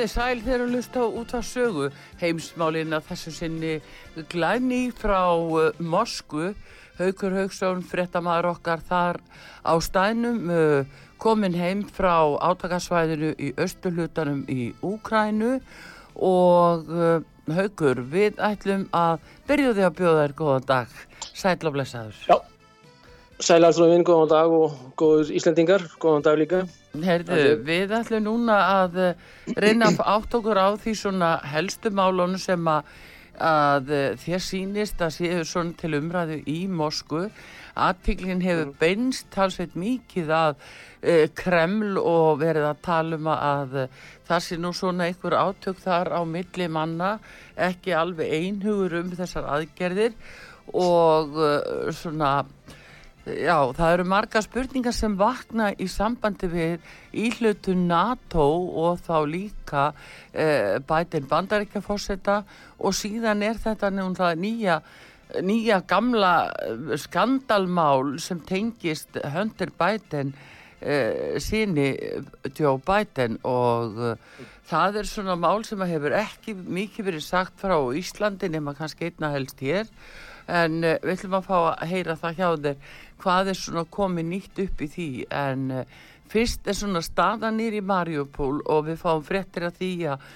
Komið 0.00 0.14
þið 0.14 0.22
sæl 0.24 0.38
þegar 0.40 0.62
að 0.64 0.70
lusta 0.72 1.00
út 1.20 1.32
af 1.36 1.42
sögu 1.44 1.86
heimsmálinn 2.22 2.96
að 2.96 3.08
þessu 3.10 3.32
sinni 3.36 3.72
glæni 4.32 4.78
frá 4.96 5.28
uh, 5.36 5.76
Mosku. 5.76 6.54
Haukur 6.96 7.36
Haugsson, 7.36 7.82
frettamæður 7.84 8.48
okkar 8.54 8.80
þar 8.88 9.18
á 9.60 9.76
stænum 9.84 10.48
uh, 10.48 10.88
komin 11.20 11.52
heim 11.52 11.82
frá 11.84 12.32
átakasvæðinu 12.48 13.34
í 13.36 13.50
östulutanum 13.60 14.40
í 14.48 14.70
Úkrænu 14.80 15.58
og 16.16 16.88
uh, 16.88 17.20
Haukur, 17.52 18.00
við 18.00 18.40
ætlum 18.40 18.88
að 18.96 19.20
byrju 19.52 19.74
því 19.76 19.84
að 19.90 20.00
bjóða 20.00 20.24
þér 20.24 20.36
góðan 20.40 20.68
dag. 20.72 20.96
Sæl 21.28 21.58
og 21.60 21.76
blessaður. 21.76 22.24
Já, 22.24 22.40
sæl 23.40 23.64
alltaf 23.64 23.88
minn, 23.88 24.04
góðan 24.04 24.28
dag 24.30 24.52
og 24.52 24.74
góður 25.00 25.30
Íslandingar, 25.32 25.84
góðan 26.00 26.24
dag 26.26 26.38
líka 26.40 26.58
Herðu, 26.92 27.60
við 27.64 27.94
ætlum 27.96 28.26
núna 28.26 28.56
að 28.82 28.98
eh, 29.00 29.22
reyna 29.56 29.88
átt 29.96 30.34
okkur 30.36 30.58
á 30.60 30.68
því 30.80 30.94
svona 30.98 31.30
helstu 31.48 31.92
málunum 31.94 32.36
sem 32.40 32.68
að, 32.68 32.90
að 33.40 33.92
eh, 33.96 34.08
þér 34.20 34.44
sínist 34.44 35.00
að 35.00 35.14
séu 35.16 35.46
svona 35.48 35.76
til 35.80 35.94
umræðu 35.96 36.40
í 36.50 36.58
Mosku. 36.68 37.28
Aðtíklinn 37.80 38.42
hefur 38.44 38.74
beinst 38.80 39.30
talsveit 39.32 39.76
mikið 39.78 40.32
að 40.34 40.56
e, 41.00 41.14
Kreml 41.38 42.00
og 42.02 42.40
verið 42.42 42.66
að 42.66 42.80
tala 42.84 43.16
um 43.16 43.28
að 43.30 43.76
það 44.26 44.42
sé 44.44 44.58
nú 44.58 44.72
svona 44.76 45.06
einhver 45.06 45.38
átök 45.38 45.78
þar 45.80 46.10
á 46.12 46.20
milli 46.28 46.66
manna, 46.68 47.14
ekki 47.54 47.94
alveg 47.96 48.34
einhugur 48.34 48.98
um 48.98 49.14
þessar 49.14 49.46
aðgerðir 49.54 50.18
og 50.74 51.38
svona 51.94 52.34
Já, 53.28 53.68
það 53.76 53.92
eru 53.92 54.04
marga 54.08 54.40
spurningar 54.40 54.94
sem 54.96 55.12
vakna 55.20 55.66
í 55.76 55.86
sambandi 55.92 56.48
við 56.48 56.86
íhlutu 57.12 57.74
NATO 57.76 58.46
og 58.80 59.02
þá 59.04 59.16
líka 59.28 59.82
eh, 60.32 60.78
bætin 60.80 61.28
bandaríkjafósetta 61.28 62.38
og 62.80 62.96
síðan 62.96 63.44
er 63.44 63.60
þetta 63.60 63.90
nýja, 63.92 64.78
nýja 65.44 65.82
gamla 65.84 66.32
eh, 66.64 66.96
skandalmál 66.96 68.16
sem 68.24 68.40
tengist 68.40 69.20
höndir 69.20 69.74
bætin 69.76 70.32
eh, 70.80 71.36
síni 71.44 71.92
Joe 72.56 72.80
Biden 72.80 73.36
og 73.44 74.00
eh, 74.00 74.48
það 74.70 75.00
er 75.02 75.12
svona 75.12 75.36
mál 75.36 75.64
sem 75.66 75.80
hefur 75.84 76.16
ekki 76.16 76.56
mikið 76.56 77.12
verið 77.12 77.26
sagt 77.26 77.60
frá 77.60 77.76
Íslandi 78.00 78.48
nema 78.48 78.74
kannski 78.78 79.10
einna 79.10 79.32
helst 79.34 79.60
hér. 79.60 79.88
En 80.50 80.80
uh, 80.82 80.96
við 81.04 81.12
ætlum 81.14 81.36
að 81.38 81.46
fá 81.46 81.56
að 81.60 81.90
heyra 81.92 82.16
það 82.18 82.38
hjá 82.38 82.46
þér 82.64 82.94
hvað 83.20 83.52
er 83.52 83.60
svona 83.60 83.84
komið 83.92 84.30
nýtt 84.30 84.62
upp 84.64 84.80
í 84.84 84.88
því 84.94 85.10
en 85.40 85.66
uh, 85.82 85.98
fyrst 86.30 86.68
er 86.70 86.76
svona 86.78 87.02
staðanir 87.02 87.74
í 87.74 87.82
Mariupol 87.82 88.60
og 88.70 88.84
við 88.86 89.00
fáum 89.00 89.22
fréttir 89.26 89.66
að 89.66 89.80
því 89.80 89.90
að, 90.12 90.26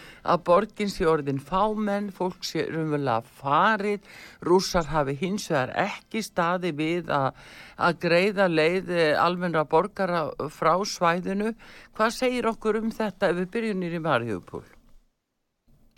borgin 0.47 0.91
sé 0.91 1.06
orðin 1.06 1.41
fámenn, 1.43 2.11
fólk 2.15 2.43
sé 2.47 2.65
umverulega 2.67 3.22
farið, 3.39 4.09
rússar 4.43 4.91
hafi 4.91 5.15
hins 5.21 5.47
vegar 5.53 5.75
ekki 5.84 6.25
staði 6.25 6.75
við 6.75 7.12
að, 7.15 7.43
að 7.78 7.99
greiða 8.06 8.49
leið 8.50 8.95
eh, 8.95 9.11
almenna 9.21 9.66
borgara 9.69 10.27
frá 10.51 10.75
svæðinu. 10.83 11.55
Hvað 11.95 12.16
segir 12.19 12.51
okkur 12.51 12.81
um 12.83 12.91
þetta 12.95 13.31
ef 13.31 13.43
við 13.43 13.53
byrjum 13.55 13.84
nýri 13.84 14.03
Mariupol? 14.03 14.65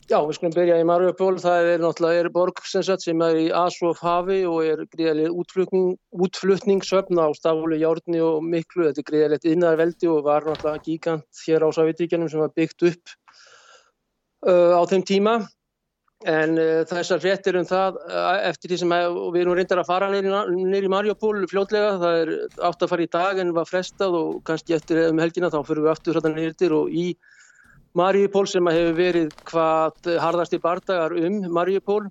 Já, 0.06 0.20
við 0.22 0.36
skulum 0.36 0.52
byrja 0.54 0.74
í 0.78 0.84
Mariupol. 0.86 1.32
Það 1.42 1.68
er 1.72 1.80
náttúrulega 1.82 2.22
er 2.22 2.28
borg 2.30 2.60
sem, 2.70 2.82
sagt, 2.86 3.02
sem 3.02 3.22
er 3.26 3.40
í 3.40 3.46
Asov 3.50 3.98
hafi 3.98 4.36
og 4.46 4.60
er 4.62 4.84
gríðarlega 4.92 5.32
útflutning, 5.34 5.96
útflutningssöfn 6.14 7.18
á 7.18 7.26
staflu, 7.34 7.74
járni 7.80 8.20
og 8.22 8.44
miklu. 8.46 8.84
Þetta 8.86 9.02
er 9.02 9.08
gríðarlegt 9.08 9.48
innarveldi 9.50 10.06
og 10.12 10.22
var 10.28 10.46
náttúrulega 10.46 10.84
gíkant 10.86 11.42
hér 11.42 11.66
á 11.66 11.68
Sávítíkjanum 11.74 12.30
sem 12.30 12.44
var 12.44 12.54
byggt 12.54 12.86
upp 12.86 13.16
uh, 14.46 14.78
á 14.78 14.82
þeim 14.86 15.02
tíma. 15.10 15.36
En 16.22 16.54
uh, 16.54 16.86
þessar 16.86 17.24
fréttir 17.26 17.58
um 17.58 17.66
það 17.66 17.98
uh, 18.06 18.32
eftir 18.46 18.70
því 18.70 18.82
sem 18.84 18.94
að, 18.94 19.18
við 19.34 19.42
erum 19.42 19.58
reyndar 19.58 19.82
að 19.82 19.90
fara 19.90 20.12
neyri 20.14 20.92
Mariupol 20.92 21.48
fljótlega. 21.50 21.96
Það 22.04 22.20
er 22.20 22.36
átt 22.70 22.86
að 22.86 22.94
fara 22.94 23.10
í 23.10 23.14
dag 23.18 23.42
en 23.42 23.56
var 23.58 23.66
frestað 23.66 24.20
og 24.22 24.38
kannski 24.46 24.78
eftir 24.78 25.08
um 25.08 25.18
helgina 25.24 25.50
þá 25.50 25.64
fyrir 25.66 25.88
við 25.88 25.96
aftur 25.96 26.22
neyrir 26.30 26.78
og 26.78 26.94
í 26.94 27.10
Mariupol 27.96 28.48
sem 28.50 28.68
hefur 28.68 28.96
verið 28.98 29.32
hvað 29.48 30.12
harðasti 30.20 30.60
bardagar 30.62 31.16
um 31.16 31.40
Mariupol. 31.52 32.04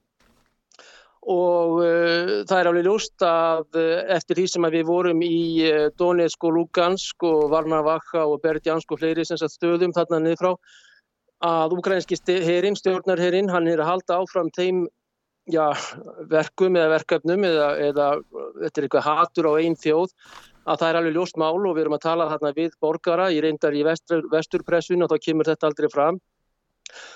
Og 1.26 1.80
uh, 1.82 2.44
það 2.46 2.60
er 2.60 2.68
alveg 2.70 2.86
ljóst 2.86 3.24
að 3.26 3.80
uh, 3.82 4.02
eftir 4.14 4.38
því 4.38 4.48
sem 4.52 4.68
við 4.76 4.84
vorum 4.86 5.24
í 5.26 5.38
uh, 5.66 5.88
Donetsk 5.98 6.46
og 6.46 6.54
Lugansk 6.60 7.26
og 7.26 7.48
Varnavakka 7.54 8.28
og 8.30 8.44
Berdjansk 8.44 8.94
og 8.94 9.02
fleiri 9.02 9.26
stöðum 9.26 9.96
þarna 9.96 10.22
niður 10.22 10.42
frá 10.44 10.52
að 11.46 11.74
ukrainski 11.78 12.18
herin, 12.46 12.78
stjórnarherin, 12.78 13.50
hann 13.50 13.68
er 13.68 13.82
að 13.82 13.90
halda 13.90 14.20
áfram 14.22 14.52
þeim 14.56 14.86
já, 15.52 15.74
verkum 16.32 16.78
eða 16.78 16.94
verkefnum 16.96 17.46
eða, 17.46 17.70
eða 17.90 18.08
þetta 18.64 18.80
er 18.80 18.88
eitthvað 18.88 19.08
hatur 19.10 19.50
á 19.50 19.54
einn 19.60 19.76
þjóð 19.78 20.14
að 20.66 20.80
það 20.82 20.90
er 20.90 21.00
alveg 21.00 21.18
ljóst 21.18 21.38
mál 21.42 21.58
og 21.58 21.76
við 21.76 21.84
erum 21.86 21.98
að 21.98 22.06
tala 22.06 22.30
þarna 22.32 22.54
við 22.56 22.78
borgara, 22.82 23.32
ég 23.34 23.46
reyndar 23.46 23.76
í 23.76 23.84
vestur, 23.86 24.24
vesturpressun 24.32 25.06
og 25.06 25.12
þá 25.12 25.18
kemur 25.28 25.52
þetta 25.52 25.70
aldrei 25.70 25.92
fram. 25.94 26.20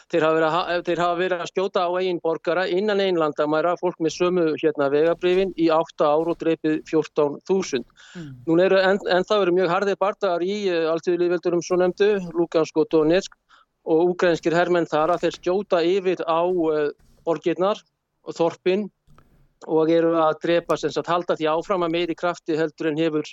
Þeir 0.10 0.24
hafa, 0.26 0.38
verið, 0.40 0.84
þeir 0.88 1.02
hafa 1.04 1.18
verið 1.20 1.42
að 1.44 1.50
skjóta 1.52 1.84
á 1.86 1.90
eigin 2.00 2.20
borgara 2.24 2.64
innan 2.74 3.02
einn 3.04 3.20
landamæra, 3.22 3.76
fólk 3.78 4.00
með 4.02 4.16
sömu 4.16 4.46
hérna, 4.58 4.88
vegabrifin 4.90 5.54
í 5.62 5.70
8 5.74 6.08
ár 6.10 6.32
og 6.34 6.40
dreipið 6.42 6.80
14.000. 6.90 7.86
Mm. 8.18 8.32
Nú 8.48 8.58
eru 8.64 8.80
en, 8.82 8.98
en 9.06 9.28
það 9.30 9.44
verið 9.46 9.58
mjög 9.60 9.74
harðið 9.76 10.00
bardagar 10.02 10.46
í 10.46 10.58
eh, 10.72 10.88
alltíðliðveldurum 10.90 11.62
svo 11.66 11.78
nefndu, 11.84 12.10
Lugansk 12.34 12.82
og 12.82 12.90
Donetsk 12.92 13.38
og 13.90 14.16
ukrainskir 14.16 14.58
herrmenn 14.58 14.90
þar 14.90 15.14
að 15.14 15.28
þeir 15.28 15.38
skjóta 15.38 15.84
yfir 15.86 16.26
á 16.26 16.42
uh, 16.44 16.90
borgirnar 17.26 17.80
og 18.26 18.36
þorpin 18.38 18.90
og 19.68 19.92
eru 19.92 20.14
að 20.20 20.40
drepa 20.44 20.78
sem 20.78 20.94
sagt 20.94 21.12
halda 21.12 21.36
því 21.36 21.50
áfram 21.52 21.84
að 21.88 21.96
meiri 21.98 22.16
krafti 22.16 22.58
heldur 22.60 22.92
en 22.92 23.00
hefur 23.00 23.28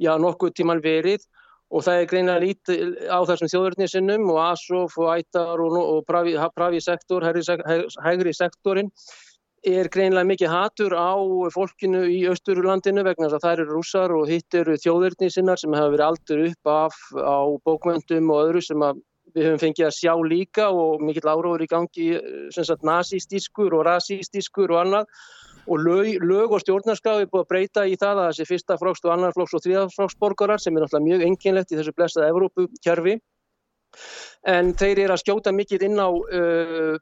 já 0.00 0.12
nokkuð 0.18 0.54
tíman 0.56 0.82
verið. 0.84 1.24
Og 1.70 1.84
það 1.86 2.00
er 2.00 2.06
greinlega 2.10 2.42
lítið 2.42 2.94
á 3.14 3.18
þessum 3.28 3.50
þjóðurnissinnum 3.52 4.30
og 4.32 4.38
ASOF 4.42 4.96
og 4.98 5.10
ættar 5.12 5.60
og, 5.62 5.76
og 5.78 6.00
pravi, 6.08 6.32
pravi 6.56 6.80
sektor, 6.82 7.22
hægri, 7.22 8.32
sektorin 8.34 8.90
er 9.66 9.90
greinlega 9.92 10.24
mikið 10.24 10.50
hatur 10.50 10.96
á 10.96 11.12
fólkinu 11.52 12.06
í 12.08 12.24
Östurlandinu 12.30 13.04
vegna 13.04 13.28
þess 13.28 13.36
að 13.36 13.44
það 13.44 13.54
eru 13.54 13.66
rússar 13.68 14.14
og 14.16 14.30
hitt 14.30 14.56
eru 14.56 14.76
þjóðurnissinnar 14.80 15.60
sem 15.60 15.76
hafa 15.76 15.92
verið 15.92 16.06
aldur 16.06 16.42
upp 16.48 16.70
af 16.72 16.96
á 17.20 17.38
bókmöndum 17.68 18.32
og 18.32 18.48
öðru 18.48 18.64
sem 18.64 18.82
að 18.82 19.02
við 19.34 19.46
höfum 19.46 19.60
fengið 19.62 19.86
að 19.86 19.96
sjá 19.98 20.14
líka 20.26 20.70
og 20.74 21.04
mikill 21.04 21.28
áróður 21.28 21.64
í 21.64 21.68
gangi 21.70 22.06
sagt, 22.56 22.82
nazistískur 22.82 23.76
og 23.76 23.84
rasistískur 23.86 24.72
og 24.74 24.80
annað 24.80 25.12
og 25.66 25.82
lög, 25.84 26.12
lög 26.24 26.54
og 26.56 26.62
stjórnarskaf 26.62 27.20
er 27.20 27.28
búið 27.30 27.44
að 27.44 27.50
breyta 27.52 27.84
í 27.88 27.98
það 28.00 28.22
að 28.22 28.30
þessi 28.30 28.48
fyrsta 28.48 28.78
flokks 28.80 29.04
og 29.04 29.12
annar 29.14 29.36
flokks 29.36 29.56
og 29.58 29.64
þriðaflokksborgarar 29.66 30.62
sem 30.62 30.76
er 30.76 30.84
náttúrulega 30.84 31.08
mjög 31.08 31.26
enginlegt 31.28 31.74
í 31.74 31.78
þessu 31.80 31.94
blessaða 31.96 32.32
Evrópukjörfi 32.32 33.18
en 34.48 34.74
þeir 34.78 35.04
eru 35.04 35.14
að 35.14 35.22
skjóta 35.24 35.52
mikill 35.54 35.82
inn 35.86 36.00
á 36.00 36.08
uh, 36.08 36.98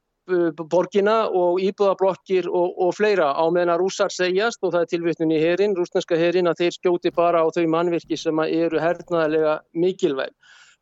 borgina 0.69 1.17
og 1.33 1.61
íbúðablokkir 1.65 2.49
og, 2.53 2.75
og 2.85 2.95
fleira 2.97 3.31
á 3.33 3.45
meðan 3.49 3.75
að 3.75 3.83
rúsar 3.83 4.13
segjast 4.13 4.61
og 4.63 4.75
það 4.75 4.85
er 4.85 4.91
tilvittnum 4.93 5.33
í 5.33 5.41
herin, 5.41 5.77
rúsneska 5.77 6.19
herin 6.21 6.51
að 6.51 6.65
þeir 6.65 6.75
skjóti 6.77 7.13
bara 7.17 7.41
á 7.41 7.47
þau 7.49 7.65
mannvirki 7.73 8.19
sem 8.21 8.43
eru 8.45 8.81
hernaðilega 8.83 9.61
mikilvæg. 9.73 10.35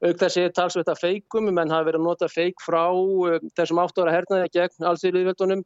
Auk 0.05 0.19
þessi 0.20 0.43
er 0.44 0.50
talsveit 0.52 0.90
að 0.93 1.00
feikum, 1.00 1.46
menn 1.49 1.70
hafa 1.72 1.87
verið 1.87 2.02
að 2.02 2.08
nota 2.08 2.29
feik 2.29 2.58
frá 2.64 2.90
uh, 2.90 3.38
þessum 3.58 3.81
átt 3.84 4.02
ára 4.02 4.17
hernaði 4.19 4.50
gegn 4.58 4.90
allsýrliðveldunum 4.90 5.62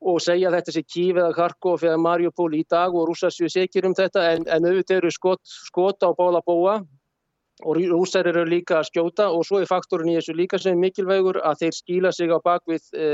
og 0.00 0.20
segja 0.22 0.52
þetta 0.54 0.74
sé 0.74 0.84
Kív 0.86 1.18
eða 1.18 1.34
Kharkov 1.34 1.82
eða 1.82 1.98
Mariupol 2.00 2.52
í 2.54 2.62
dag 2.70 2.94
og 2.94 3.08
rúsar 3.10 3.34
séu 3.34 3.50
sekir 3.50 3.86
um 3.88 3.96
þetta 3.98 4.24
en, 4.34 4.46
en 4.46 4.68
auðvitað 4.68 5.02
eru 5.02 5.10
skot, 5.14 5.42
skot 5.42 6.06
á 6.06 6.10
bóla 6.14 6.42
bóa 6.46 6.78
og 7.66 7.80
rúsar 7.90 8.28
eru 8.30 8.44
líka 8.46 8.78
að 8.78 8.90
skjóta 8.92 9.28
og 9.34 9.42
svo 9.46 9.58
er 9.58 9.66
faktorinn 9.70 10.12
í 10.12 10.18
þessu 10.20 10.36
líka 10.38 10.60
sem 10.62 10.78
mikilvægur 10.78 11.40
að 11.42 11.64
þeir 11.64 11.74
skýla 11.74 12.12
sig 12.14 12.30
á 12.30 12.38
bakvið 12.38 12.92
e, 12.94 13.08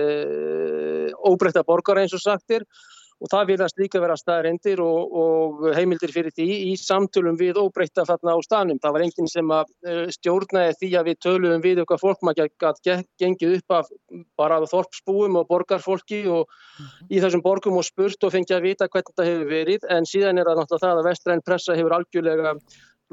óbreytta 1.25 1.65
borgar 1.65 2.03
eins 2.03 2.13
og 2.13 2.21
sagtir 2.21 2.67
og 3.23 3.31
það 3.31 3.51
vilast 3.53 3.79
líka 3.81 4.01
vera 4.03 4.17
staðarendir 4.19 4.81
og, 4.85 5.15
og 5.15 5.63
heimildir 5.77 6.13
fyrir 6.13 6.35
því 6.35 6.47
í 6.71 6.73
samtölum 6.81 7.39
við 7.41 7.61
óbreytta 7.63 8.05
þarna 8.09 8.35
á 8.35 8.39
stanum. 8.45 8.81
Það 8.83 8.97
var 8.97 9.05
enginn 9.07 9.31
sem 9.31 9.53
að 9.55 9.71
e, 9.87 9.95
stjórnaði 10.17 10.75
því 10.81 10.91
að 10.99 11.11
við 11.11 11.21
töluðum 11.27 11.65
við 11.65 11.83
okkar 11.85 12.03
fólk 12.03 12.25
maður 12.27 12.51
gæti 12.61 12.97
gengið 13.23 13.57
upp 13.61 13.77
af 13.79 13.93
bara 14.41 14.61
þorpsbúum 14.71 15.39
og 15.41 15.49
borgarfólki 15.51 16.25
og 16.27 16.45
-hmm. 16.49 16.91
í 17.11 17.23
þessum 17.23 17.45
borgum 17.45 17.79
og 17.79 17.87
spurt 17.87 18.25
og 18.25 18.35
fengið 18.35 18.59
að 18.59 18.67
vita 18.69 18.89
hvernig 18.89 19.13
þetta 19.13 19.29
hefur 19.31 19.49
verið 19.49 19.89
en 19.91 20.11
síðan 20.11 20.39
er 20.39 20.51
það 20.51 20.61
náttúrulega 20.61 20.87
það 20.87 20.99
að 20.99 21.09
vestræn 21.11 21.47
pressa 21.47 21.79
hefur 21.79 21.97
algjörlega 21.99 22.55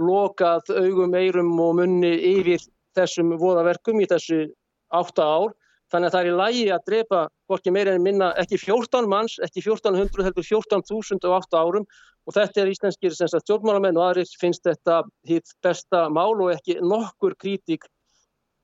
lokað 0.01 0.71
augum, 0.75 1.15
eirum 1.15 1.59
og 1.59 1.75
munni 1.79 2.13
yfir 2.35 2.61
þessum 2.97 3.35
voðaverkum 3.39 4.01
í 4.01 4.07
þessu 4.09 4.45
átta 4.91 5.23
ár. 5.23 5.53
Þannig 5.91 6.07
að 6.07 6.13
það 6.15 6.21
er 6.21 6.29
í 6.29 6.35
lægi 6.39 6.67
að 6.71 6.85
drepa 6.87 7.21
hvorki 7.51 7.73
meira 7.75 7.95
en 7.95 8.03
minna 8.05 8.31
ekki 8.39 8.59
14 8.61 9.09
manns, 9.11 9.37
ekki 9.43 9.63
1400 9.65 10.27
heldur 10.27 10.47
14.000 10.47 11.27
á 11.27 11.29
átta 11.35 11.63
árum 11.65 11.87
og 12.27 12.35
þetta 12.37 12.61
er 12.61 12.71
íslenskir 12.71 13.17
stjórnmálamenn 13.17 13.97
og 13.99 14.05
aðrir 14.11 14.31
finnst 14.39 14.63
þetta 14.67 15.01
hitt 15.27 15.51
besta 15.63 16.05
mál 16.13 16.37
og 16.37 16.53
ekki 16.53 16.77
nokkur 16.79 17.35
kritík 17.35 17.89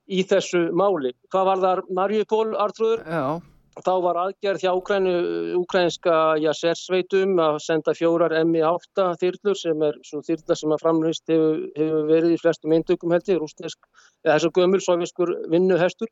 í 0.08 0.24
þessu 0.24 0.70
máli. 0.72 1.12
Hvað 1.34 1.52
var 1.52 1.64
þar 1.66 1.84
Marjupól, 2.00 2.50
Artrúður? 2.56 3.04
Já. 3.04 3.40
Þá 3.78 3.92
var 4.02 4.18
aðgerð 4.18 4.64
hjá 4.64 4.72
Úkrænu, 4.74 5.12
úkrænska 5.60 6.14
sérsveitum 6.58 7.36
að 7.44 7.60
senda 7.62 7.94
fjórar 7.94 8.34
MI8 8.40 9.12
þyrlur 9.22 9.60
sem 9.60 9.84
er 9.86 10.00
svo 10.08 10.24
þyrla 10.26 10.58
sem 10.58 10.74
að 10.74 10.82
framlýst 10.82 11.30
hefur, 11.30 11.60
hefur 11.78 12.08
verið 12.10 12.34
í 12.34 12.40
flestum 12.42 12.74
eindökum 12.74 13.14
held 13.14 13.30
ég, 13.30 13.38
rúsnesk, 13.38 13.78
eða 14.26 14.40
þessu 14.40 14.52
gömul 14.58 14.82
soviskur 14.82 15.34
vinnuhestur. 15.54 16.10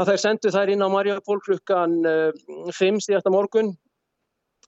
Að 0.00 0.14
þær 0.14 0.20
sendu 0.22 0.50
þær 0.54 0.70
inn 0.72 0.80
á 0.80 0.88
Marjapól 0.88 1.40
klukkan 1.44 1.98
5 2.00 2.72
uh, 2.72 3.00
síðasta 3.04 3.32
morgun, 3.32 3.74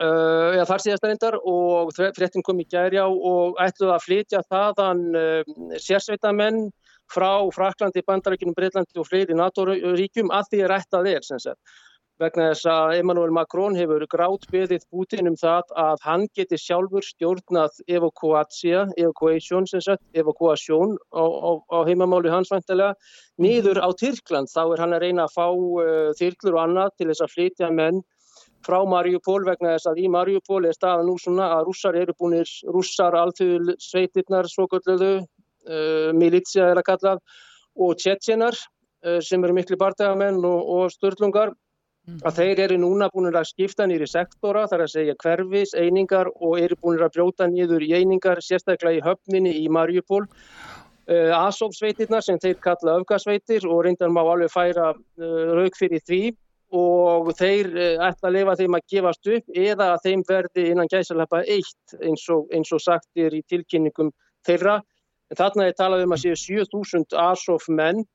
uh, 0.03 0.51
eða 0.53 0.67
þar 0.69 0.83
síðasta 0.85 1.09
reyndar 1.09 1.39
og 1.41 1.93
fréttin 1.97 2.45
kom 2.45 2.61
í 2.61 2.67
gærjá 2.69 3.07
og 3.09 3.57
ætluði 3.65 3.95
að 3.95 4.05
flytja 4.05 4.43
þaðan 4.53 5.01
uh, 5.17 5.55
sérsveitamenn 5.81 6.67
frá 7.13 7.31
Fraklandi, 7.55 8.05
Bandarækjunum, 8.05 8.57
Breitlandi 8.57 9.01
og 9.01 9.09
fleiri 9.09 9.37
NATO-ríkjum 9.37 10.33
að 10.37 10.53
því 10.53 10.63
er 10.67 10.77
ættað 10.77 11.11
er 11.15 11.27
vegna 12.23 12.49
þess 12.53 12.69
að 12.71 12.93
Emmanuel 13.01 13.33
Macron 13.35 13.75
hefur 13.77 14.05
grátbyðið 14.11 14.85
Putin 14.93 15.31
um 15.31 15.37
það 15.39 15.73
að 15.83 16.05
hann 16.07 16.27
geti 16.37 16.59
sjálfur 16.61 17.05
stjórnað 17.07 17.81
evakuatsja, 17.91 18.85
evakuation 19.01 19.67
sem 19.71 19.83
sagt, 19.85 20.03
evakuasjón 20.15 20.95
á, 21.11 21.25
á, 21.25 21.51
á 21.59 21.79
heimamáli 21.89 22.31
hans 22.33 22.53
vantilega, 22.53 22.95
nýður 23.43 23.83
á 23.83 23.89
Tyrkland. 23.99 24.51
Þá 24.53 24.63
er 24.65 24.83
hann 24.85 24.97
að 24.97 25.05
reyna 25.07 25.27
að 25.27 25.37
fá 25.37 25.47
uh, 25.51 26.11
þyrklur 26.19 26.59
og 26.59 26.65
annað 26.67 26.93
til 26.97 27.09
þess 27.11 27.25
að 27.27 27.35
flytja 27.37 27.71
menn 27.75 28.03
frá 28.63 28.79
Mariupol 28.87 29.41
vegna 29.49 29.75
þess 29.75 29.91
að 29.91 30.03
í 30.05 30.11
Mariupol 30.13 30.63
er 30.69 30.77
staðan 30.77 31.11
nú 31.11 31.17
svona 31.19 31.49
að 31.57 31.65
rússar 31.71 31.99
eru 31.99 32.15
búinir, 32.19 32.51
rússar 32.71 33.17
alþjóðul 33.19 33.75
sveitirnar, 33.83 34.51
svokalluðu, 34.53 35.17
uh, 35.23 36.13
militsja 36.15 36.71
er 36.71 36.83
að 36.83 36.89
kallað, 36.93 37.27
og 37.83 37.99
tjetjenar 37.99 38.55
uh, 38.55 39.19
sem 39.25 39.43
eru 39.43 39.57
miklu 39.57 39.81
barndagamenn 39.81 40.39
og, 40.47 40.73
og 40.77 40.95
störtlungar 40.95 41.57
að 42.27 42.39
þeir 42.39 42.61
eru 42.67 42.79
núna 42.83 43.09
búin 43.13 43.31
að 43.31 43.49
skipta 43.53 43.87
nýri 43.87 44.09
sektora, 44.11 44.67
þar 44.71 44.87
að 44.87 44.93
segja 44.97 45.17
hverfis, 45.23 45.75
einingar 45.79 46.31
og 46.35 46.59
eru 46.59 46.79
búin 46.83 47.03
að 47.03 47.15
brjóta 47.17 47.47
nýður 47.47 47.85
í 47.87 47.93
einingar, 47.95 48.43
sérstaklega 48.43 48.99
í 48.99 49.05
höfninni 49.07 49.55
í 49.63 49.69
Marjupól. 49.71 50.25
Uh, 51.11 51.35
Asófsveitirna 51.35 52.21
sem 52.23 52.39
þeir 52.39 52.61
kalla 52.63 52.97
öfgasveitir 53.01 53.67
og 53.67 53.85
reyndan 53.87 54.15
má 54.15 54.23
alveg 54.23 54.53
færa 54.53 54.93
uh, 54.95 55.49
rauk 55.59 55.75
fyrir 55.75 56.03
því 56.07 56.21
og 56.79 57.33
þeir 57.37 57.73
uh, 57.75 58.05
ætla 58.07 58.31
að 58.31 58.37
lefa 58.37 58.55
þeim 58.61 58.77
að 58.79 58.87
gefast 58.95 59.31
upp 59.35 59.59
eða 59.65 59.89
að 59.97 60.07
þeim 60.07 60.23
verði 60.29 60.69
innan 60.71 60.91
gæsalappa 60.93 61.43
eitt 61.43 61.97
eins 61.99 62.29
og, 62.31 62.47
eins 62.55 62.71
og 62.71 62.85
sagt 62.85 63.11
er 63.19 63.35
í 63.35 63.43
tilkynningum 63.51 64.13
þeirra. 64.47 64.79
En 65.33 65.41
þarna 65.43 65.67
er 65.67 65.77
talað 65.79 66.07
um 66.07 66.15
að 66.15 66.23
séu 66.23 66.39
7000 66.39 67.19
Asóf 67.19 67.67
menn 67.67 68.07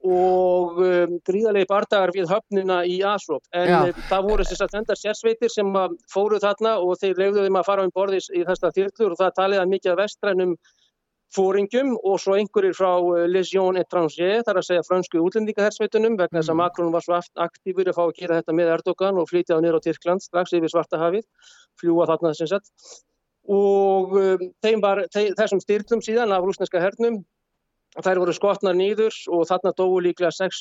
og 0.00 0.78
um, 0.80 1.16
gríðarlegi 1.28 1.68
bardagar 1.68 2.12
við 2.14 2.30
höfnina 2.32 2.80
í 2.88 3.00
Asrop 3.04 3.42
en 3.52 3.68
Já. 3.68 3.78
Eh, 3.90 4.04
það 4.08 4.28
voru 4.30 4.46
þess 4.48 4.64
að 4.64 4.74
þendar 4.76 4.98
sérsveitir 5.00 5.52
sem 5.52 5.72
fóru 6.08 6.38
þarna 6.40 6.78
og 6.80 6.96
þeir 7.02 7.20
lefðu 7.20 7.44
þeim 7.44 7.58
að 7.60 7.66
fara 7.68 7.84
um 7.84 7.92
borðis 7.92 8.30
í 8.32 8.44
þesta 8.48 8.72
þyrklur 8.76 9.12
og 9.12 9.20
það 9.20 9.34
taliða 9.36 9.66
mikið 9.68 9.92
af 9.92 9.98
vestrænum 10.00 10.54
fóringum 11.36 11.92
og 12.00 12.16
svo 12.22 12.38
einhverjir 12.40 12.74
frá 12.78 12.94
eh, 12.96 13.26
Légion 13.28 13.78
étranger 13.82 14.40
þar 14.46 14.62
að 14.62 14.68
segja 14.70 14.86
fransku 14.88 15.20
útlendingahersveitunum 15.20 16.16
vegna 16.16 16.40
þess 16.40 16.48
mm. 16.48 16.54
að 16.56 16.60
Macron 16.62 16.94
var 16.94 17.04
svo 17.04 17.20
aktífur 17.20 17.92
að 17.92 17.98
fá 17.98 18.02
að 18.06 18.16
gera 18.22 18.40
þetta 18.40 18.56
með 18.56 18.72
Erdogan 18.78 19.20
og 19.20 19.28
flytjaði 19.28 19.66
nýra 19.66 19.82
á 19.82 19.84
Tyrkland 19.84 20.24
strax 20.24 20.56
yfir 20.56 20.72
Svarta 20.72 21.02
hafið, 21.02 21.28
fljúa 21.80 22.08
þarna 22.08 22.32
þess 22.32 22.56
að 22.56 22.72
og 23.50 24.16
um, 24.20 24.82
var, 24.82 25.04
þessum 25.10 25.60
styrklum 25.62 26.02
síðan 26.04 26.32
af 26.34 26.44
rúsneska 26.44 26.82
hernum 26.82 27.22
þær 27.98 28.20
voru 28.22 28.34
skotnar 28.36 28.76
nýður 28.78 29.16
og 29.34 29.46
þarna 29.50 29.72
dói 29.76 30.04
líklega 30.06 30.30
6, 30.36 30.60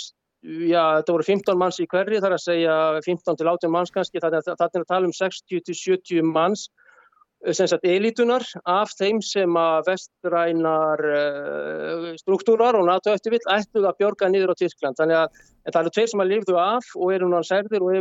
já 0.71 0.83
þetta 0.99 1.13
voru 1.13 1.27
15 1.27 1.59
manns 1.59 1.79
í 1.83 1.87
hverri 1.91 2.21
þar 2.23 2.37
að 2.37 2.45
segja 2.45 2.75
15 3.05 3.39
til 3.39 3.49
18 3.51 3.73
manns 3.73 3.93
kannski, 3.93 4.21
þarna 4.23 4.41
er 4.41 4.83
að 4.83 4.89
tala 4.89 5.05
um 5.05 5.15
60 5.15 5.65
til 5.67 5.77
70 5.77 6.31
manns 6.33 6.69
elitunar 7.39 8.43
af 8.67 8.91
þeim 8.99 9.21
sem 9.23 9.53
að 9.55 9.87
vestrænar 9.93 11.03
uh, 11.07 12.09
struktúrar 12.19 12.75
og 12.75 12.85
NATO 12.87 13.13
eftir 13.13 13.31
vill 13.31 13.45
ættuð 13.47 13.87
að 13.87 13.97
björga 14.01 14.29
niður 14.29 14.51
á 14.51 14.59
Tyrkland. 14.59 14.97
Þannig 14.99 15.15
að 15.15 15.39
það 15.69 15.79
eru 15.81 15.93
tveir 15.95 16.09
sem 16.11 16.23
að 16.23 16.31
lifðu 16.33 16.57
af 16.59 16.89
og 16.95 17.13
eru 17.13 17.29
náttúrulega 17.29 17.47
særðir 17.47 17.85
og 17.85 17.93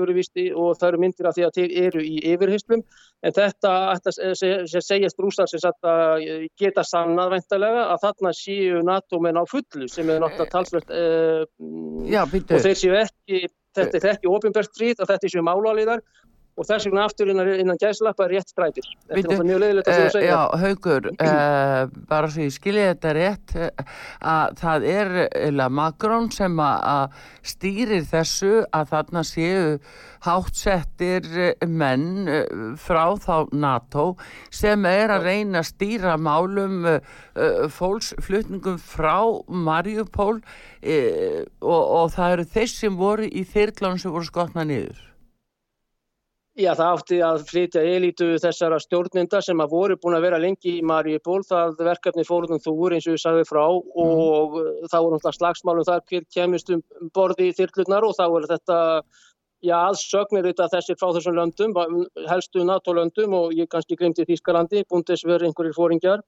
og 0.58 0.78
það 0.80 0.88
eru 0.88 1.02
myndir 1.04 1.28
af 1.28 1.36
því 1.36 1.46
að 1.46 1.54
þeir 1.58 1.74
eru 1.86 2.02
í 2.02 2.16
yfirhyslum. 2.32 2.82
En 3.22 3.34
þetta 3.34 3.72
sem 4.38 4.82
segjast 4.82 5.22
rúsar 5.22 5.50
sem 5.50 5.62
geta 6.58 6.84
sannað 6.86 7.36
veintalega 7.36 7.88
að 7.92 8.02
þarna 8.06 8.34
séu 8.34 8.82
NATO 8.82 9.20
menn 9.22 9.38
á 9.38 9.44
fullu 9.46 9.86
sem 9.90 10.10
er 10.10 10.22
náttúrulega 10.22 10.54
talsvöld 10.54 10.90
uh, 10.90 11.46
og 12.26 12.66
þeir 12.66 12.78
séu 12.78 12.96
ekki, 12.98 13.46
þetta 13.76 14.02
er 14.02 14.14
ekki 14.16 14.30
ofinbært 14.30 14.74
frít 14.74 14.98
og 14.98 15.10
þetta 15.10 15.30
séu 15.30 15.46
máláliðar 15.46 16.02
og 16.58 16.66
þess 16.66 16.88
vegna 16.88 17.04
aftur 17.06 17.30
innan, 17.30 17.50
innan 17.62 17.78
gæslappa 17.78 18.26
er 18.26 18.34
rétt 18.36 18.50
strætir. 18.50 18.86
Þetta 19.06 19.36
er 19.36 19.46
mjög 19.46 19.62
leiðilegt 19.62 19.90
að 19.92 20.00
segja. 20.16 20.32
Já, 20.32 20.40
Haugur, 20.62 21.08
uh, 21.14 21.94
bara 22.10 22.30
svo 22.32 22.46
ég 22.46 22.54
skilja 22.54 22.90
þetta 22.92 23.14
rétt 23.18 23.54
uh, 23.54 23.94
að 24.32 24.58
það 24.62 24.86
er 24.90 25.14
eða 25.28 25.68
Magrón 25.78 26.28
sem 26.34 26.58
að 26.64 27.16
stýrir 27.46 28.06
þessu 28.10 28.52
að 28.74 28.92
þarna 28.92 29.24
séu 29.26 29.64
hátsettir 30.26 31.28
menn 31.70 32.26
uh, 32.26 32.42
frá 32.80 33.04
þá 33.22 33.54
NATO 33.54 34.08
sem 34.50 34.86
er 34.90 35.14
að 35.14 35.28
reyna 35.30 35.62
að 35.62 35.70
stýra 35.70 36.16
málum 36.18 36.80
fólksflutningum 37.70 38.80
frá 38.82 39.20
Mariupól 39.46 40.40
og, 40.40 41.82
og 41.84 42.10
það 42.14 42.32
eru 42.34 42.48
þeir 42.56 42.72
sem 42.72 42.98
voru 42.98 43.28
í 43.28 43.44
þyrklunum 43.46 44.00
sem 44.02 44.14
voru 44.14 44.26
skotna 44.26 44.66
niður. 44.66 45.04
Já, 46.58 46.72
það 46.74 46.88
átti 46.90 47.16
að 47.22 47.42
flytja 47.46 47.82
elítu 47.86 48.26
þessara 48.42 48.80
stjórninda 48.82 49.38
sem 49.46 49.60
að 49.62 49.74
voru 49.76 49.96
búin 50.02 50.16
að 50.16 50.24
vera 50.26 50.40
lengi 50.42 50.72
í 50.80 50.82
Mariupól. 50.82 51.44
Það 51.46 51.84
verkefni 51.86 52.24
fórunum 52.26 52.58
þúur 52.64 52.96
eins 52.96 53.06
og 53.06 53.14
við 53.14 53.22
sagðum 53.22 53.46
frá 53.46 53.62
og 53.62 54.56
mm. 54.56 54.88
þá 54.90 54.96
voru 54.96 55.12
náttúrulega 55.14 55.36
slagsmálum 55.36 55.86
þar 55.86 56.02
hver 56.10 56.26
kemist 56.34 56.72
um 56.74 56.82
borði 57.14 57.52
í 57.52 57.54
þyrlurnar 57.60 58.08
og 58.08 58.16
þá 58.18 58.24
voru 58.34 58.50
þetta, 58.50 58.78
já, 59.62 59.76
aðsögnir 59.78 60.48
þetta 60.50 60.68
þessir 60.74 60.98
frá 60.98 61.12
þessum 61.14 61.38
löndum, 61.38 61.78
helstu 62.26 62.66
NATO-löndum 62.66 63.38
og 63.38 63.54
ég 63.54 63.70
kannski 63.70 64.00
glemti 64.00 64.26
Þískalandi, 64.26 64.82
búndis 64.90 65.22
verið 65.28 65.52
einhverjir 65.52 65.78
fóringjar 65.78 66.26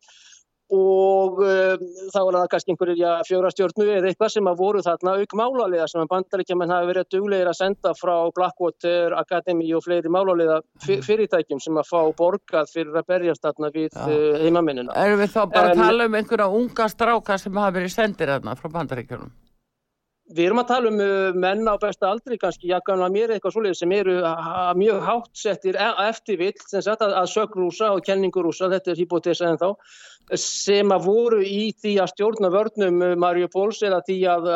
og 0.71 1.41
um, 1.43 1.85
þá 2.15 2.19
er 2.21 2.37
það 2.37 2.47
kannski 2.53 2.75
einhverjir 2.75 3.25
fjórastjórnu 3.27 3.87
eða 3.97 4.11
eitthvað 4.11 4.33
sem 4.37 4.51
að 4.51 4.61
voru 4.61 4.83
þarna 4.87 5.17
auk 5.19 5.37
málarlega 5.41 5.89
sem 5.91 6.03
að 6.05 6.11
bandaríkjaman 6.15 6.75
hafi 6.75 6.91
verið 6.93 7.11
duglegir 7.17 7.51
að 7.51 7.59
senda 7.59 7.95
frá 7.99 8.15
Blackwater 8.37 9.17
Academy 9.19 9.69
og 9.75 9.85
fleiri 9.87 10.13
málarlega 10.13 10.61
fyrirtækjum 10.87 11.63
sem 11.65 11.81
að 11.81 11.91
fá 11.91 12.01
borgað 12.19 12.73
fyrir 12.73 13.03
að 13.03 13.11
berjast 13.11 13.45
þarna 13.47 13.73
við 13.75 13.99
uh, 13.99 14.41
heimamennina. 14.45 14.97
Erum 15.05 15.23
við 15.25 15.35
þá 15.35 15.43
bara 15.51 15.75
að 15.75 15.85
tala 15.85 16.11
um 16.11 16.19
einhverja 16.21 16.51
unga 16.61 16.91
stráka 16.93 17.39
sem 17.43 17.63
hafi 17.65 17.81
verið 17.81 17.97
sendir 17.97 18.35
þarna 18.37 18.59
frá 18.59 18.71
bandaríkjunum? 18.79 19.33
Við 20.31 20.45
erum 20.47 20.61
að 20.63 20.69
tala 20.69 20.91
um 20.93 21.01
uh, 21.03 21.37
menn 21.43 21.67
á 21.67 21.75
besta 21.83 22.07
aldri 22.07 22.37
kannski, 22.39 22.69
jakkan 22.71 23.03
að 23.03 23.15
mér 23.17 23.33
eitthvað 23.35 23.55
svolítið 23.57 23.79
sem 23.81 23.95
eru 23.97 24.15
mjög 24.79 25.01
hátt 25.03 25.31
settir 25.43 25.75
e, 25.75 25.89
eftir 26.07 26.39
vill, 26.39 26.55
sem 26.71 26.85
sagt 26.87 27.03
að, 27.03 27.17
að 27.19 27.31
sögrúsa 27.33 27.91
og 27.97 28.05
kenningurúsa, 28.07 28.71
þetta 28.71 28.93
er 28.93 29.01
hypotesa 29.03 29.51
en 29.51 29.59
þá, 29.59 29.69
sem 30.39 30.95
að 30.95 31.09
voru 31.09 31.41
í 31.43 31.73
því 31.83 31.97
að 32.05 32.13
stjórna 32.15 32.53
vörnum 32.55 33.03
uh, 33.03 33.17
Mariupóls 33.19 33.83
eða 33.87 34.03
því 34.07 34.21
að 34.37 34.51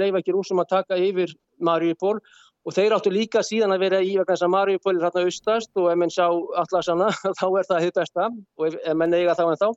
leifa 0.00 0.22
ekki 0.24 0.34
rúsum 0.34 0.64
að 0.64 0.72
taka 0.74 0.98
yfir 0.98 1.36
Mariupól 1.62 2.16
og 2.62 2.74
þeir 2.74 2.94
áttu 2.96 3.10
líka 3.14 3.42
síðan 3.46 3.74
að 3.74 3.86
vera 3.86 4.02
í 4.02 4.12
vegna 4.16 4.34
þess 4.34 4.46
að 4.46 4.54
Mariupól 4.54 4.96
er 4.96 5.06
hérna 5.06 5.26
austast 5.26 5.70
og 5.78 5.90
ef 5.90 5.98
menn 6.02 6.14
sjá 6.14 6.26
allarsana 6.30 7.10
þá 7.38 7.46
er 7.46 7.68
það 7.70 7.86
hitt 7.86 7.98
besta. 7.98 8.30
Og 8.58 8.74
ef 8.74 8.98
menn 8.98 9.14
eiga 9.18 9.38
þá 9.38 9.44
en 9.48 9.60
þá 9.62 9.68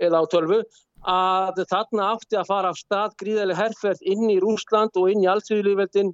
eða 0.00 0.22
á 0.22 0.24
tölvu 0.32 0.62
að 1.08 1.62
þarna 1.70 2.10
átti 2.14 2.36
að 2.36 2.48
fara 2.50 2.70
af 2.70 2.78
stað 2.78 3.14
gríðarlega 3.22 3.62
herrferð 3.62 4.02
inn 4.02 4.28
í 4.30 4.40
Rúsland 4.42 4.96
og 5.00 5.10
inn 5.10 5.24
í 5.24 5.30
allsvíðlífveldin 5.30 6.12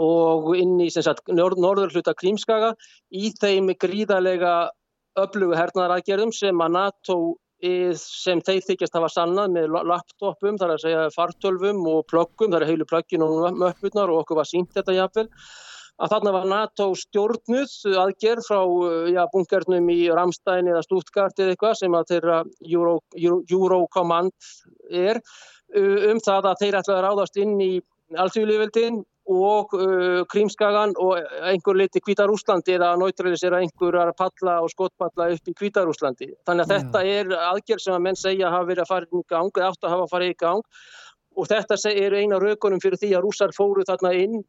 og 0.00 0.52
inn 0.56 0.80
í 0.80 0.88
norð, 1.32 1.58
norður 1.60 1.92
hluta 1.92 2.14
Krímskaga 2.16 2.74
í 3.12 3.32
þeim 3.40 3.72
gríðarlega 3.76 4.70
öflugu 5.20 5.56
hernaðaraðgerðum 5.56 6.32
sem 6.32 6.60
að 6.60 6.76
NATO 6.76 7.18
sem 7.94 8.40
þeir 8.42 8.62
þykjast 8.66 8.96
hafa 8.96 9.08
sannað 9.12 9.52
með 9.54 9.76
laptopum, 9.86 10.56
þar 10.58 10.74
að 10.74 10.80
segja 10.82 11.10
fartölvum 11.14 11.84
og 11.86 12.06
plöggum, 12.10 12.50
þar 12.50 12.64
er 12.64 12.72
heilu 12.72 12.86
plöggin 12.90 13.22
og 13.22 13.54
möppurnar 13.54 14.10
og 14.10 14.24
okkur 14.24 14.40
var 14.40 14.48
sínt 14.50 14.72
þetta 14.74 14.96
jáfnvel 14.96 15.28
að 16.02 16.12
þarna 16.14 16.34
var 16.34 16.48
NATO 16.50 16.88
stjórnuð 16.98 17.76
aðgerð 18.02 18.48
frá 18.48 18.60
já, 19.12 19.22
bunkernum 19.32 19.88
í 19.92 20.00
Ramstein 20.10 20.70
eða 20.72 20.82
Stuttgart 20.86 21.38
eða 21.38 21.54
eitthvað 21.54 21.78
sem 21.78 21.96
að 21.98 22.10
þeirra 22.10 22.42
Euro, 22.66 22.98
Euro, 23.14 23.40
Eurocommand 23.46 24.52
er 24.90 25.22
um 25.78 26.20
það 26.20 26.50
að 26.50 26.60
þeir 26.64 26.78
ætlaði 26.80 26.98
að 26.98 27.06
ráðast 27.06 27.40
inn 27.40 27.56
í 27.62 27.72
alltfjölífildin 28.18 29.02
og 29.32 29.74
uh, 29.78 30.24
Krímskagan 30.26 30.96
og 31.00 31.20
einhver 31.46 31.78
liti 31.78 32.00
Kvítarúslandi 32.02 32.74
eða 32.74 32.96
náttúrulega 32.98 33.60
einhver 33.60 34.00
að 34.02 34.16
palla 34.18 34.56
og 34.64 34.72
skotpalla 34.72 35.28
upp 35.36 35.48
í 35.48 35.54
Kvítarúslandi. 35.60 36.32
Þannig 36.42 36.66
að 36.66 36.72
mm. 36.72 36.72
þetta 36.72 37.04
er 37.06 37.36
aðgerð 37.52 37.84
sem 37.84 37.94
að 37.94 38.02
menn 38.08 38.18
segja 38.18 38.50
hafa 38.50 38.68
verið 38.72 38.82
að 38.82 38.90
fara 38.90 39.06
í 39.06 39.22
gang 39.30 39.52
eða 39.54 39.70
átt 39.70 39.86
að 39.86 39.94
hafa 39.94 40.08
að 40.08 40.14
fara 40.16 40.26
í 40.26 40.34
gang 40.42 40.66
og 41.32 41.48
þetta 41.48 41.78
er 41.92 42.18
eina 42.18 42.42
raukunum 42.42 42.82
fyrir 42.82 43.00
því 43.00 43.14
að 43.14 43.24
rúsar 43.28 43.54
fóru 43.56 43.86
þarna 43.88 44.12
inn 44.18 44.42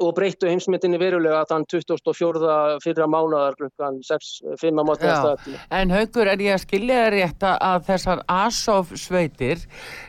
og 0.00 0.14
breyttu 0.16 0.48
heimsmyndinni 0.48 0.96
verulega 1.00 1.42
þann 1.50 1.66
24. 1.68 2.52
fyrra 2.82 3.06
mánuðar 3.10 3.56
klukkan 3.58 3.98
6-5 4.06 4.80
á 4.80 4.84
mótnæðastætti. 4.88 5.56
En 5.78 5.92
haugur 5.92 6.30
er 6.32 6.40
ég 6.40 6.56
að 6.56 6.62
skilja 6.64 7.00
það 7.02 7.10
rétt 7.12 7.44
að 7.48 7.84
þessar 7.90 8.22
Azov 8.32 8.94
sveitir 8.98 9.60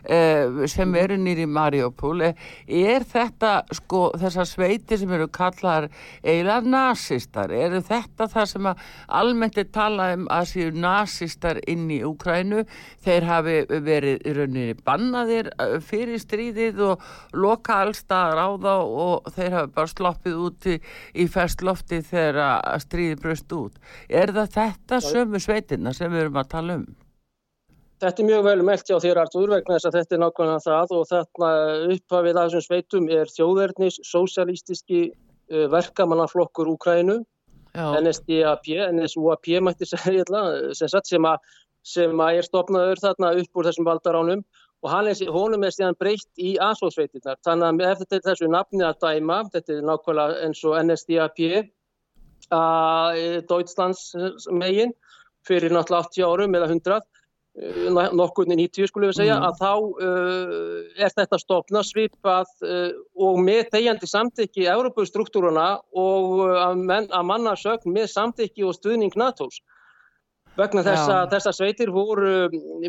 eh, 0.07 0.63
sem 0.71 0.95
eru 0.99 1.17
nýri 1.19 1.47
Mariupol, 1.49 2.23
er 2.23 3.07
þetta 3.11 3.51
sko 3.75 4.05
þessar 4.21 4.47
sveitir 4.47 5.01
sem 5.01 5.11
eru 5.17 5.27
kallar 5.33 5.89
eiginlega 6.23 6.63
nazistar, 6.63 7.51
eru 7.51 7.83
þetta 7.83 8.29
það 8.31 8.49
sem 8.53 8.71
að 8.71 8.87
almennt 9.19 9.59
er 9.59 9.69
talað 9.75 10.15
um 10.17 10.25
að 10.31 10.49
séu 10.53 10.71
nazistar 10.71 11.59
inn 11.67 11.89
í 11.91 11.99
Ukrænu, 12.07 12.63
þeir 13.03 13.27
hafi 13.27 13.59
verið 13.83 14.23
í 14.23 14.37
rauninni 14.39 14.79
bannaðir 14.87 15.51
eh, 15.57 15.77
fyrir 15.83 16.23
stríðið 16.23 16.81
og 16.87 17.07
loka 17.35 17.83
allstaðar 17.83 18.45
á 18.47 18.49
þá 18.63 18.73
og 18.73 19.31
þeir 19.35 19.59
hafi 19.59 19.72
bara 19.75 19.91
sloppið 19.91 20.41
út 20.47 20.67
í, 20.69 20.77
festlofti 21.31 22.01
þegar 22.05 22.61
stríði 22.83 23.19
bröst 23.21 23.55
út. 23.55 23.79
Er 24.09 24.33
það 24.35 24.53
þetta 24.57 25.01
sömu 25.03 25.41
sveitina 25.41 25.93
sem 25.95 26.11
við 26.11 26.27
erum 26.27 26.39
að 26.41 26.51
tala 26.55 26.77
um? 26.81 26.85
Þetta 28.03 28.19
er 28.19 28.27
mjög 28.27 28.41
vel 28.43 28.63
meld 28.67 28.87
hjá 28.87 28.97
þér 28.99 29.19
Artur 29.21 29.51
vegna 29.53 29.77
þess 29.77 29.87
að 29.87 29.97
þetta 29.97 30.15
er 30.15 30.21
nákvæmlega 30.23 30.63
það 30.65 30.95
og 30.97 31.03
þarna 31.07 31.51
upphafið 31.93 32.39
af 32.39 32.49
þessum 32.49 32.65
sveitum 32.65 33.05
er 33.15 33.29
þjóðverðnis, 33.31 33.99
sósialístiski 34.09 35.03
uh, 35.13 35.67
verkamannaflokkur 35.71 36.71
Úkrænu, 36.73 37.21
NSDAP, 37.73 38.67
NSUAP 38.93 39.49
mætti 39.65 39.87
segja 39.89 40.25
sem, 40.77 40.91
sem, 41.07 41.29
sem 41.93 42.25
að 42.25 42.41
er 42.41 42.49
stopnaður 42.49 43.01
þarna 43.01 43.31
upp 43.39 43.61
úr 43.61 43.69
þessum 43.69 43.87
valdaránum 43.87 44.43
og 44.83 45.07
er, 45.07 45.31
honum 45.31 45.63
er 45.63 45.71
síðan 45.71 45.95
breytt 45.99 46.41
í 46.41 46.57
ASO-sveitirnar. 46.59 47.39
Þannig 47.45 47.69
að 47.69 47.91
ef 47.91 48.01
þetta 48.03 48.17
er 48.17 48.25
þessu 48.27 48.49
nafni 48.51 48.83
að 48.83 48.99
dæma, 49.05 49.39
þetta 49.53 49.77
er 49.77 49.87
nákvæmlega 49.87 50.43
eins 50.43 50.63
og 50.67 50.75
NSDAP, 50.83 51.39
að 52.53 53.19
Deutschlands 53.47 54.11
megin 54.51 54.91
fyrir 55.47 55.73
náttúrulega 55.73 56.09
80 56.11 56.27
árum 56.27 56.57
eða 56.57 56.67
100, 56.69 56.99
eh, 57.59 57.87
nokkurni 58.19 58.57
90 58.59 58.91
skulum 58.91 59.11
við 59.11 59.19
segja, 59.21 59.39
mm. 59.39 59.47
að 59.47 59.61
þá 59.61 59.71
uh, 60.07 61.03
er 61.07 61.15
þetta 61.15 61.39
stopna 61.39 61.83
svipað 61.87 62.51
uh, 62.67 62.91
og 63.15 63.39
með 63.43 63.71
þegjandi 63.75 64.09
samtykki 64.09 64.67
Európa-struktúruna 64.71 65.67
og 65.99 66.43
að, 66.51 66.83
men, 66.83 67.09
að 67.11 67.29
mannarsögn 67.31 67.95
með 67.95 68.11
samtykki 68.15 68.67
og 68.67 68.75
stuðning 68.79 69.15
NATO-s 69.19 69.61
vegna 70.57 70.83
þess 70.85 71.09
að 71.09 71.33
þessar 71.33 71.57
sveitir 71.57 71.91
voru 71.93 72.33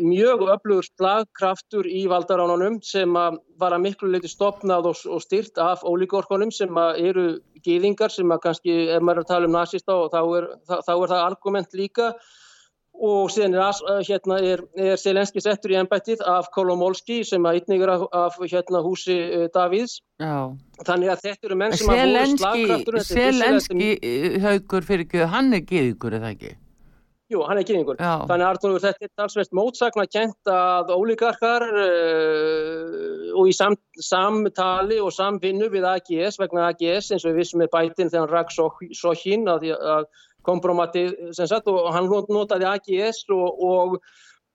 mjög 0.05 0.45
öflugur 0.53 0.85
slagkraftur 0.85 1.89
í 1.89 2.05
valdaránunum 2.11 2.79
sem 2.85 3.11
var 3.15 3.75
að 3.75 3.83
miklu 3.87 4.11
leiti 4.13 4.29
stopnað 4.31 4.91
og, 4.91 5.03
og 5.09 5.23
styrt 5.23 5.61
af 5.61 5.85
ólíkorkonum 5.87 6.53
sem 6.53 6.81
eru 6.95 7.27
gýðingar 7.65 8.13
sem 8.13 8.31
að 8.31 8.43
kannski, 8.49 8.79
ef 8.93 9.01
maður 9.03 9.23
er 9.23 9.25
að 9.25 9.29
tala 9.33 9.49
um 9.49 9.55
nazista 9.57 9.99
þá 10.13 10.19
er, 10.23 10.49
þá, 10.65 10.75
þá 10.85 10.93
er 10.95 11.13
það 11.13 11.21
argument 11.21 11.77
líka 11.77 12.11
og 12.95 13.31
síðan 13.33 13.57
er, 13.59 13.79
hérna, 14.07 14.37
er, 14.39 14.61
er 14.79 14.99
Selenski 14.99 15.41
settur 15.43 15.73
í 15.73 15.79
ennbættið 15.79 16.21
af 16.31 16.47
Kolomolski 16.55 17.23
sem 17.27 17.43
að 17.43 17.59
ytningur 17.59 17.91
af, 17.91 18.05
af 18.15 18.37
hérna, 18.45 18.79
húsi 18.85 19.17
uh, 19.25 19.47
Davíðs 19.51 19.97
Já. 20.21 20.53
þannig 20.87 21.11
að 21.11 21.25
þetta 21.25 21.49
eru 21.49 21.57
menn 21.59 21.75
sem 21.75 21.91
að 21.91 22.03
voru 22.05 22.37
slagkraftur 22.37 22.99
Selenski 23.09 23.89
haugur 24.45 24.87
fyrir 24.87 25.07
ekki, 25.09 25.25
hann 25.33 25.51
er 25.57 25.65
gýðingur 25.65 26.15
eða 26.21 26.31
ekki? 26.35 26.53
Jú, 27.33 27.39
hann 27.49 27.57
er 27.57 27.65
kynningur. 27.65 27.97
Þannig 27.97 28.45
að 28.45 28.51
Arnur, 28.51 28.81
þetta 28.83 29.07
er 29.07 29.23
alls 29.23 29.35
veist 29.39 29.55
mótsakna 29.57 30.03
kent 30.05 30.51
að 30.51 30.91
ólíkarkar 30.93 31.63
uh, 31.65 33.31
og 33.33 33.49
í 33.49 33.55
sam, 33.57 33.73
samtali 33.97 34.99
og 35.01 35.09
samvinnu 35.15 35.71
við 35.73 35.87
AGS 35.89 36.37
vegna 36.37 36.67
AGS 36.69 37.09
eins 37.15 37.25
og 37.25 37.31
við 37.31 37.39
vissum 37.41 37.63
með 37.63 37.71
bætin 37.73 38.13
þegar 38.13 38.27
hann 38.27 38.35
rakk 38.35 38.53
Sokhin 38.99 39.49
að, 39.49 39.65
að 39.73 40.05
kompromati 40.45 41.07
sem 41.33 41.49
sagt 41.49 41.71
og 41.71 41.89
hann 41.95 42.11
notaði 42.29 42.69
AGS 42.69 43.25
og, 43.33 43.65
og, 43.71 43.97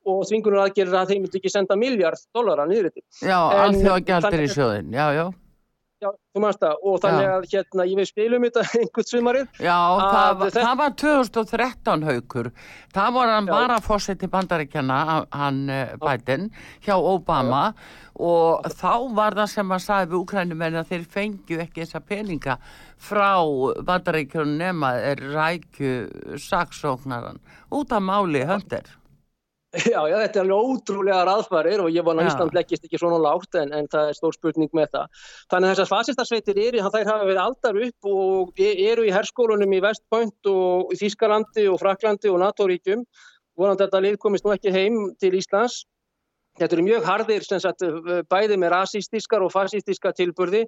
og 0.07 0.23
þvingunur 0.31 0.63
aðgerið 0.69 0.99
að 1.01 1.11
þeim 1.11 1.25
myndi 1.27 1.43
ekki 1.43 1.57
senda 1.57 1.79
miljard 1.81 2.23
dólara 2.31 2.71
niður 2.71 2.93
þetta. 2.93 3.07
Já, 3.19 3.39
alþjóða 3.65 4.01
gældir 4.13 4.45
í 4.47 4.51
sjóðin, 4.55 4.95
já, 4.95 5.09
já. 5.19 5.25
Já, 6.01 6.09
þú 6.33 6.41
mannst 6.41 6.63
það 6.63 6.85
og 6.89 7.01
þannig 7.03 7.27
að 7.29 7.43
hérna 7.53 7.85
ég 7.85 7.99
vil 7.99 8.07
spilum 8.09 8.45
þetta 8.47 8.63
einhvern 8.81 9.09
sumarið. 9.11 9.49
Já, 9.61 9.79
það 10.01 10.39
var, 10.41 10.53
það 10.55 10.77
var 10.81 10.95
2013 11.03 12.07
haugur. 12.09 12.51
Það 12.95 13.11
var 13.17 13.33
hann 13.35 13.51
bara 13.51 13.77
að 13.77 13.89
fórsett 13.89 14.25
í 14.25 14.31
bandaríkjana, 14.33 15.01
hann 15.37 15.59
eh, 15.69 15.93
Biden, 16.01 16.47
hjá 16.87 16.95
Obama 16.97 17.65
Já. 17.67 17.91
og 18.31 18.71
þá 18.81 18.95
var 19.19 19.37
það 19.43 19.51
sem 19.53 19.75
að 19.77 19.85
sagði 19.85 20.11
við 20.15 20.19
úkrænumenni 20.23 20.81
að 20.81 20.95
þeir 20.95 21.05
fengju 21.19 21.61
ekki 21.67 21.85
þessa 21.85 22.03
peninga 22.09 22.57
frá 23.11 23.29
bandaríkjana 23.91 24.57
nema 24.65 24.95
er 25.13 25.21
rækju 25.35 25.93
saksóknaran 26.49 27.45
út 27.77 27.93
af 27.93 28.09
máli 28.09 28.47
höndir. 28.49 28.89
Já, 29.93 30.01
já, 30.11 30.17
þetta 30.19 30.41
er 30.41 30.49
alveg 30.49 30.71
ótrúlega 30.73 31.19
raðfærir 31.29 31.81
og 31.85 31.93
ég 31.95 32.03
vona 32.03 32.25
að 32.25 32.33
Ísland 32.33 32.57
leggist 32.57 32.87
ekki 32.89 32.99
svona 32.99 33.21
lágt 33.23 33.55
en, 33.55 33.71
en 33.71 33.87
það 33.91 34.09
er 34.11 34.17
stór 34.19 34.35
spurning 34.35 34.71
með 34.75 34.89
það. 34.97 35.19
Þannig 35.53 35.69
að 35.69 35.71
þessar 35.71 35.91
fasistarsveitir 35.93 36.57
eru, 36.59 36.81
þær 36.83 37.11
hafa 37.13 37.27
verið 37.29 37.43
aldar 37.45 37.77
upp 37.87 38.09
og 38.11 38.59
e, 38.59 38.71
eru 38.91 39.05
í 39.07 39.13
herskólunum 39.15 39.77
í 39.77 39.83
Vestpoint 39.85 40.49
og 40.51 40.91
í 40.91 40.99
Þískalandi 40.99 41.69
og 41.71 41.79
Fraklandi 41.79 42.33
og 42.33 42.41
NATO-ríkjum. 42.43 43.05
Vonandi 43.61 43.85
að 43.85 43.87
þetta 43.87 44.01
lið 44.09 44.17
komist 44.25 44.47
nú 44.49 44.55
ekki 44.57 44.73
heim 44.75 44.97
til 45.23 45.31
Íslands. 45.39 45.85
Þetta 46.59 46.77
eru 46.77 46.87
mjög 46.89 47.07
hardir, 47.07 47.47
sagt, 47.47 47.85
bæði 48.27 48.57
með 48.59 48.73
rasístískar 48.75 49.45
og 49.47 49.53
fasístíska 49.55 50.11
tilburði 50.19 50.65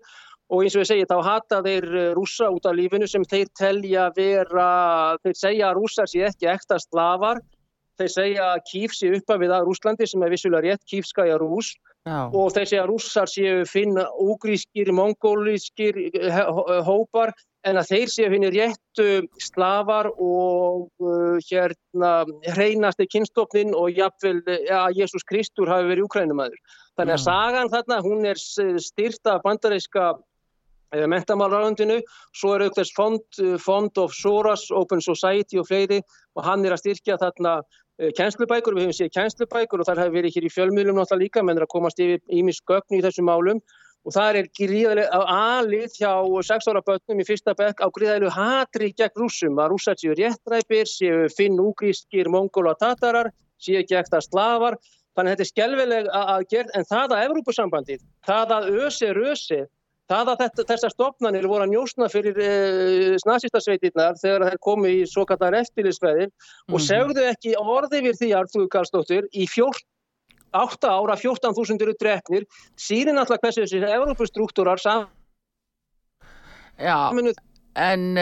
og 0.53 0.63
eins 0.63 0.77
og 0.77 0.85
ég 0.85 0.89
segi 0.93 1.09
þá 1.11 1.17
hata 1.27 1.59
þeir 1.67 1.89
rúsa 2.15 2.53
út 2.55 2.71
af 2.71 2.79
lífinu 2.79 3.09
sem 3.11 3.27
þeir 3.27 3.51
telja 3.59 4.07
vera, 4.15 4.69
þeir 5.27 5.37
segja 5.41 5.73
að 5.73 5.81
rússar 5.81 6.11
sé 6.13 6.23
ekki 6.29 6.53
ekta 6.55 6.79
slafar 6.79 7.43
þeir 8.01 8.13
segja 8.17 8.51
að 8.55 8.65
Kíf 8.71 8.97
sé 8.97 9.13
uppa 9.17 9.39
við 9.41 9.55
að 9.57 9.69
Rúslandi 9.69 10.09
sem 10.09 10.23
er 10.23 10.33
vissulega 10.33 10.73
rétt, 10.73 10.85
Kífskæja 10.89 11.39
Rús 11.41 11.75
Já. 12.03 12.27
og 12.35 12.51
þeir 12.55 12.67
segja 12.67 12.83
að 12.83 12.91
rússar 12.91 13.31
séu 13.31 13.63
finna 13.69 14.09
úgrískir, 14.19 14.91
mongólískir 14.97 15.99
hópar 16.83 17.31
en 17.69 17.79
að 17.79 17.93
þeir 17.93 18.11
séu 18.11 18.31
henni 18.33 18.51
réttu 18.51 19.07
slavar 19.43 20.09
og 20.11 20.89
uh, 21.03 21.39
hérna 21.47 22.25
hreinasti 22.57 23.07
kynstofnin 23.11 23.71
og 23.79 23.95
jafnvel 23.95 24.43
ja, 24.67 24.89
Jésús 24.91 25.23
Kristur 25.29 25.71
hafi 25.71 25.93
verið 25.93 26.09
úkrænumæður. 26.09 26.59
Þannig 26.99 27.17
að 27.17 27.25
sagan 27.25 27.71
þarna, 27.73 28.03
hún 28.05 28.27
er 28.29 28.41
styrta 28.83 29.39
bandaríska 29.45 30.09
eh, 30.93 31.07
mentamálraðundinu, 31.09 32.01
svo 32.37 32.57
er 32.57 32.67
aukþess 32.67 32.93
fond, 32.99 33.41
fond 33.63 34.03
of 34.03 34.13
Soros, 34.19 34.67
Open 34.75 35.01
Society 35.01 35.63
og 35.63 35.71
fleiri 35.71 36.03
og 36.35 36.45
hann 36.45 36.67
er 36.67 36.75
að 36.75 36.83
styrkja 36.83 37.21
þarna 37.23 37.61
kænslubækur, 38.01 38.75
við 38.77 38.89
hefum 38.89 38.97
séð 38.97 39.13
kænslubækur 39.17 39.83
og 39.83 39.89
þar 39.89 40.03
hefur 40.03 40.17
verið 40.17 40.37
hér 40.37 40.47
í 40.49 40.53
fjölmiðlum 40.53 40.99
náttúrulega 40.99 41.23
líka, 41.23 41.43
menn 41.45 41.61
er 41.61 41.67
að 41.67 41.73
komast 41.75 42.01
yfir 42.01 42.23
ímisgögn 42.33 42.99
í 42.99 43.03
þessum 43.05 43.29
málum. 43.29 43.61
Og 44.03 44.15
það 44.17 44.39
er 44.41 44.49
gríðarlega 44.59 45.19
aðlið 45.31 45.99
hjá 46.01 46.13
sex 46.43 46.67
ára 46.67 46.83
börnum 46.83 47.21
í 47.23 47.27
fyrsta 47.29 47.55
bekk 47.55 47.85
á 47.85 47.87
gríðarlegu 47.95 48.33
hatri 48.35 48.89
gegn 48.99 49.21
rúsum 49.21 49.61
að 49.63 49.71
rússar 49.71 50.01
séu 50.01 50.17
réttræpir, 50.19 50.89
séu 50.91 51.29
finn-úgrískir 51.37 52.31
mongóla 52.33 52.75
tatarar, 52.81 53.31
séu 53.63 53.85
gegn 53.87 54.11
það 54.11 54.27
slafar, 54.27 54.79
þannig 55.15 55.31
að 55.31 55.37
þetta 55.37 55.47
er 55.47 55.51
skjálfileg 55.53 56.11
að 56.19 56.49
gera, 56.51 56.75
en 56.75 56.89
það 56.89 57.15
að 57.15 57.25
Evrópusambandið, 57.29 58.03
það 58.27 58.57
að 58.57 58.69
ösi 58.89 59.13
rösi, 59.15 59.61
það 60.11 60.33
að 60.33 60.43
þetta, 60.43 60.67
þessar 60.71 60.93
stopnarnir 60.95 61.49
voru 61.51 61.67
að 61.67 61.73
njósna 61.73 62.09
fyrir 62.13 62.39
e, 62.39 62.49
eh, 62.49 63.17
snasistasveitirnar 63.23 64.19
þegar 64.21 64.49
þeir 64.49 64.61
komu 64.67 64.91
í 64.91 65.01
svo 65.09 65.25
kallar 65.29 65.57
eftirlisveðir 65.63 66.29
mm 66.29 66.35
-hmm. 66.35 66.75
og 66.75 66.79
mhm. 66.81 66.87
segðu 66.87 67.27
ekki 67.31 67.57
orði 67.59 68.03
við 68.09 68.21
því 68.21 68.31
Artur 68.41 68.69
Karlsdóttir 68.69 69.29
í 69.33 69.47
14 69.47 69.89
8 70.53 70.85
ára 70.85 71.17
14.000 71.17 71.81
eru 71.81 71.95
drefnir 71.97 72.45
síðan 72.77 73.19
alltaf 73.23 73.41
hversu 73.41 73.65
þessi 73.65 73.81
Európustruktúrar 73.89 74.81
saman 74.81 75.09
Já, 76.79 77.13
en 77.77 78.19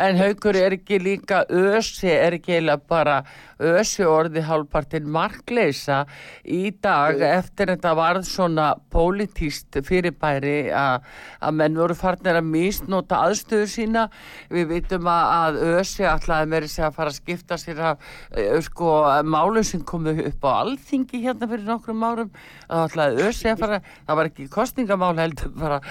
En 0.00 0.16
haugur 0.16 0.56
er 0.56 0.72
ekki 0.72 0.96
líka 1.02 1.42
ösi, 1.52 2.08
er 2.08 2.38
ekki 2.38 2.54
eða 2.56 2.78
bara 2.88 3.16
ösi 3.60 4.06
orði 4.08 4.40
hálfpartin 4.46 5.08
markleisa 5.12 6.06
í 6.48 6.70
dag 6.80 7.20
eftir 7.20 7.68
þetta 7.74 7.92
varð 7.98 8.24
svona 8.24 8.70
pólitíst 8.92 9.76
fyrirbæri 9.84 10.70
að 10.72 11.58
menn 11.58 11.76
voru 11.76 11.96
farnir 11.98 12.38
að 12.40 12.48
mísnota 12.48 13.18
aðstöðu 13.26 13.66
sína. 13.68 14.06
Við 14.48 14.70
vitum 14.72 15.10
að 15.12 15.60
ösi 15.74 16.06
alltaf 16.08 16.48
meiri 16.48 16.70
segja 16.70 16.88
að 16.88 16.96
fara 16.96 17.12
að 17.12 17.18
skipta 17.18 17.60
sér 17.60 17.82
af 17.90 18.08
sko 18.64 18.94
málum 19.28 19.66
sem 19.66 19.84
komu 19.84 20.16
upp 20.30 20.48
á 20.48 20.50
alþingi 20.62 21.20
hérna 21.26 21.50
fyrir 21.50 21.68
nokkrum 21.68 22.06
árum. 22.08 22.32
Alltaf 22.72 23.20
ösi 23.26 23.52
að 23.52 23.66
fara, 23.66 23.82
það 24.08 24.20
var 24.22 24.32
ekki 24.32 24.48
kostningamál 24.56 25.12
heldur, 25.20 25.52
bara 25.60 25.82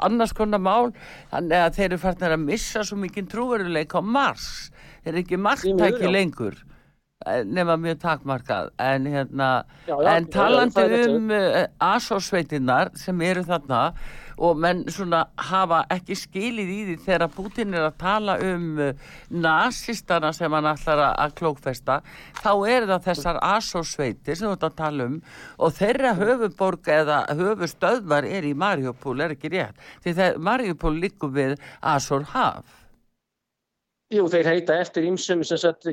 annars 0.00 0.32
konar 0.32 0.64
mál. 0.64 0.94
Þannig 1.28 1.60
að 1.66 1.76
þeir 1.76 1.88
eru 1.90 2.02
farnir 2.06 2.38
að 2.38 2.44
missa 2.48 2.80
svo 2.86 2.96
mikið 2.96 3.17
mikinn 3.18 3.30
trúveruleik 3.30 3.94
á 3.94 4.00
Mars. 4.02 4.70
Þeir 5.02 5.12
eru 5.12 5.22
ekki 5.24 5.38
marktæki 5.42 6.10
lengur? 6.12 6.56
Eh, 7.26 7.42
nema 7.44 7.74
mjög 7.76 7.98
takmarkað. 7.98 8.70
En 8.78 9.06
hérna 9.06 9.64
já, 9.88 9.96
já, 9.96 10.16
en 10.16 10.26
talandi 10.30 10.80
já, 10.80 11.08
um 11.10 11.30
uh, 11.30 11.34
eh, 11.34 11.66
asósveitinnar 11.80 12.92
sem 12.94 13.20
eru 13.20 13.42
þarna 13.42 13.92
og 14.38 14.54
menn 14.56 14.84
svona 14.86 15.24
hafa 15.34 15.80
ekki 15.90 16.14
skilið 16.14 16.70
í 16.70 16.78
því 16.86 16.96
þegar 17.08 17.34
Putin 17.34 17.74
er 17.74 17.88
að 17.88 17.98
tala 17.98 18.38
um 18.38 18.78
uh, 18.78 18.92
nazistana 19.34 20.30
sem 20.32 20.52
hann 20.52 20.70
ætlar 20.70 21.02
að 21.08 21.34
klókfesta 21.40 22.00
þá 22.38 22.52
er 22.70 22.86
það 22.86 23.10
þessar 23.10 23.42
asósveitir 23.42 24.38
sem 24.38 24.46
þú 24.46 24.54
ætlar 24.54 24.70
að 24.70 24.80
tala 24.84 25.10
um 25.10 25.20
og 25.58 25.74
þeirra 25.74 26.14
höfuborg 26.22 26.94
eða 27.00 27.24
höfustöðvar 27.34 28.30
er 28.30 28.46
í 28.46 28.54
Mariupol, 28.54 29.18
er 29.18 29.34
ekki 29.34 29.50
rétt? 29.58 29.74
Því 30.06 30.36
Mariupol 30.38 30.94
likur 31.02 31.34
við 31.34 31.58
Asór 31.82 32.30
haf 32.30 32.77
Jú, 34.08 34.22
þeir 34.32 34.46
heita 34.48 34.76
eftir 34.80 35.04
ímsum 35.04 35.42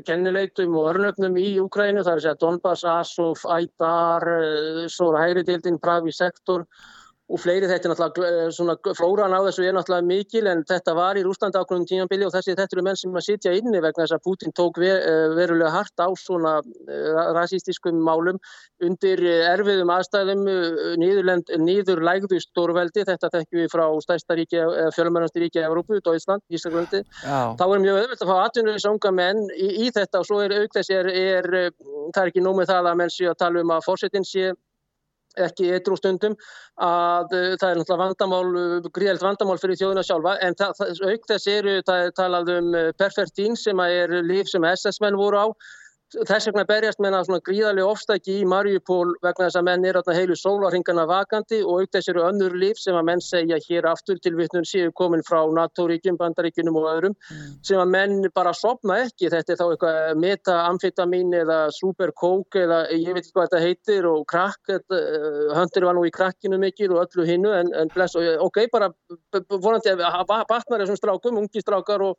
kennileitum 0.08 0.76
og 0.80 0.86
örnöfnum 0.94 1.34
í 1.36 1.58
Úkrænu, 1.60 2.00
það 2.00 2.22
er 2.22 2.28
að 2.30 2.38
Donbass, 2.40 2.84
Azov, 2.88 3.42
Aidar, 3.44 4.24
eh, 4.24 4.86
Sóra 4.88 5.26
Hægridildin, 5.26 5.76
Pravi 5.76 6.14
sektor 6.16 6.64
og 7.26 7.40
fleiri 7.42 7.66
þetta 7.66 7.88
er 7.88 7.92
náttúrulega 7.92 8.44
eh, 8.46 8.50
svona 8.54 8.76
flóran 8.94 9.34
á 9.34 9.42
þessu 9.48 9.64
er 9.66 9.74
náttúrulega 9.74 10.06
mikil 10.06 10.46
en 10.46 10.62
þetta 10.68 10.92
var 10.94 11.18
í 11.18 11.24
Rúslanda 11.26 11.62
ákveðum 11.64 11.86
tímanbili 11.90 12.26
og 12.26 12.34
þessi 12.36 12.54
þetta 12.54 12.76
eru 12.76 12.84
menn 12.86 12.98
sem 13.00 13.16
að 13.18 13.24
sitja 13.26 13.54
inni 13.56 13.80
vegna 13.82 14.04
þess 14.04 14.14
að 14.14 14.22
Putin 14.28 14.54
tók 14.54 14.78
eh, 14.78 15.26
verulega 15.34 15.72
hart 15.74 15.98
á 15.98 16.08
svona 16.22 16.52
eh, 16.62 17.18
rasistiskum 17.34 17.98
málum 18.06 18.38
undir 18.86 19.22
erfiðum 19.26 19.90
aðstæðum 19.90 20.44
nýðurlægðu 21.00 22.38
stórveldi. 22.44 23.06
Þetta 23.08 23.30
tekjum 23.32 23.62
við 23.62 23.70
frá 23.72 23.86
stærsta 24.04 24.36
ríki 24.36 24.60
fjölmennasti 24.94 25.42
ríki 25.42 25.62
af 25.62 25.70
Európu, 25.70 25.98
Dóísland, 26.04 26.44
Íslandvöldi 26.52 27.00
þá 27.24 27.64
er 27.64 27.82
mjög 27.82 28.00
öðvöld 28.02 28.22
að 28.22 28.30
fá 28.30 28.36
atvinnuðis 28.44 28.88
unga 28.90 29.14
menn 29.16 29.42
í, 29.56 29.70
í 29.86 29.90
þetta 29.96 30.20
og 30.20 30.28
svo 30.28 30.42
er 30.44 30.54
auk 30.60 30.76
þessi 30.76 30.98
er, 31.00 31.08
er 31.08 31.50
það 32.12 32.22
er 32.22 32.30
ekki 32.30 32.44
nómið 32.44 32.70
það 32.70 32.90
að 32.92 33.00
menn 33.00 33.14
sé 33.16 33.30
að 33.30 33.40
tala 33.40 33.64
um 33.64 33.74
að 33.74 33.86
fórsetin 33.88 34.28
sé 34.28 34.52
ekki 35.44 35.70
eitthrú 35.74 35.96
stundum 35.98 36.36
að 36.82 37.32
uh, 37.36 37.54
það 37.60 37.70
er 37.70 37.80
náttúrulega 37.80 38.02
vandamál, 38.02 38.46
uh, 38.60 38.90
gríðalt 38.96 39.24
vandamál 39.24 39.58
fyrir 39.62 39.80
þjóðuna 39.80 40.04
sjálfa 40.06 40.36
en 40.44 40.56
það, 40.58 40.84
auk 41.10 41.26
þess 41.30 41.50
eru, 41.52 41.74
það 41.86 42.04
er 42.04 42.14
talað 42.20 42.52
um 42.56 42.70
uh, 42.74 42.92
Perfectín 43.00 43.58
sem 43.60 43.82
er 43.86 44.14
líf 44.26 44.50
sem 44.52 44.66
SS-menn 44.72 45.18
voru 45.20 45.42
á 45.42 45.46
þess 46.14 46.46
vegna 46.46 46.62
berjast 46.68 47.00
menna 47.02 47.22
svona 47.26 47.42
gríðarlega 47.42 47.90
ofstæki 47.90 48.36
í 48.40 48.44
Mariupol 48.46 49.16
vegna 49.24 49.48
þess 49.48 49.58
að 49.58 49.64
menn 49.66 49.86
er 49.88 49.98
heilu 50.14 50.36
sólarhingana 50.38 51.06
vakandi 51.10 51.62
og 51.64 51.82
auktast 51.82 52.10
eru 52.12 52.22
önnur 52.28 52.54
líf 52.54 52.78
sem 52.78 52.94
að 52.94 53.08
menn 53.08 53.22
segja 53.24 53.58
hér 53.64 53.88
aftur 53.90 54.20
til 54.22 54.36
vittnum 54.38 54.62
séu 54.62 54.92
komin 54.94 55.24
frá 55.26 55.40
NATO-ríkjum, 55.50 56.18
bandaríkjunum 56.20 56.78
og 56.78 56.86
öðrum 56.92 57.16
mm. 57.16 57.56
sem 57.66 57.80
að 57.82 57.90
menn 57.90 58.28
bara 58.34 58.52
sopna 58.54 59.00
ekki, 59.02 59.30
þetta 59.32 59.52
er 59.52 59.58
þá 59.58 59.64
eitthvað 59.66 60.22
metaamfetamin 60.22 61.34
eða 61.40 61.58
supercoke 61.74 62.62
eða 62.62 62.80
ég 62.94 63.10
veit 63.10 63.24
ekki 63.24 63.34
hvað 63.34 63.48
þetta 63.48 63.64
heitir 63.64 64.08
og 64.10 64.22
krakk, 64.30 64.72
höndir 65.58 65.88
var 65.88 65.98
nú 65.98 66.06
í 66.06 66.14
krakkinu 66.14 66.60
mikið 66.62 66.94
og 66.94 67.02
öllu 67.02 67.26
hinnu 67.26 67.54
en, 67.56 67.72
en 67.74 67.90
bless, 67.94 68.14
ok, 68.14 68.62
bara 68.72 68.92
vonandi 69.50 69.96
að 69.96 70.22
batnar 70.30 70.84
þessum 70.84 71.00
strákum, 71.02 71.42
ungi 71.42 71.64
strákar 71.64 72.06
og 72.06 72.14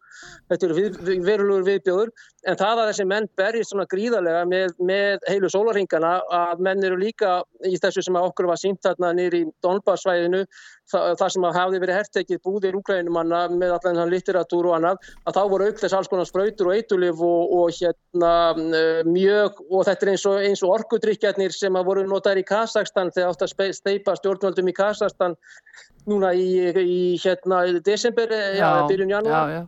þetta 0.52 0.68
eru 0.70 0.80
við, 0.82 1.02
verulegur 1.24 1.68
viðbjóður 1.72 2.14
en 2.48 2.60
það 2.60 2.84
að 2.84 2.92
þessi 2.92 3.08
menn 3.08 3.32
berjist 3.40 3.74
svona 3.78 3.87
gríðarlega 3.92 4.46
með, 4.50 4.74
með 4.80 5.28
heilu 5.30 5.50
sólarhingana 5.52 6.14
að 6.34 6.64
menn 6.68 6.84
eru 6.86 6.98
líka 7.00 7.42
í 7.68 7.78
þessu 7.82 8.04
sem 8.06 8.18
okkur 8.20 8.50
var 8.50 8.60
sínt 8.62 8.82
þarna 8.86 9.14
nýri 9.18 9.44
í 9.46 9.48
Donbass-svæðinu 9.66 10.44
það, 10.92 11.06
það 11.20 11.32
sem 11.36 11.48
hafði 11.58 11.82
verið 11.84 12.00
herrtekið 12.00 12.42
búðir 12.46 12.78
úkrænumanna 12.80 13.44
með 13.54 13.76
allan 13.78 14.02
hann 14.02 14.12
litteratúr 14.14 14.70
og 14.70 14.78
annað 14.78 15.12
að 15.24 15.38
þá 15.38 15.42
voru 15.54 15.70
auk 15.70 15.82
þess 15.84 15.98
alls 16.00 16.12
konar 16.12 16.30
spröytur 16.30 16.72
og 16.72 16.78
eitulif 16.78 17.24
og, 17.28 17.56
og 17.60 17.78
hérna 17.78 18.34
mjög 19.08 19.64
og 19.68 19.88
þetta 19.90 20.08
er 20.08 20.14
eins 20.16 20.28
og, 20.30 20.42
eins 20.50 20.66
og 20.66 20.76
orkudrykjarnir 20.78 21.56
sem 21.56 21.80
að 21.80 21.90
voru 21.92 22.08
notaður 22.08 22.44
í 22.44 22.48
Kazakstan 22.48 23.14
þegar 23.16 23.34
átt 23.34 23.48
að 23.48 23.74
steipa 23.80 24.18
stjórnvöldum 24.20 24.72
í 24.72 24.78
Kazakstan 24.78 25.38
núna 26.08 26.34
í, 26.36 26.48
í 26.72 27.00
hérna 27.24 27.66
desember, 27.84 28.32
já, 28.58 28.70
byrjun 28.88 29.18
janúar 29.18 29.68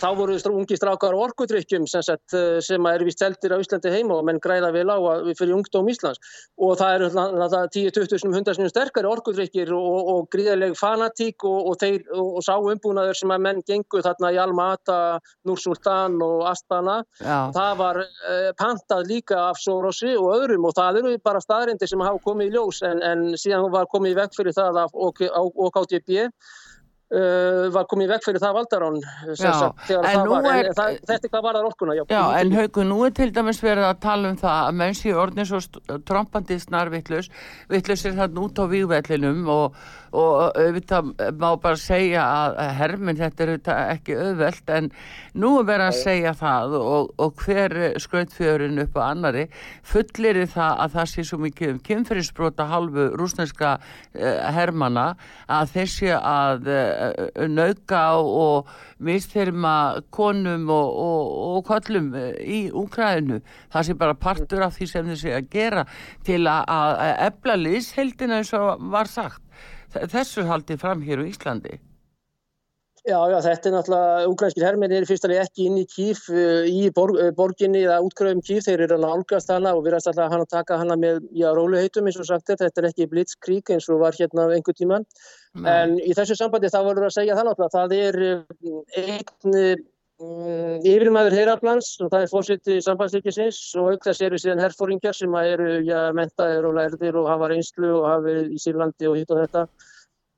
Þá 0.00 0.06
voru 0.16 0.38
ungi 0.48 0.76
strákar 0.78 1.12
orkudrykkjum 1.12 1.84
sem, 1.90 2.02
sagt, 2.02 2.32
eh, 2.32 2.60
sem 2.64 2.86
er 2.88 3.02
vist 3.04 3.20
seldir 3.20 3.52
á 3.52 3.60
Íslandi 3.60 3.90
heima 3.92 4.16
og 4.16 4.24
menn 4.24 4.40
græða 4.40 4.70
vel 4.72 4.88
á 4.88 4.96
fyrir 5.36 5.52
ungdóm 5.52 5.90
Íslands 5.92 6.16
og 6.56 6.78
það 6.80 6.94
eru 6.96 7.08
10-20 7.12 8.32
100 8.32 8.70
sterkari 8.72 9.10
orkudrykkir 9.10 9.72
og, 9.76 10.08
og 10.14 10.30
gríðarleg 10.32 10.78
fanatík 10.80 11.44
og, 11.44 11.68
og, 11.68 11.76
þeir, 11.82 12.08
og 12.16 12.40
sá 12.40 12.56
umbúnaður 12.56 13.20
sem 13.20 13.36
að 13.36 13.44
menn 13.44 13.62
gengu 13.68 14.00
þarna 14.06 14.32
í 14.32 14.40
Almata, 14.40 14.98
Núrsultan 15.44 16.16
og 16.24 16.48
Astana. 16.48 17.02
Já. 17.20 17.52
Það 17.52 17.76
var 17.84 18.02
eh, 18.06 18.50
pantað 18.56 19.12
líka 19.12 19.44
af 19.50 19.60
Sorosi 19.60 20.16
og 20.16 20.32
öðrum 20.38 20.70
og 20.70 20.76
það 20.80 21.02
eru 21.02 21.16
bara 21.20 21.44
staðrindir 21.44 21.92
sem 21.92 22.00
hafa 22.00 22.24
komið 22.24 22.48
í 22.48 22.56
ljós 22.56 22.80
en, 22.88 23.04
en 23.04 23.28
síðan 23.36 23.68
var 23.76 23.92
komið 23.92 24.16
í 24.16 24.20
veg 24.22 24.36
fyrir 24.40 24.56
það 24.56 24.86
af 24.86 24.96
OKTB 24.96 26.30
Uh, 27.12 27.66
var 27.74 27.84
komið 27.90 28.14
vekk 28.14 28.24
fyrir 28.24 28.40
það 28.40 28.54
valdarán 28.56 28.94
sagt, 29.36 29.82
það 29.84 30.30
var, 30.30 30.46
er, 30.48 30.68
en 30.70 30.76
það, 30.78 30.94
þetta 31.10 31.28
er 31.28 31.32
hvað 31.34 31.42
var 31.44 31.56
það 31.58 31.66
orkuna 31.68 31.96
já, 31.98 32.02
já 32.08 32.20
en 32.38 32.52
haugu, 32.56 32.84
nú 32.88 33.00
er 33.04 33.12
til 33.18 33.26
dæmis 33.36 33.60
verið 33.60 33.88
að 33.90 33.98
tala 34.00 34.30
um 34.32 34.38
það 34.40 34.60
að 34.62 34.78
menn 34.80 34.96
séu 34.96 35.18
orðin 35.20 35.48
svo 35.50 35.60
trompandi 36.08 36.56
snarvittlus 36.62 37.28
vittlus 37.68 38.06
er 38.08 38.16
það 38.16 38.40
út 38.46 38.62
á 38.62 38.64
výgvellinum 38.70 39.50
og, 39.52 39.76
og 40.16 40.56
auðvitað 40.56 41.10
má 41.36 41.46
bara 41.60 41.80
segja 41.82 42.24
að 42.24 42.72
herminn 42.78 43.20
þetta 43.20 43.44
er 43.44 43.52
ekki 43.82 44.16
auðvelt 44.16 44.74
en 44.78 44.88
nú 45.36 45.52
er 45.60 45.68
verið 45.68 45.90
að 45.90 46.00
segja 46.00 46.34
það 46.40 46.78
og, 46.80 47.12
og 47.20 47.44
hver 47.44 47.76
skrautfjörun 48.00 48.86
upp 48.86 48.96
á 48.96 49.02
annari 49.10 49.44
fullir 49.84 50.40
það 50.46 50.82
að 50.86 50.96
það 50.96 51.12
sé 51.12 51.26
svo 51.28 51.42
mikið 51.44 51.74
um 51.74 51.84
kynferðisbrota 51.90 52.70
halvu 52.72 53.10
rúsneska 53.20 53.76
eh, 54.16 54.40
hermana 54.56 55.10
að 55.52 55.76
þessi 55.76 56.14
að 56.16 56.72
Eh, 57.01 57.01
nauka 57.48 58.02
og 58.18 58.70
mistherma 59.02 60.00
konum 60.14 60.68
og, 60.70 60.98
og, 61.04 61.30
og 61.56 61.64
kollum 61.68 62.12
eh, 62.18 62.34
í 62.42 62.60
Úkræðinu. 62.70 63.40
Það 63.72 63.88
sé 63.88 63.98
bara 64.00 64.18
partur 64.18 64.66
af 64.66 64.76
því 64.78 64.90
sem 64.90 65.12
þið 65.12 65.22
sé 65.22 65.36
að 65.36 65.48
gera 65.52 65.86
til 66.26 66.42
að 66.50 67.06
ebla 67.28 67.58
liðsheldina 67.60 68.40
eins 68.40 68.52
og 68.58 68.84
var 68.92 69.10
sagt. 69.10 69.42
Þessu 69.92 70.46
haldi 70.48 70.78
fram 70.80 71.02
hér 71.04 71.20
á 71.20 71.28
Íslandi. 71.28 71.80
Já, 73.02 73.18
já, 73.26 73.34
þetta 73.42 73.66
er 73.66 73.72
náttúrulega, 73.74 74.26
ukrainskir 74.30 74.62
hermenn 74.62 74.92
er 74.94 75.04
fyrst 75.08 75.24
alveg 75.26 75.40
ekki 75.42 75.64
inn 75.66 75.78
í 75.80 75.86
kýf 75.90 76.28
í 76.70 76.84
borg, 76.94 77.16
borginni 77.34 77.80
eða 77.82 77.96
útgröðum 78.06 78.42
kýf, 78.46 78.62
þeir 78.68 78.84
eru 78.84 78.94
alveg 78.94 79.16
álgast 79.16 79.50
hana 79.50 79.72
og 79.74 79.82
virðast 79.88 80.12
alltaf 80.12 80.30
hann 80.30 80.44
að 80.44 80.52
taka 80.52 80.78
hana 80.78 80.94
með, 80.94 81.18
já, 81.34 81.48
róluheitum 81.56 82.06
eins 82.06 82.20
og 82.22 82.28
sagt 82.28 82.52
er, 82.54 82.60
þetta 82.60 82.84
er 82.84 82.88
ekki 82.92 83.08
blitzkrík 83.10 83.72
eins 83.74 83.90
og 83.90 84.04
var 84.04 84.14
hérna 84.14 84.46
einhver 84.54 84.78
tíman, 84.78 85.08
mm. 85.58 85.66
en 85.66 85.96
í 85.98 86.14
þessu 86.14 86.38
sambandi 86.38 86.70
þá 86.70 86.78
voru 86.86 87.08
að 87.08 87.16
segja 87.16 87.40
það 87.40 87.50
náttúrulega, 87.50 87.74
það 87.74 87.96
er 87.98 88.20
einn 89.02 89.58
um, 90.22 90.78
yfirmæður 90.86 91.38
heyraflans 91.40 91.88
og 92.04 92.12
það 92.12 92.28
er 92.28 92.32
fórsýtti 92.36 92.80
sambandsleikisins 92.86 93.58
og 93.82 93.96
auk 93.96 94.06
þess 94.06 94.28
eru 94.28 94.38
síðan 94.38 94.62
herfóringjar 94.62 95.18
sem 95.18 95.34
eru, 95.42 95.72
já, 95.88 96.04
mentaðir 96.14 96.70
og 96.70 96.78
lærðir 96.78 97.18
og 97.18 97.32
hafa 97.34 97.50
reynslu 97.50 97.96
og 97.98 98.06
hafa 98.12 98.36
í 98.46 98.62
Sýrlandi 98.62 99.10
og 99.10 99.18
hitt 99.18 99.34
og 99.34 99.42
þetta 99.42 99.66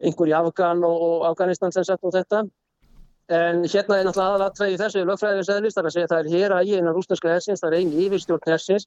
einhver 0.03 0.31
í 0.31 0.37
Afgan 0.37 0.85
og 0.87 1.25
Afganistan 1.31 1.73
sem 1.75 1.87
sett 1.87 2.03
og 2.03 2.15
þetta. 2.15 2.45
En 3.33 3.63
hérna 3.65 3.97
er 3.97 4.05
náttúrulega 4.05 4.35
aðalattræði 4.35 4.81
þessu 4.83 5.03
lögfræðið 5.09 5.47
sæðlist, 5.49 5.79
það 5.79 5.87
er 5.87 6.03
að 6.03 6.11
það 6.11 6.19
er 6.19 6.33
hér 6.35 6.53
að 6.53 6.71
ég 6.71 6.83
innan 6.83 6.97
rúsneska 6.97 7.31
hersins, 7.33 7.63
það 7.63 7.71
er 7.71 7.77
einn 7.79 7.95
yfirstjórn 8.05 8.51
hersins 8.51 8.85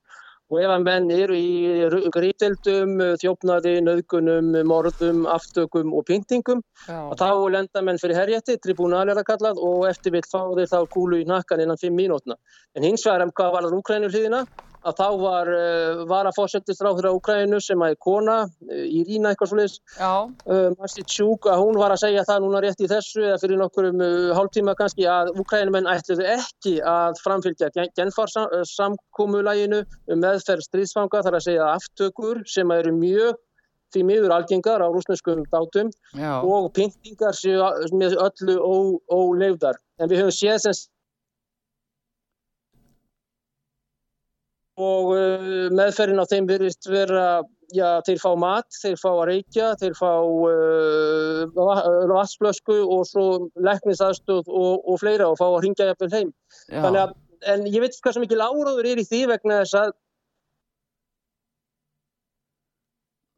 og 0.48 0.62
ef 0.62 0.72
að 0.72 0.84
menn 0.86 1.10
eru 1.12 1.36
í 1.36 1.88
gríteldum, 2.14 2.94
þjófnaði, 3.20 3.74
nöðgunum, 3.84 4.54
morðum, 4.70 5.26
aftökum 5.28 5.92
og 5.98 6.06
pyntingum, 6.08 6.62
þá 6.88 7.28
lenda 7.52 7.84
menn 7.84 8.00
fyrir 8.00 8.22
herjætti, 8.22 8.56
tribunal 8.64 9.10
er 9.10 9.20
það 9.20 9.28
kallað 9.32 9.60
og 9.68 9.88
eftir 9.90 10.16
vil 10.16 10.24
fá 10.24 10.40
þeir 10.54 10.72
þá 10.72 10.80
kúlu 10.94 11.20
í 11.20 11.28
nakkan 11.28 11.66
innan 11.66 11.82
5 11.82 11.98
mínútna. 11.98 12.38
En 12.78 12.88
hins 12.88 13.04
vegar, 13.10 13.28
hvað 13.36 13.54
var 13.58 13.68
það 13.68 13.78
Úkrænur 13.82 14.16
hlýðina? 14.16 14.46
Að 14.88 14.98
þá 15.00 15.08
var 15.22 15.52
uh, 15.52 16.04
varafósettistráður 16.10 17.10
á 17.12 17.18
Ukraínu 17.18 17.60
sem 17.64 17.82
að 17.84 17.96
er 17.96 18.00
kona, 18.04 18.38
uh, 18.48 18.84
Írína 19.00 19.32
eitthvað 19.34 19.52
svolítið, 19.52 19.80
uh, 20.00 20.68
Masitsjúk, 20.78 21.50
að 21.52 21.64
hún 21.64 21.80
var 21.82 21.96
að 21.96 22.04
segja 22.06 22.26
það 22.28 22.44
núna 22.46 22.62
rétt 22.64 22.84
í 22.84 22.90
þessu 22.92 23.26
eða 23.26 23.42
fyrir 23.44 23.62
nokkur 23.62 23.90
um 23.92 24.06
hálftíma 24.38 24.78
kannski 24.80 25.08
að 25.12 25.34
Ukraínumenn 25.44 25.90
ætluðu 25.92 26.28
ekki 26.38 26.78
að 26.88 27.20
framfylgja 27.24 27.72
genfarsamkómulæginu 28.00 29.84
um 29.84 30.24
meðferð 30.24 30.68
stríðsfanga 30.68 31.24
þar 31.26 31.40
að 31.40 31.48
segja 31.50 31.74
aftökur 31.74 32.44
sem 32.50 32.72
eru 32.78 32.96
mjög 32.96 33.36
því 33.96 34.04
miður 34.04 34.34
algengar 34.36 34.84
á 34.84 34.88
rúsneskum 34.92 35.46
dátum 35.52 35.90
Já. 36.12 36.44
og 36.44 36.72
pyntingar 36.76 37.38
með 37.96 38.18
öllu 38.20 38.58
óleifdar. 39.08 39.80
En 39.98 40.12
við 40.12 40.26
höfum 40.26 40.36
séð 40.36 40.60
sem 40.66 40.80
og 44.78 45.14
uh, 45.16 45.68
meðferðin 45.74 46.22
á 46.22 46.26
þeim 46.30 46.48
verist 46.50 46.88
vera, 46.90 47.44
já, 47.74 48.00
þeir 48.06 48.20
fá 48.22 48.30
mat, 48.40 48.68
þeir 48.82 48.98
fá 49.02 49.10
að 49.12 49.24
reykja, 49.32 49.70
þeir 49.82 49.96
fá 49.98 50.12
uh, 50.22 51.46
vatsblösku 52.14 52.78
og 52.86 53.06
svo 53.10 53.28
leknisaðstöð 53.68 54.46
og, 54.46 54.86
og 54.86 55.00
fleira 55.02 55.32
og 55.32 55.40
fá 55.42 55.48
að 55.50 55.64
ringja 55.66 55.90
jafnvel 55.92 56.14
heim. 56.14 56.36
Að, 56.78 57.16
en 57.50 57.66
ég 57.70 57.82
veit 57.82 57.98
hvað 58.04 58.18
sem 58.18 58.28
ekki 58.28 58.38
láraður 58.38 58.92
er 58.92 59.02
í 59.02 59.08
því 59.08 59.24
vegna 59.34 59.64
þess 59.64 59.82
að 59.82 59.96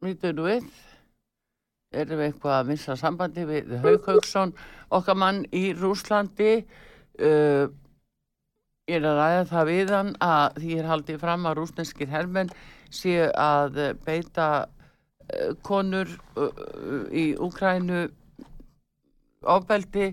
Mýtur 0.00 0.32
þú 0.32 0.44
við? 0.46 0.68
Erum 1.90 2.20
við 2.20 2.30
eitthvað 2.30 2.54
að 2.56 2.68
missa 2.70 2.94
sambandi 2.96 3.42
við 3.44 3.72
Haug 3.82 4.06
Haugsson, 4.08 4.54
okkar 4.96 5.18
mann 5.20 5.42
í 5.52 5.74
Rúslandi? 5.76 6.62
Uh, 7.20 7.66
Ég 8.90 8.98
er 8.98 9.06
að 9.06 9.20
ræða 9.20 9.42
það 9.46 9.68
við 9.68 9.90
hann 9.94 10.08
að 10.26 10.56
því 10.58 10.76
er 10.80 10.88
haldið 10.90 11.18
fram 11.22 11.44
að 11.46 11.58
rúsneskir 11.60 12.10
hermenn 12.10 12.48
séu 12.90 13.28
að 13.38 13.76
beita 14.02 14.46
uh, 14.66 15.52
konur 15.62 16.10
uh, 16.34 16.48
í 17.14 17.30
Úkrænu 17.38 18.08
ofbeldi, 19.46 20.10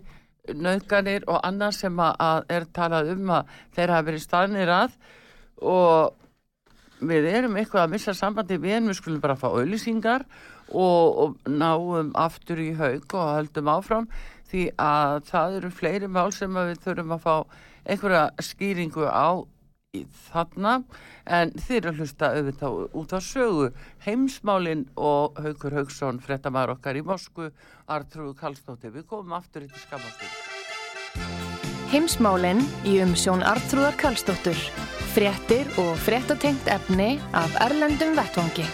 nöðganir 0.54 1.26
og 1.28 1.42
annað 1.48 1.74
sem 1.80 1.98
að 2.06 2.46
er 2.54 2.68
talað 2.76 3.10
um 3.16 3.34
að 3.40 3.50
þeir 3.76 3.96
hafa 3.96 4.08
verið 4.12 4.24
staðnir 4.24 4.72
að. 4.72 4.94
Og 5.58 7.08
við 7.10 7.28
erum 7.32 7.58
eitthvað 7.58 7.88
að 7.88 7.96
missa 7.96 8.14
sambandi 8.18 8.60
við 8.62 8.78
en 8.78 8.92
við 8.92 9.00
skulum 9.02 9.24
bara 9.24 9.40
fá 9.40 9.50
auðlýsingar 9.50 10.26
og, 10.70 11.18
og 11.24 11.50
náum 11.50 12.14
aftur 12.18 12.62
í 12.62 12.72
haug 12.78 13.18
og 13.18 13.34
höldum 13.40 13.74
áfram 13.74 14.08
því 14.52 14.70
að 14.80 15.24
það 15.28 15.58
eru 15.60 15.74
fleiri 15.76 16.10
mál 16.12 16.30
sem 16.36 16.54
við 16.54 16.78
þurfum 16.86 17.18
að 17.18 17.26
fá 17.26 17.36
einhverja 17.88 18.30
skýringu 18.44 19.08
á 19.08 19.44
þarna 20.28 20.74
en 21.26 21.54
þeir 21.58 21.90
að 21.90 22.02
hlusta 22.02 22.32
auðvitað 22.36 22.72
út 23.00 23.14
á 23.16 23.20
sögu. 23.24 23.70
Heimsmálinn 24.06 24.86
og 24.96 25.40
Haugur 25.42 25.78
Haugsson 25.80 26.22
frettamæður 26.24 26.76
okkar 26.78 27.00
í 27.00 27.06
Moskvu 27.08 27.50
Artrúð 27.88 28.36
Kallstóttir, 28.40 28.94
við 28.94 29.08
komum 29.10 29.38
aftur 29.40 29.66
í 29.66 29.72
skamastund 29.72 30.34
Heimsmálinn 31.88 32.62
í 32.86 33.00
umsjón 33.06 33.46
Artrúðar 33.48 33.96
Kallstóttur 34.00 34.60
frettir 35.16 35.66
og 35.82 35.96
frettatengt 36.04 36.68
efni 36.70 37.16
af 37.34 37.56
Erlendum 37.64 38.14
Vettvangi 38.20 38.68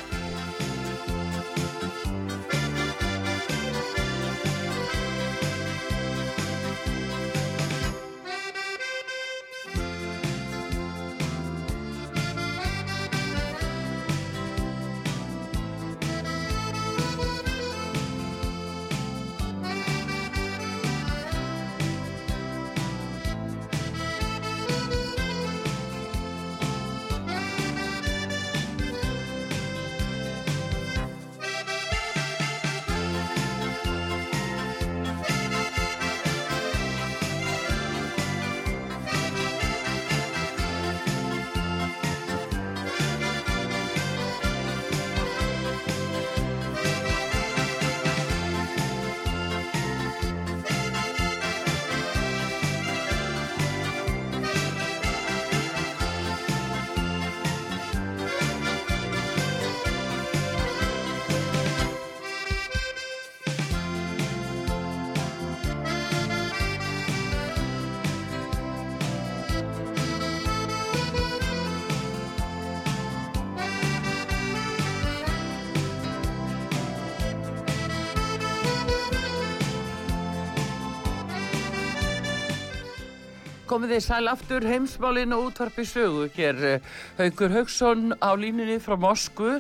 komið 83.84 83.98
þið 83.98 84.04
sæl 84.06 84.28
aftur 84.32 84.64
heimsmálinu 84.64 85.38
útvarpi 85.44 85.84
sögu 85.84 86.30
hér 86.32 86.60
eh, 86.64 86.86
Haugur 87.18 87.52
Haugsson 87.52 88.14
á 88.24 88.32
línunni 88.40 88.78
frá 88.80 88.96
Mosku 88.96 89.58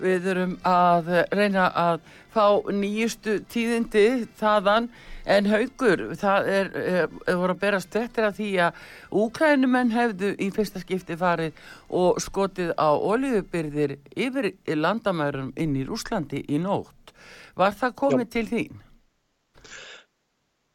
við 0.00 0.28
erum 0.32 0.54
að 0.64 1.10
reyna 1.36 1.66
að 1.76 2.06
fá 2.32 2.64
nýjustu 2.72 3.34
tíðindi 3.52 4.24
þaðan 4.40 4.88
en 5.28 5.50
Haugur 5.52 6.06
það 6.16 6.48
er, 6.54 6.70
er, 6.72 6.88
eh, 7.02 7.20
er 7.28 7.36
voru 7.42 7.52
að 7.52 7.60
bera 7.66 7.82
stettir 7.84 8.30
af 8.30 8.38
því 8.40 8.48
að 8.64 8.80
úkrænumenn 9.26 9.92
hefðu 9.92 10.32
í 10.40 10.48
fyrsta 10.56 10.80
skipti 10.80 11.20
farið 11.20 11.60
og 11.92 12.16
skotið 12.24 12.72
á 12.80 12.96
olíubyrðir 12.96 13.98
yfir 14.16 14.54
landamærum 14.72 15.52
inn 15.52 15.76
í 15.76 15.84
Úslandi 15.84 16.46
í 16.48 16.64
nótt 16.64 17.12
var 17.60 17.76
það 17.76 17.98
komið 18.00 18.24
Já. 18.24 18.32
til 18.38 18.48
þín? 18.54 18.85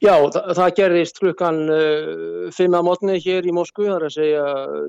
Já, 0.02 0.16
það, 0.34 0.46
það 0.58 0.72
gerðist 0.80 1.20
klukkan 1.22 1.58
uh, 1.70 2.46
fimm 2.56 2.74
að 2.74 2.86
mótni 2.88 3.20
hér 3.22 3.46
í 3.46 3.52
Moskvu, 3.54 3.86
það 3.86 3.98
er 4.00 4.06
að 4.08 4.16
segja 4.16 4.46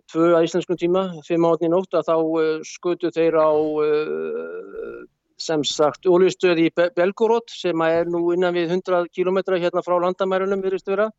tvö 0.09 0.29
að 0.39 0.47
íslenskum 0.47 0.79
tíma, 0.81 1.03
fimm 1.27 1.45
að 1.45 1.51
mótni 1.51 1.69
nótt 1.69 1.99
að 1.99 2.07
þá 2.09 2.15
uh, 2.17 2.47
skutu 2.65 3.11
þeir 3.13 3.37
á 3.37 3.53
uh, 3.53 5.03
sem 5.43 5.67
sagt 5.69 6.09
ólustöði 6.09 6.71
í 6.71 6.73
Be 6.73 6.89
Belgorod 6.97 7.53
sem 7.53 7.85
er 7.85 8.09
nú 8.09 8.23
innan 8.33 8.57
við 8.57 8.73
100 8.79 9.11
km 9.13 9.43
hérna 9.53 9.85
frá 9.85 9.99
landamærunum 10.01 10.65
virðist 10.65 10.89
vera, 10.89 11.11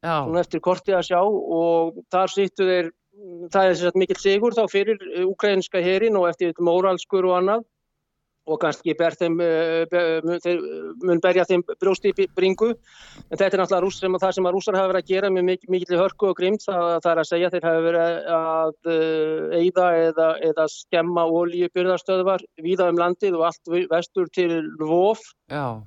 svona 0.00 0.40
eftir 0.40 0.62
korti 0.64 0.96
að 0.96 1.08
sjá 1.10 1.20
og 1.20 2.00
þar 2.14 2.32
sýttu 2.32 2.68
þeir, 2.70 2.92
það 3.52 3.62
er 3.68 3.74
sérstaklega 3.74 4.04
mikill 4.04 4.20
sigur 4.22 4.56
þá 4.56 4.64
fyrir 4.72 5.02
ukrainska 5.26 5.82
herin 5.84 6.16
og 6.16 6.30
eftir 6.30 6.56
móralskur 6.56 7.28
og 7.28 7.40
annað 7.42 7.66
og 8.46 8.60
kannski 8.62 8.94
þeim, 8.94 9.40
þeir 9.90 10.60
mun 11.02 11.20
berja 11.22 11.46
þeim 11.48 11.64
brjósti 11.80 12.12
bringu. 12.36 12.72
En 13.30 13.38
þetta 13.38 13.56
er 13.56 13.62
náttúrulega 13.62 13.82
rús, 13.82 13.98
sem, 14.00 14.18
það 14.22 14.34
sem 14.36 14.46
að 14.46 14.54
rúsar 14.56 14.78
hafa 14.78 14.92
verið 14.92 15.02
að 15.02 15.10
gera 15.10 15.30
með 15.34 15.48
mik 15.50 15.66
mikil 15.72 15.98
hörku 15.98 16.30
og 16.30 16.38
grimt 16.38 16.62
það, 16.62 16.86
það 17.02 17.10
er 17.12 17.22
að 17.22 17.28
segja 17.30 17.50
þeir 17.54 17.66
hafa 17.66 17.82
verið 17.86 18.30
að 18.36 18.92
eigða 19.58 19.88
eða, 20.04 20.28
eða 20.50 20.68
skemma 20.70 21.26
oljubyrðarstöðvar 21.40 22.46
víða 22.62 22.90
um 22.92 23.02
landið 23.02 23.38
og 23.38 23.46
allt 23.50 23.72
vestur 23.90 24.30
til 24.34 24.50
Lvov 24.78 25.24
Já. 25.50 25.82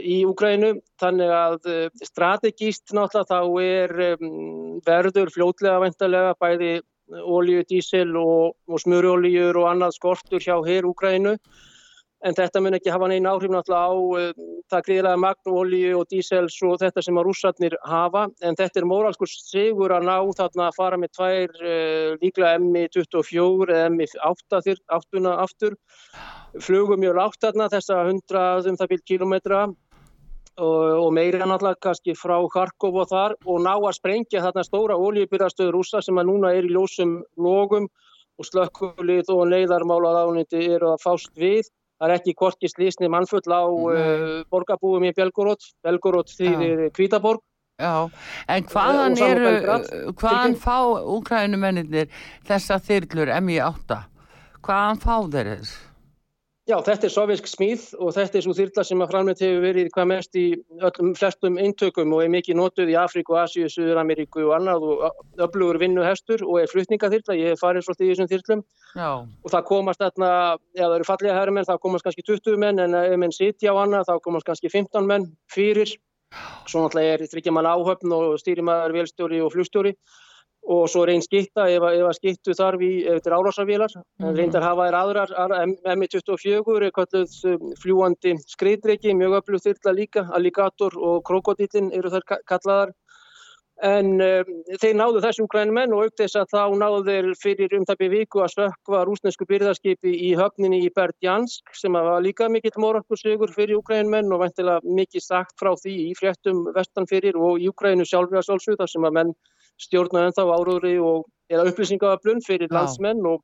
í 0.00 0.18
Úgrænu 0.28 0.74
þannig 1.00 1.32
að 1.38 1.70
strategíst 2.04 2.92
náttúrulega 2.96 3.30
þá 3.32 3.40
er 3.64 3.96
um, 4.10 4.76
verður 4.86 5.32
fljótlega 5.32 5.80
vendarlega 5.86 6.36
bæði 6.40 6.74
ólíu, 7.06 7.62
dísil 7.68 8.16
og, 8.18 8.56
og 8.66 8.82
smurjóljur 8.82 9.56
og 9.60 9.70
annað 9.70 9.96
skortur 9.96 10.42
hjá 10.42 10.58
hér 10.66 10.88
Úgrænu 10.88 11.36
en 12.26 12.36
þetta 12.36 12.62
mun 12.62 12.76
ekki 12.78 12.92
hafa 12.92 13.08
neina 13.10 13.32
áhrif 13.32 13.52
náttúrulega 13.54 13.86
á 13.86 13.94
uh, 13.94 14.56
það 14.72 14.84
gríðilega 14.88 15.22
magn, 15.22 15.52
ólíu 15.54 15.94
og 16.00 16.10
dísels 16.10 16.58
og 16.66 16.80
þetta 16.82 17.04
sem 17.06 17.20
að 17.20 17.28
rússarnir 17.28 17.78
hafa. 17.86 18.26
En 18.42 18.58
þetta 18.58 18.82
er 18.82 18.88
móralskur 18.90 19.30
sigur 19.30 19.94
að 19.94 20.08
ná 20.08 20.16
þarna 20.38 20.68
að 20.68 20.78
fara 20.80 20.98
með 21.00 21.12
tvær 21.16 21.56
líklega 22.22 22.58
MI24 22.64 23.76
eða 23.76 23.90
MI8 23.94 24.60
áttuna 24.98 25.36
aftur. 25.44 25.78
Flugum 26.66 27.02
mjög 27.02 27.18
lágt 27.20 27.42
þarna 27.44 27.70
þessa 27.70 28.02
100 28.08 28.70
um 28.72 28.78
það 28.80 28.92
byrj 28.94 29.04
kilometra 29.12 29.66
og, 30.56 31.04
og 31.04 31.12
meira 31.12 31.46
náttúrulega 31.46 31.82
kannski 31.82 32.16
frá 32.16 32.36
Kharkov 32.52 33.00
og 33.02 33.08
þar. 33.10 33.36
Og 33.46 33.62
ná 33.64 33.74
að 33.76 33.96
sprengja 33.98 34.42
þarna 34.44 34.64
stóra 34.66 34.98
oljubyrjastöður 34.98 35.78
rúsa 35.78 36.02
sem 36.02 36.18
að 36.18 36.30
núna 36.30 36.52
er 36.56 36.68
í 36.68 36.72
ljósum 36.72 37.18
logum 37.36 37.88
og 38.36 38.48
slökkulið 38.48 39.32
og 39.32 39.46
neyðarmála 39.52 40.12
ráðniti 40.16 40.66
eru 40.76 40.92
að 40.94 41.02
fást 41.04 41.32
við. 41.40 41.68
Það 41.96 42.08
er 42.10 42.14
ekki 42.18 42.34
korki 42.36 42.68
slísni 42.68 43.08
mannfull 43.08 43.44
á 43.48 43.64
uh, 43.64 44.42
borgarbúum 44.52 45.06
í 45.08 45.12
Belgorod. 45.16 45.64
Belgorod 45.84 46.32
þýðir 46.32 46.90
Kvítaborg. 46.96 47.40
Já, 47.76 48.08
en 48.48 48.68
hvaðan 48.72 49.18
eru, 49.20 49.48
hvaðan 50.16 50.54
fá 50.56 50.76
úkrænumennir 51.12 52.08
þessa 52.48 52.78
þyrlur 52.80 53.28
MI8? 53.36 53.98
Hvaðan 54.64 55.02
fá 55.02 55.16
þeir 55.32 55.50
þess? 55.50 55.74
Já, 56.66 56.80
þetta 56.82 57.06
er 57.06 57.12
sovisk 57.14 57.46
smíð 57.46 57.82
og 58.02 58.08
þetta 58.16 58.38
er 58.40 58.42
svo 58.42 58.52
þyrla 58.58 58.82
sem 58.88 59.02
að 59.04 59.10
framleitt 59.12 59.42
hefur 59.44 59.60
verið 59.62 59.90
hvað 59.94 60.08
mest 60.10 60.38
í 60.40 60.46
öllum 60.88 61.12
flestum 61.14 61.60
eintökum 61.62 62.14
og 62.16 62.24
er 62.24 62.32
mikið 62.34 62.58
notuð 62.58 62.90
í 62.90 62.96
Afríku, 62.98 63.36
Asíu, 63.38 63.68
Suður 63.70 64.00
Ameríku 64.02 64.42
og 64.48 64.56
annað 64.56 64.86
og 64.88 65.04
öflugur 65.46 65.78
vinnuhestur 65.78 66.42
og 66.42 66.58
er 66.64 66.72
flutningaþyrla, 66.72 67.38
ég 67.38 67.54
hef 67.54 67.62
farið 67.62 67.86
svolítið 67.86 68.08
í 68.08 68.10
þessum 68.10 68.30
þyrlum. 68.32 68.66
Já. 68.96 69.10
og 69.22 69.54
það 69.54 69.64
komast 69.70 70.02
þarna, 70.02 70.32
já 70.74 70.84
það 70.88 70.96
eru 70.98 71.08
fallega 71.12 71.38
herrmenn, 71.38 71.70
það 71.70 71.82
komast 71.86 72.08
kannski 72.08 72.26
20 72.34 72.60
menn 72.64 72.82
en 72.82 72.98
ef 72.98 73.16
menn 73.22 73.38
sitja 73.38 73.70
á 73.70 73.76
annað 73.84 74.10
þá 74.10 74.14
komast 74.26 74.50
kannski 74.50 74.72
15 74.74 75.06
menn 75.06 75.30
fyrir, 75.52 75.94
svo 76.66 76.82
náttúrulega 76.82 77.20
er 77.20 77.28
þryggja 77.30 77.54
mann 77.54 77.70
áhöfn 77.70 78.10
og 78.16 78.40
stýrimaður, 78.42 78.98
velstjóri 79.04 79.38
og 79.44 79.54
flugstjóri 79.54 79.94
og 80.66 80.88
svo 80.90 81.04
reyn 81.06 81.22
skitta 81.22 81.68
ef, 81.70 81.84
að 81.86 82.12
skittu 82.18 82.54
þarf 82.58 82.82
í 82.82 82.92
eftir 83.16 83.34
árásavílar 83.36 83.92
mm 84.22 84.36
reyndar 84.36 84.64
hafa 84.64 84.88
þær 84.88 84.98
aðrar 85.00 85.32
M24 85.94 86.76
er 86.82 86.92
kalluð 86.94 87.34
um, 87.50 87.72
fljúandi 87.80 88.36
skreitreiki, 88.50 89.14
mjög 89.14 89.40
öflug 89.40 89.64
þyrla 89.64 89.96
líka 89.96 90.28
alligator 90.36 90.96
og 90.96 91.24
krokodillin 91.26 91.92
eru 91.96 92.12
þær 92.12 92.26
kallaðar. 92.48 92.94
En 93.84 94.14
um, 94.24 94.52
þeir 94.80 94.94
náðu 94.96 95.20
þessum 95.20 95.48
grænumenn 95.52 95.92
og 95.92 96.06
aukt 96.06 96.20
þess 96.22 96.38
að 96.40 96.52
þá 96.54 96.76
náðu 96.80 97.00
þeir 97.08 97.26
fyrir 97.42 97.74
umtæpi 97.76 98.08
viku 98.08 98.40
að 98.40 98.54
sökva 98.54 99.02
rúsnesku 99.04 99.44
byrðarskipi 99.50 100.14
í 100.30 100.30
höfninni 100.38 100.80
í 100.86 100.92
Berdjansk 100.96 101.76
sem 101.76 101.92
var 101.92 102.22
líka 102.24 102.48
mikill 102.48 102.72
morarkursögur 102.80 103.52
fyrir 103.52 103.76
Ukraínumenn 103.82 104.32
og 104.32 104.46
veintilega 104.46 104.80
mikið 105.00 105.26
sagt 105.26 105.58
frá 105.60 105.74
því 105.76 105.98
í 106.06 106.14
fréttum 106.16 106.64
vestanfyrir 106.76 107.36
og 107.36 107.60
í 107.60 107.68
Ukraínu 107.68 108.08
sjálfur 108.08 108.40
að 108.40 108.48
sjálfsögða 108.48 108.88
sem 108.88 109.04
að 109.04 109.20
menn 109.20 109.36
stjórna 109.80 110.26
ennþá 110.26 110.46
áróðri 110.56 110.96
og 111.02 111.26
eða 111.52 111.68
upplýsingaöflun 111.70 112.42
fyrir 112.46 112.70
Já. 112.70 112.74
landsmenn 112.78 113.26
og 113.28 113.42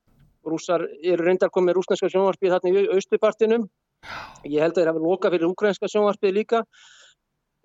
rússar 0.49 0.87
eru 1.03 1.27
reyndar 1.27 1.53
komið 1.55 1.79
rúsneska 1.79 2.11
sjónvarpið 2.11 2.57
þarna 2.57 2.73
í 2.73 2.89
austupartinum. 2.97 3.69
Ég 4.49 4.65
held 4.65 4.75
að 4.75 4.81
þeir 4.81 4.91
hafa 4.91 5.05
lokað 5.07 5.37
fyrir 5.37 5.53
ukrainska 5.53 5.91
sjónvarpið 5.91 6.35
líka 6.41 6.65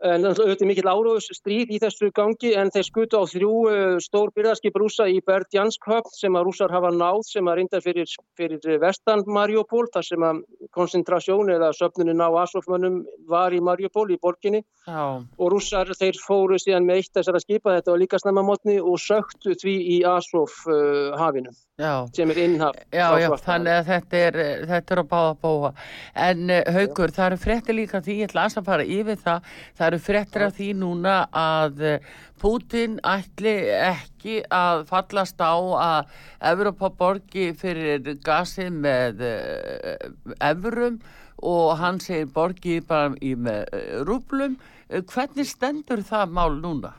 en 0.05 0.27
auðvitað 0.29 0.67
mikill 0.69 0.89
áróðus 0.91 1.31
stríð 1.33 1.71
í 1.73 1.79
þessu 1.81 2.11
gangi 2.15 2.51
en 2.59 2.69
þeir 2.73 2.85
skutu 2.85 3.17
á 3.17 3.23
þrjú 3.25 3.53
uh, 3.65 3.95
stór 4.03 4.29
byrðarskip 4.35 4.77
rúsa 4.77 5.07
í 5.09 5.17
Berdjansk-höfn 5.25 6.13
sem 6.13 6.37
að 6.37 6.45
rúsar 6.45 6.73
hafa 6.73 6.91
náð 6.93 7.23
sem 7.25 7.49
að 7.49 7.57
reynda 7.61 7.81
fyrir, 7.81 8.11
fyrir 8.37 8.77
vestan 8.83 9.25
Mariupol 9.25 9.87
þar 9.93 10.05
sem 10.05 10.25
að 10.27 10.43
koncentrasjón 10.75 11.49
eða 11.55 11.71
söfnunin 11.73 12.21
á 12.21 12.29
Asofmannum 12.43 12.99
var 13.29 13.55
í 13.55 13.61
Mariupol 13.63 14.05
í 14.13 14.19
borginni 14.21 14.61
Já. 14.85 15.17
og 15.17 15.51
rúsar 15.51 15.89
þeir 15.97 16.21
fóru 16.21 16.59
síðan 16.61 16.85
með 16.85 17.01
eitt 17.01 17.17
þessara 17.17 17.41
skipa 17.41 17.73
þetta 17.79 17.95
var 17.95 18.03
líka 18.03 18.21
snemmamotni 18.21 18.77
og 18.77 19.01
söktu 19.01 19.57
því 19.57 19.75
í 19.97 19.99
Asof 20.05 20.61
uh, 20.69 21.17
hafinu 21.17 21.55
Já. 21.81 22.05
sem 22.13 22.29
er 22.33 22.43
innhaf 22.45 22.77
Já, 22.93 23.09
já, 23.17 23.31
þannig 23.41 23.73
að 23.79 23.89
þetta 23.89 24.21
er, 24.29 24.39
þetta 24.69 24.93
er 24.93 25.01
að 25.01 25.09
báða 25.09 25.33
bóa 25.41 25.73
en 26.13 26.47
uh, 26.53 26.61
haugur, 26.77 27.13
það 27.17 27.31
eru 27.31 27.41
frettir 27.41 27.79
líka 27.81 28.01
því, 28.05 28.21
ég 28.21 28.29
ætla 28.29 28.45
að 28.47 28.69
fara 28.69 28.85
yfir 28.85 29.21
það 29.25 29.51
það 29.77 29.86
eru 29.87 29.99
frettir 30.03 30.45
af 30.47 30.55
því 30.57 30.69
núna 30.81 31.17
að 31.31 31.83
uh, 31.87 32.07
Putin 32.41 32.99
ætli 33.07 33.55
ekki 33.73 34.41
að 34.53 34.83
fallast 34.91 35.41
á 35.41 35.57
að 35.57 36.11
Evropa 36.51 36.91
borgi 36.99 37.51
fyrir 37.57 38.13
gasi 38.25 38.69
með 38.69 39.23
uh, 39.25 40.07
eurum 40.51 40.99
og 41.37 41.75
hann 41.81 41.99
segir 42.01 42.29
borgi 42.33 42.79
bara 42.81 43.13
í 43.21 43.35
með 43.37 43.67
rúblum 44.07 44.57
hvernig 44.87 45.47
stendur 45.49 46.01
það 46.05 46.33
mál 46.33 46.57
núna? 46.61 46.93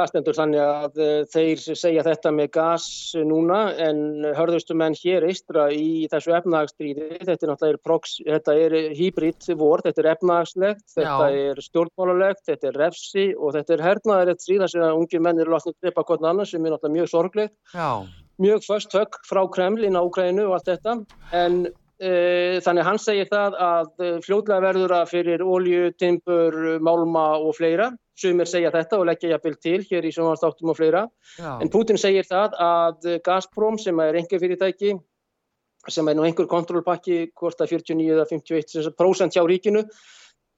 Það 0.00 0.08
stendur 0.08 0.36
þannig 0.38 0.60
að 0.64 1.00
eh, 1.04 1.16
þeir 1.28 1.62
segja 1.76 2.04
þetta 2.06 2.30
með 2.32 2.46
gas 2.54 2.84
núna 3.28 3.58
en 3.84 3.98
hörðustu 4.36 4.76
menn 4.78 4.96
hér 4.96 5.26
eistra 5.28 5.66
í 5.74 6.06
þessu 6.08 6.32
efnagstríði, 6.38 7.08
þetta 7.18 7.34
er 7.36 7.52
náttúrulega 7.52 7.82
prox, 7.84 8.14
þetta 8.24 8.54
er 8.64 8.76
hýbrit 8.96 9.50
vor, 9.60 9.84
þetta 9.84 10.02
er 10.04 10.10
efnagslegt, 10.14 10.86
þetta 10.94 11.28
Já. 11.28 11.44
er 11.50 11.62
stjórnmálulegt, 11.66 12.42
þetta 12.48 12.70
er 12.70 12.80
refsi 12.80 13.26
og 13.36 13.52
þetta 13.58 13.76
er 13.76 13.84
hernaðar 13.90 14.32
eitt 14.32 14.46
stríð 14.46 14.64
þar 14.64 14.74
sem 14.74 14.86
að 14.88 15.02
ungi 15.02 15.22
menn 15.26 15.44
eru 15.44 15.56
látnið 15.56 15.76
að 15.76 15.86
drepa 15.86 16.08
hvort 16.08 16.26
annar 16.32 16.48
sem 16.48 16.64
er 16.64 16.76
náttúrulega 16.76 16.96
mjög 16.96 17.12
sorglegt, 17.12 17.56
Já. 17.76 17.90
mjög 18.40 18.66
först 18.70 18.96
högg 18.96 19.22
frá 19.28 19.44
Kremlin 19.52 20.00
á 20.00 20.02
Ukraínu 20.02 20.48
og 20.48 20.56
allt 20.56 20.72
þetta 20.72 20.96
en 21.36 21.64
e, 22.00 22.12
þannig 22.64 22.88
hann 22.88 23.02
segir 23.04 23.28
það 23.28 23.60
að 23.68 24.06
fljóðlega 24.24 24.64
verður 24.64 25.00
að 25.02 25.10
fyrir 25.12 25.44
ólju, 25.44 25.90
timpur, 26.00 26.62
málma 26.80 27.34
og 27.36 27.58
fleira 27.60 27.92
Sumir 28.20 28.48
segja 28.48 28.72
þetta 28.74 28.98
og 29.00 29.06
leggja 29.08 29.32
jafnvel 29.34 29.56
til 29.62 29.78
hér 29.88 30.04
í 30.04 30.12
sjónvannstáttum 30.12 30.72
og 30.72 30.76
fleira. 30.76 31.06
Já. 31.38 31.54
En 31.56 31.72
Putin 31.72 32.00
segir 32.00 32.26
það 32.28 32.56
að 32.60 33.10
Gazprom 33.24 33.78
sem 33.80 34.00
er 34.04 34.20
enga 34.20 34.40
fyrirtæki, 34.42 34.94
sem 35.88 36.08
er 36.08 36.18
nú 36.18 36.26
einhver 36.26 36.48
kontrollpakki, 36.50 37.30
hvort 37.38 37.62
að 37.64 37.76
49 37.78 38.10
eða 38.12 38.26
51% 38.28 39.38
hjá 39.38 39.44
ríkinu, 39.48 39.86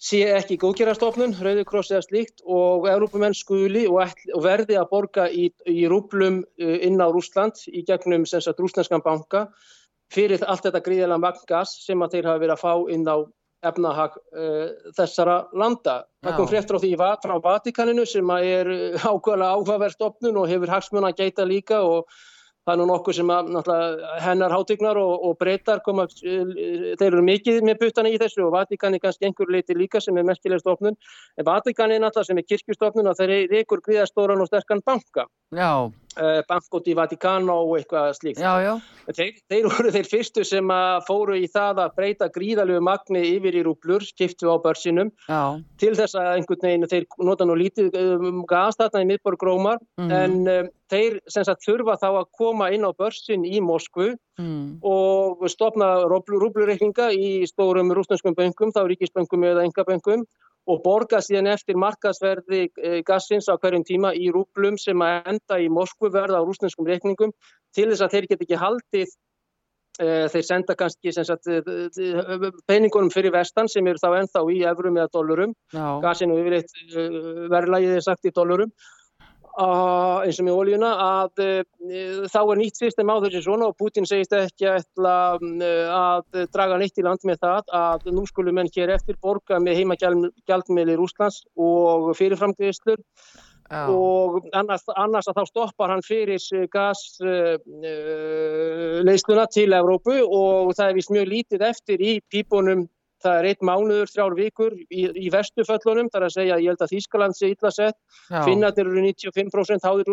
sé 0.03 0.25
ekki 0.35 0.59
góðgerastofnun, 0.59 1.37
Rauðurkross 1.39 1.93
eða 1.93 2.03
slíkt 2.03 2.43
og 2.43 2.89
Európumenn 2.91 3.37
skuli 3.39 3.85
og, 3.87 4.17
og 4.35 4.43
verði 4.43 4.79
að 4.81 4.89
borga 4.91 5.29
í, 5.31 5.47
í 5.71 5.85
rúplum 5.91 6.41
uh, 6.43 6.75
inn 6.83 6.99
á 6.99 7.07
Rúsland 7.07 7.63
í 7.71 7.85
gegnum 7.87 8.27
rúslandskan 8.27 9.05
banka 9.05 9.47
fyrir 10.13 10.43
allt 10.45 10.67
þetta 10.67 10.83
gríðilega 10.83 11.23
magngas 11.23 11.77
sem 11.87 12.03
að 12.03 12.17
þeir 12.17 12.29
hafa 12.31 12.43
verið 12.43 12.57
að 12.57 12.65
fá 12.65 12.73
inn 12.93 13.07
á 13.07 13.17
efnahag 13.63 14.19
uh, 14.19 14.67
þessara 14.97 15.39
landa. 15.55 16.03
Það 16.23 16.37
kom 16.39 16.51
fréttur 16.51 16.79
á 16.79 16.83
því 16.83 16.93
frá 16.99 17.39
Vatikaninu 17.45 18.05
sem 18.07 18.35
er 18.41 18.71
ákvæmlega 19.13 19.55
áhugaverst 19.55 20.05
opnun 20.05 20.43
og 20.43 20.51
hefur 20.51 20.75
hagsmun 20.75 21.09
að 21.09 21.25
geita 21.25 21.47
líka 21.49 21.83
og 21.87 22.07
það 22.63 22.75
er 22.75 22.79
nú 22.79 22.87
nokkuð 22.91 23.17
sem 23.19 23.31
að 23.35 24.03
hennar 24.23 24.55
hátignar 24.55 24.99
og, 25.01 25.13
og 25.27 25.39
breytar 25.41 25.83
koma, 25.87 26.07
eh, 26.23 26.53
þeir 26.99 27.09
eru 27.09 27.25
mikið 27.27 27.59
með 27.67 27.81
butana 27.81 28.13
í 28.13 28.21
þessu 28.23 28.45
og 28.47 28.53
Vatikani 28.55 29.01
kannski 29.03 29.27
einhver 29.27 29.51
leiti 29.51 29.77
líka 29.79 30.03
sem 30.03 30.19
er 30.19 30.27
merkileg 30.29 30.63
stofnun. 30.63 30.99
En 31.39 31.49
Vatikani 31.49 31.99
er 31.99 32.05
náttúrulega 32.05 32.31
sem 32.31 32.43
er 32.43 32.47
kirkjustofnun 32.47 33.11
og 33.11 33.19
þeir 33.19 33.35
eru 33.41 33.63
ykkur 33.65 33.83
gríðastóran 33.89 34.45
og 34.45 34.51
sterkan 34.51 34.85
banka. 34.87 35.27
Já 35.51 35.91
Banco 36.49 36.81
di 36.85 36.95
Vaticano 36.97 37.59
og 37.65 37.79
eitthvað 37.79 38.11
slíkt. 38.19 38.43
Já, 38.43 38.53
já. 38.63 38.73
Þeir, 39.13 39.39
þeir 39.51 39.69
voru 39.71 39.93
þeir 39.95 40.09
fyrstu 40.11 40.45
sem 40.47 40.73
fóru 41.07 41.37
í 41.39 41.49
það 41.51 41.81
að 41.85 41.95
breyta 41.97 42.29
gríðalögu 42.33 42.83
magni 42.85 43.23
yfir 43.33 43.57
í 43.59 43.65
rúplur, 43.67 44.05
skiptu 44.07 44.53
á 44.53 44.57
börsinum, 44.63 45.11
já. 45.27 45.43
til 45.81 45.95
þess 45.99 46.19
að 46.19 46.31
einhvern 46.37 46.63
veginn 46.67 46.91
þeir 46.93 47.07
nota 47.27 47.49
nú 47.49 47.57
lítið 47.59 47.97
um, 47.99 48.45
gas 48.49 48.79
þarna 48.79 49.03
í 49.03 49.09
miðborg 49.11 49.47
Rómar, 49.49 49.83
mm. 50.01 50.13
en 50.19 50.39
um, 50.43 50.71
þeir 50.93 51.19
sagt, 51.33 51.65
þurfa 51.65 51.97
þá 52.01 52.09
að 52.11 52.31
koma 52.39 52.71
inn 52.75 52.87
á 52.87 52.91
börsin 52.93 53.47
í 53.49 53.63
Moskvu 53.65 54.13
mm. 54.39 54.83
og 54.87 55.43
stopna 55.51 55.95
rúplurreikninga 56.11 57.11
í 57.17 57.43
stórum 57.51 57.93
rúsnarskum 57.97 58.37
böngum, 58.39 58.75
þá 58.75 58.85
ríkisböngum 58.91 59.51
eða 59.51 59.67
engaböngum 59.67 60.27
og 60.71 60.83
borga 60.85 61.19
síðan 61.25 61.51
eftir 61.55 61.79
markasverði 61.81 62.63
eh, 62.69 63.01
gassins 63.07 63.51
á 63.51 63.59
hverjum 63.59 63.85
tíma 63.89 64.13
í 64.15 64.31
rúplum 64.35 64.79
sem 64.79 65.03
að 65.03 65.35
enda 65.35 65.59
í 65.59 65.69
Moskvu 65.73 66.13
verða 66.15 66.43
á 66.43 66.47
rúsneskum 66.47 66.87
reikningum 66.87 67.35
til 67.75 67.91
þess 67.91 68.07
að 68.07 68.17
þeir 68.17 68.31
get 68.31 68.47
ekki 68.47 68.63
haldið 68.63 69.19
þeir 70.01 70.45
senda 70.47 70.73
kannski 70.73 71.13
sagt, 71.13 71.45
peningunum 72.65 73.11
fyrir 73.13 73.35
vestan 73.35 73.69
sem 73.69 73.87
eru 73.87 74.01
þá 74.01 74.23
ennþá 74.23 74.43
í 74.49 74.63
eurum 74.65 74.97
eða 74.97 75.11
dólarum, 75.13 75.53
gasinu 76.01 76.39
yfirleitt 76.41 76.73
verðlægið 77.53 77.99
er 77.99 78.07
sagt 78.07 78.25
í 78.25 78.33
dólarum 78.33 78.73
eins 79.53 80.39
og 80.41 80.47
með 80.47 80.59
oljuna 80.63 80.91
að 81.03 81.43
uh, 81.45 81.61
þá 82.33 82.41
er 82.41 82.59
nýtt 82.61 82.77
system 82.81 83.11
á 83.13 83.21
þessu 83.21 83.41
svona 83.45 83.67
og 83.69 83.77
Putin 83.77 84.07
segist 84.09 84.33
ekki 84.37 84.65
ætla, 84.71 85.37
uh, 85.37 85.89
að 85.93 86.25
draga 86.55 86.79
neitt 86.81 86.99
í 86.99 87.05
land 87.05 87.21
með 87.29 87.39
það 87.45 87.63
að 87.77 88.01
nú 88.17 88.23
skulum 88.29 88.55
menn 88.57 88.73
hér 88.73 88.91
eftir 88.97 89.17
borga 89.21 89.55
með 89.61 89.77
heimagjaldmiðli 89.83 90.95
Rúslands 90.97 91.39
og 91.61 92.17
fyrirframgriðslur 92.17 93.01
oh. 93.03 93.89
og 93.93 94.41
annars, 94.57 94.85
annars 94.97 95.29
að 95.29 95.37
þá 95.41 95.45
stoppar 95.51 95.91
hann 95.93 96.05
fyrir 96.07 96.41
gasleysluna 96.73 99.45
uh, 99.45 99.53
til 99.53 99.71
Evrópu 99.77 100.17
og 100.25 100.73
það 100.79 100.89
er 100.89 100.97
vist 100.97 101.13
mjög 101.13 101.27
lítið 101.37 101.61
eftir 101.69 101.99
í 102.01 102.25
pípunum 102.33 102.89
það 103.25 103.39
er 103.39 103.49
eitt 103.51 103.65
mánuður, 103.67 104.11
þrjár 104.13 104.37
vikur 104.39 104.77
í, 104.83 105.07
í 105.09 105.33
vestuföllunum, 105.33 106.11
þar 106.13 106.29
að 106.29 106.37
segja 106.37 106.61
ég 106.61 106.73
held 106.73 106.85
að 106.85 106.95
Þískaland 106.95 107.39
sé 107.39 107.53
illa 107.53 107.73
sett, 107.75 107.99
finnatir 108.29 108.89
eru 108.89 109.05
95% 109.05 109.89
háðir 109.89 110.13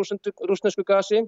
rúsnesku 0.50 0.86
gasi. 0.88 1.26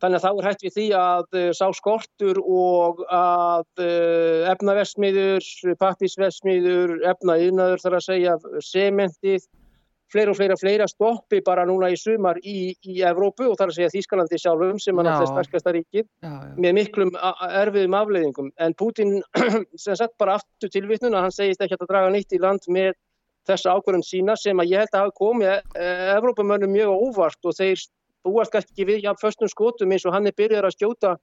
Þannig 0.00 0.18
að 0.18 0.24
þá 0.24 0.30
er 0.30 0.46
hægt 0.48 0.62
við 0.64 0.74
því 0.74 0.84
að 0.98 1.36
uh, 1.38 1.48
sá 1.54 1.66
skortur 1.76 2.40
og 2.40 3.02
að 3.12 3.84
uh, 3.84 4.46
efnaversmiður, 4.52 5.44
pappisversmiður, 5.80 6.96
efnaiðnaður 7.12 7.84
þar 7.84 7.98
að 8.00 8.06
segja 8.08 8.38
sementið 8.64 9.46
fleira 10.14 10.32
og 10.32 10.38
fleira, 10.38 10.56
fleira 10.58 10.86
stoppi 10.90 11.40
bara 11.44 11.64
núna 11.68 11.90
í 11.92 11.96
sumar 11.98 12.38
í, 12.40 12.74
í 12.86 13.00
Evrópu 13.06 13.48
og 13.50 13.56
þar 13.58 13.72
að 13.72 13.78
segja 13.78 13.92
Þískalandi 13.94 14.40
sjálfum 14.40 14.78
sem 14.82 15.00
er 15.00 15.10
alltaf 15.10 15.32
sterkasta 15.32 15.74
ríkið 15.74 16.06
með 16.60 16.76
miklum 16.78 17.10
erfiðum 17.50 17.98
afleiðingum. 17.98 18.52
En 18.62 18.76
Putin 18.78 19.18
sem 19.84 19.98
sett 19.98 20.14
bara 20.20 20.38
aftur 20.38 20.72
til 20.72 20.86
vittnuna, 20.90 21.24
hann 21.24 21.34
segist 21.34 21.64
ekki 21.64 21.78
að 21.78 21.90
draga 21.90 22.14
nýtt 22.14 22.36
í 22.36 22.42
land 22.42 22.68
með 22.70 22.94
þessa 23.48 23.74
ákvörðum 23.76 24.04
sína 24.06 24.36
sem 24.40 24.60
að 24.60 24.72
ég 24.72 24.84
held 24.84 24.94
að 24.94 25.04
hafa 25.04 25.18
komið 25.18 25.50
eh, 25.52 26.06
Evrópamönnum 26.14 26.72
mjög 26.72 26.94
óvart 27.08 27.50
og 27.50 27.56
þeir 27.58 27.82
búast 28.24 28.54
ekki 28.56 28.86
við 28.88 29.04
jafn 29.04 29.20
föstum 29.20 29.50
skotum 29.52 29.92
eins 29.92 30.06
og 30.08 30.14
hann 30.16 30.30
er 30.30 30.36
byrjar 30.36 30.68
að 30.68 30.78
skjóta 30.78 31.16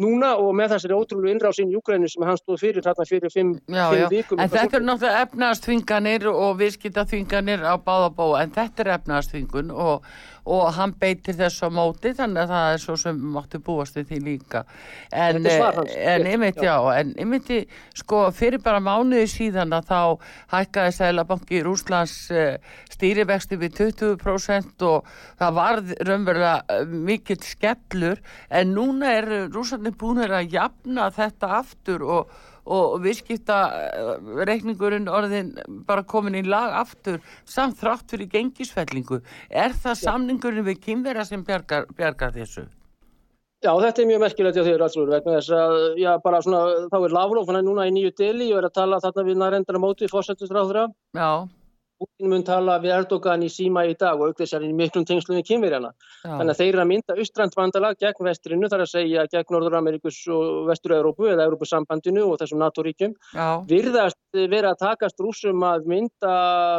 núna 0.00 0.34
og 0.40 0.52
með 0.58 0.74
þessari 0.74 0.96
ótrúlu 0.96 1.30
innrásin 1.32 1.70
í 1.70 1.76
Júgrænu 1.76 2.08
sem 2.10 2.24
hann 2.26 2.38
stóð 2.40 2.62
fyrir 2.62 2.84
þarna 2.86 3.08
fyrir 3.08 3.32
fimm, 3.32 3.52
já, 3.66 3.84
fimm 3.90 4.02
já. 4.02 4.08
vikum. 4.12 4.40
En 4.42 4.52
þetta 4.52 4.78
er 4.78 4.86
náttúrulega 4.86 5.26
efnaðastvinganir 5.26 6.28
og 6.32 6.56
viðskiptaþvinganir 6.62 7.66
á 7.66 7.74
báða 7.80 8.10
bó 8.16 8.26
en 8.40 8.54
þetta 8.54 8.84
er 8.84 8.92
efnaðastvingun 8.98 9.72
og 9.74 10.06
og 10.46 10.70
hann 10.76 10.94
beitir 11.00 11.34
þess 11.36 11.64
á 11.66 11.68
móti 11.74 12.12
þannig 12.14 12.44
að 12.44 12.52
það 12.52 12.68
er 12.72 12.82
svo 12.82 12.96
sem 13.00 13.18
máttu 13.34 13.60
búast 13.66 13.98
við 13.98 14.12
því 14.12 14.20
líka. 14.26 14.62
En, 15.10 15.42
en 15.42 16.26
ymmit 16.30 16.60
já, 16.62 16.74
en 16.94 17.12
ymmit 17.22 17.52
sko 17.98 18.26
fyrir 18.34 18.62
bara 18.62 18.82
mánuði 18.82 19.26
síðan 19.30 19.74
að 19.76 19.90
þá 19.90 20.00
hækkaði 20.54 20.96
Sælabanki 20.96 21.62
Rúslands 21.66 22.16
uh, 22.30 22.56
stýrivexti 22.94 23.58
við 23.60 23.78
20% 23.82 24.86
og 24.86 25.10
það 25.40 25.56
var 25.58 25.82
raunverulega 26.06 26.56
uh, 26.62 26.98
mikill 27.10 27.42
skellur. 27.42 28.22
En 28.50 28.74
núna 28.76 29.16
er 29.18 29.32
Rúslandin 29.50 29.98
búin 29.98 30.22
að 30.26 30.52
jafna 30.54 31.10
þetta 31.14 31.56
aftur 31.60 32.06
og 32.06 32.36
og 32.66 32.96
viðskipta 33.04 33.58
reikningurinn 34.48 35.10
orðin 35.10 35.52
bara 35.86 36.04
komin 36.06 36.38
í 36.38 36.44
lag 36.46 36.74
aftur 36.82 37.20
samt 37.44 37.78
þrátt 37.80 38.10
fyrir 38.10 38.30
gengisfellingu. 38.32 39.20
Er 39.50 39.76
það 39.76 40.02
samningurinn 40.02 40.66
við 40.66 40.82
kynverða 40.88 41.26
sem 41.28 41.44
bjargar, 41.46 41.86
bjargar 41.96 42.34
þessu? 42.34 42.66
Já, 43.64 43.72
þetta 43.80 44.02
er 44.02 44.08
mjög 44.10 44.20
merkilegt 44.20 44.56
hjá 44.58 44.66
þér 44.66 44.82
allur 44.84 45.10
vegna 45.10 45.36
þess 45.38 45.52
að, 45.56 45.76
já, 45.98 46.10
bara 46.22 46.40
svona, 46.44 46.88
þá 46.92 46.96
er 46.98 47.14
Lavrov, 47.16 47.46
hann 47.48 47.58
er 47.58 47.64
núna 47.66 47.86
í 47.88 47.92
nýju 47.94 48.12
deli 48.18 48.50
og 48.52 48.60
er 48.60 48.68
að 48.68 48.74
tala 48.76 48.98
þarna 49.02 49.24
við 49.26 49.38
nærendara 49.40 49.80
móti 49.80 50.10
fórsættisráðra. 50.12 50.84
Já. 51.16 51.30
Putin 51.96 52.28
mun 52.32 52.44
tala 52.44 52.76
við 52.82 52.92
Erdogan 52.96 53.44
í 53.46 53.48
síma 53.52 53.86
í 53.88 53.94
dag 53.98 54.20
og 54.20 54.32
aukþessar 54.32 54.64
í 54.66 54.72
miklum 54.76 55.06
tengslum 55.08 55.38
við 55.38 55.46
kynverjana. 55.50 55.92
Þannig 56.24 56.52
að 56.52 56.60
þeir 56.60 56.68
eru 56.68 56.82
að 56.82 56.90
mynda 56.90 57.16
austrandvandalag 57.16 58.00
gegn 58.02 58.28
vestrinu, 58.28 58.70
þar 58.72 58.84
að 58.84 58.92
segja 58.92 59.26
gegn 59.32 59.56
Norður-Amerikus 59.56 60.18
og 60.36 60.68
Vestur-Európu 60.70 61.30
eða 61.32 61.46
Európusambandinu 61.48 62.26
og 62.26 62.40
þessum 62.42 62.60
NATO-ríkjum. 62.64 63.16
Virðast 63.70 64.20
vera 64.36 64.74
að 64.74 64.82
takast 64.82 65.20
rúsum 65.22 65.64
að 65.64 65.88
mynda 65.88 66.34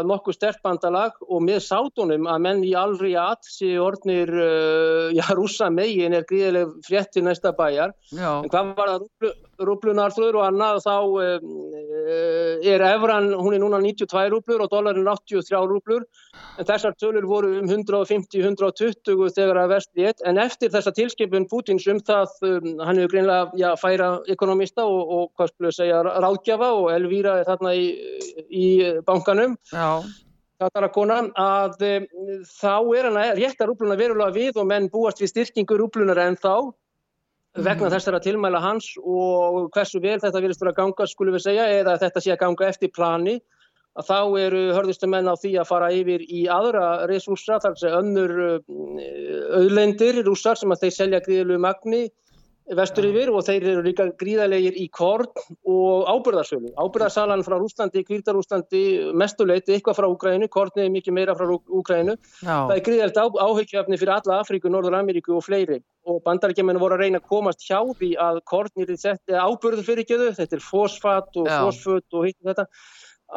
nokkuð 0.08 0.38
sterkbandalag 0.38 1.18
og 1.26 1.44
með 1.44 1.64
sátunum 1.66 2.30
að 2.30 2.44
menn 2.46 2.64
í 2.68 2.74
alri 2.78 3.16
aðsi 3.18 3.74
orðnir, 3.82 4.30
uh, 4.30 5.10
já, 5.18 5.26
rúsa 5.38 5.72
megin 5.74 6.16
er 6.18 6.28
gríðileg 6.30 6.78
frétt 6.86 7.14
til 7.16 7.26
næsta 7.26 7.56
bæjar. 7.58 7.96
Já. 8.12 8.30
En 8.44 8.52
hvað 8.54 8.74
var 8.78 8.94
það 8.94 9.36
rúblunarþröður 9.58 10.40
og 10.40 10.46
annað 10.48 10.82
þá 10.86 10.96
um, 10.98 11.56
er 12.64 12.84
efran, 12.88 13.32
hún 13.36 13.56
er 13.56 13.62
núna 13.62 13.80
92 13.84 14.30
rúblur 14.32 14.64
og 14.64 14.72
dólarin 14.72 15.08
83 15.08 15.64
rúblur 15.70 16.06
en 16.58 16.68
þessar 16.68 16.96
tölur 17.02 17.28
voru 17.28 17.54
um 17.60 17.70
150-120 17.70 19.34
þegar 19.36 19.62
að 19.64 19.74
vest 19.76 19.92
við 19.98 20.24
en 20.30 20.40
eftir 20.42 20.72
þessa 20.74 20.94
tilskipun 20.96 21.50
Pútins 21.52 21.88
um 21.92 22.00
það 22.04 22.38
um, 22.48 22.70
hann 22.84 23.02
hefur 23.02 23.16
greinlega 23.16 23.50
já, 23.60 23.72
færa 23.82 24.14
ekonomista 24.32 24.86
og, 24.86 25.02
og 25.18 25.28
hvað 25.38 25.52
skulle 25.54 25.74
ég 25.74 25.80
segja 25.80 26.06
ráðgjafa 26.08 26.72
og 26.78 26.90
Elvíra 26.94 27.40
er 27.42 27.50
þarna 27.50 27.76
í, 27.76 27.92
í 28.50 28.68
bankanum. 29.08 29.58
Já. 29.74 30.02
Katarakona, 30.58 31.20
að 31.38 31.84
um, 31.86 32.06
þá 32.50 32.76
er 32.98 33.08
hann 33.10 33.22
að 33.22 33.36
rétta 33.38 33.68
rúbluna 33.70 33.98
verulega 34.00 34.34
við 34.34 34.58
og 34.58 34.70
menn 34.70 34.90
búast 34.94 35.22
við 35.22 35.34
styrkingu 35.36 35.78
rúblunar 35.78 36.22
en 36.24 36.38
þá 36.40 36.74
vegna 37.58 37.88
mm. 37.88 37.94
þessara 37.96 38.22
tilmæla 38.24 38.62
hans 38.62 38.90
og 39.02 39.70
hversu 39.76 40.02
vel 40.04 40.20
þetta 40.22 40.42
vilist 40.44 40.62
vera 40.62 40.74
að 40.76 40.82
ganga 40.82 41.08
skulum 41.10 41.38
við 41.38 41.46
segja 41.48 41.68
eða 41.80 41.98
þetta 42.02 42.24
sé 42.24 42.34
að 42.34 42.42
ganga 42.44 42.68
eftir 42.70 42.92
plani 42.94 43.38
að 43.98 44.10
þá 44.12 44.20
eru 44.44 44.62
hörðustu 44.78 45.10
menn 45.10 45.30
á 45.30 45.36
því 45.40 45.56
að 45.58 45.70
fara 45.72 45.90
yfir 45.94 46.24
í 46.24 46.46
aðra 46.54 47.08
resúsa 47.10 47.58
þar 47.64 47.78
sem 47.82 47.98
önnur 47.98 48.36
auðlendir 49.58 50.22
rúsar 50.28 50.60
sem 50.60 50.74
að 50.74 50.86
þeir 50.86 50.96
selja 51.00 51.24
gríðlu 51.26 51.58
magni 51.64 52.06
vestur 52.76 53.06
yfir 53.08 53.30
og 53.32 53.46
þeir 53.48 53.66
eru 53.72 53.84
líka 53.86 54.08
gríðalegir 54.20 54.76
í 54.76 54.88
korn 54.92 55.30
og 55.68 56.08
ábyrðarsölu. 56.12 56.74
Ábyrðarsalan 56.76 57.44
frá 57.46 57.56
Rúslandi, 57.62 58.04
Kvíldarúslandi, 58.08 58.82
mestuleiti 59.16 59.76
eitthvað 59.76 60.00
frá 60.02 60.08
Úgrænu, 60.12 60.50
kornið 60.52 60.84
er 60.88 60.94
mikið 60.96 61.16
meira 61.16 61.36
frá 61.38 61.54
Úgrænu. 61.56 62.18
Það 62.44 62.76
er 62.76 62.84
gríðalegt 62.90 63.22
áhugjöfni 63.24 64.00
fyrir 64.02 64.16
alla 64.18 64.42
Afríku, 64.42 64.72
Norður 64.72 65.00
Ameríku 65.00 65.38
og 65.38 65.46
fleiri 65.48 65.80
og 66.08 66.22
bandarækjumenn 66.24 66.80
voru 66.80 66.96
að 66.96 67.04
reyna 67.04 67.20
að 67.20 67.28
komast 67.28 67.66
hjá 67.68 67.82
því 68.00 68.14
að 68.24 68.38
kornir 68.48 68.94
er 68.94 69.42
ábyrður 69.44 69.84
fyrir 69.84 70.08
þau, 70.08 70.30
þetta 70.38 70.56
er 70.56 70.64
fosfat 70.64 71.40
og 71.42 71.50
fosfut 71.52 72.16
og 72.16 72.28
hitt 72.30 72.38
og 72.44 72.52
þetta, 72.52 72.66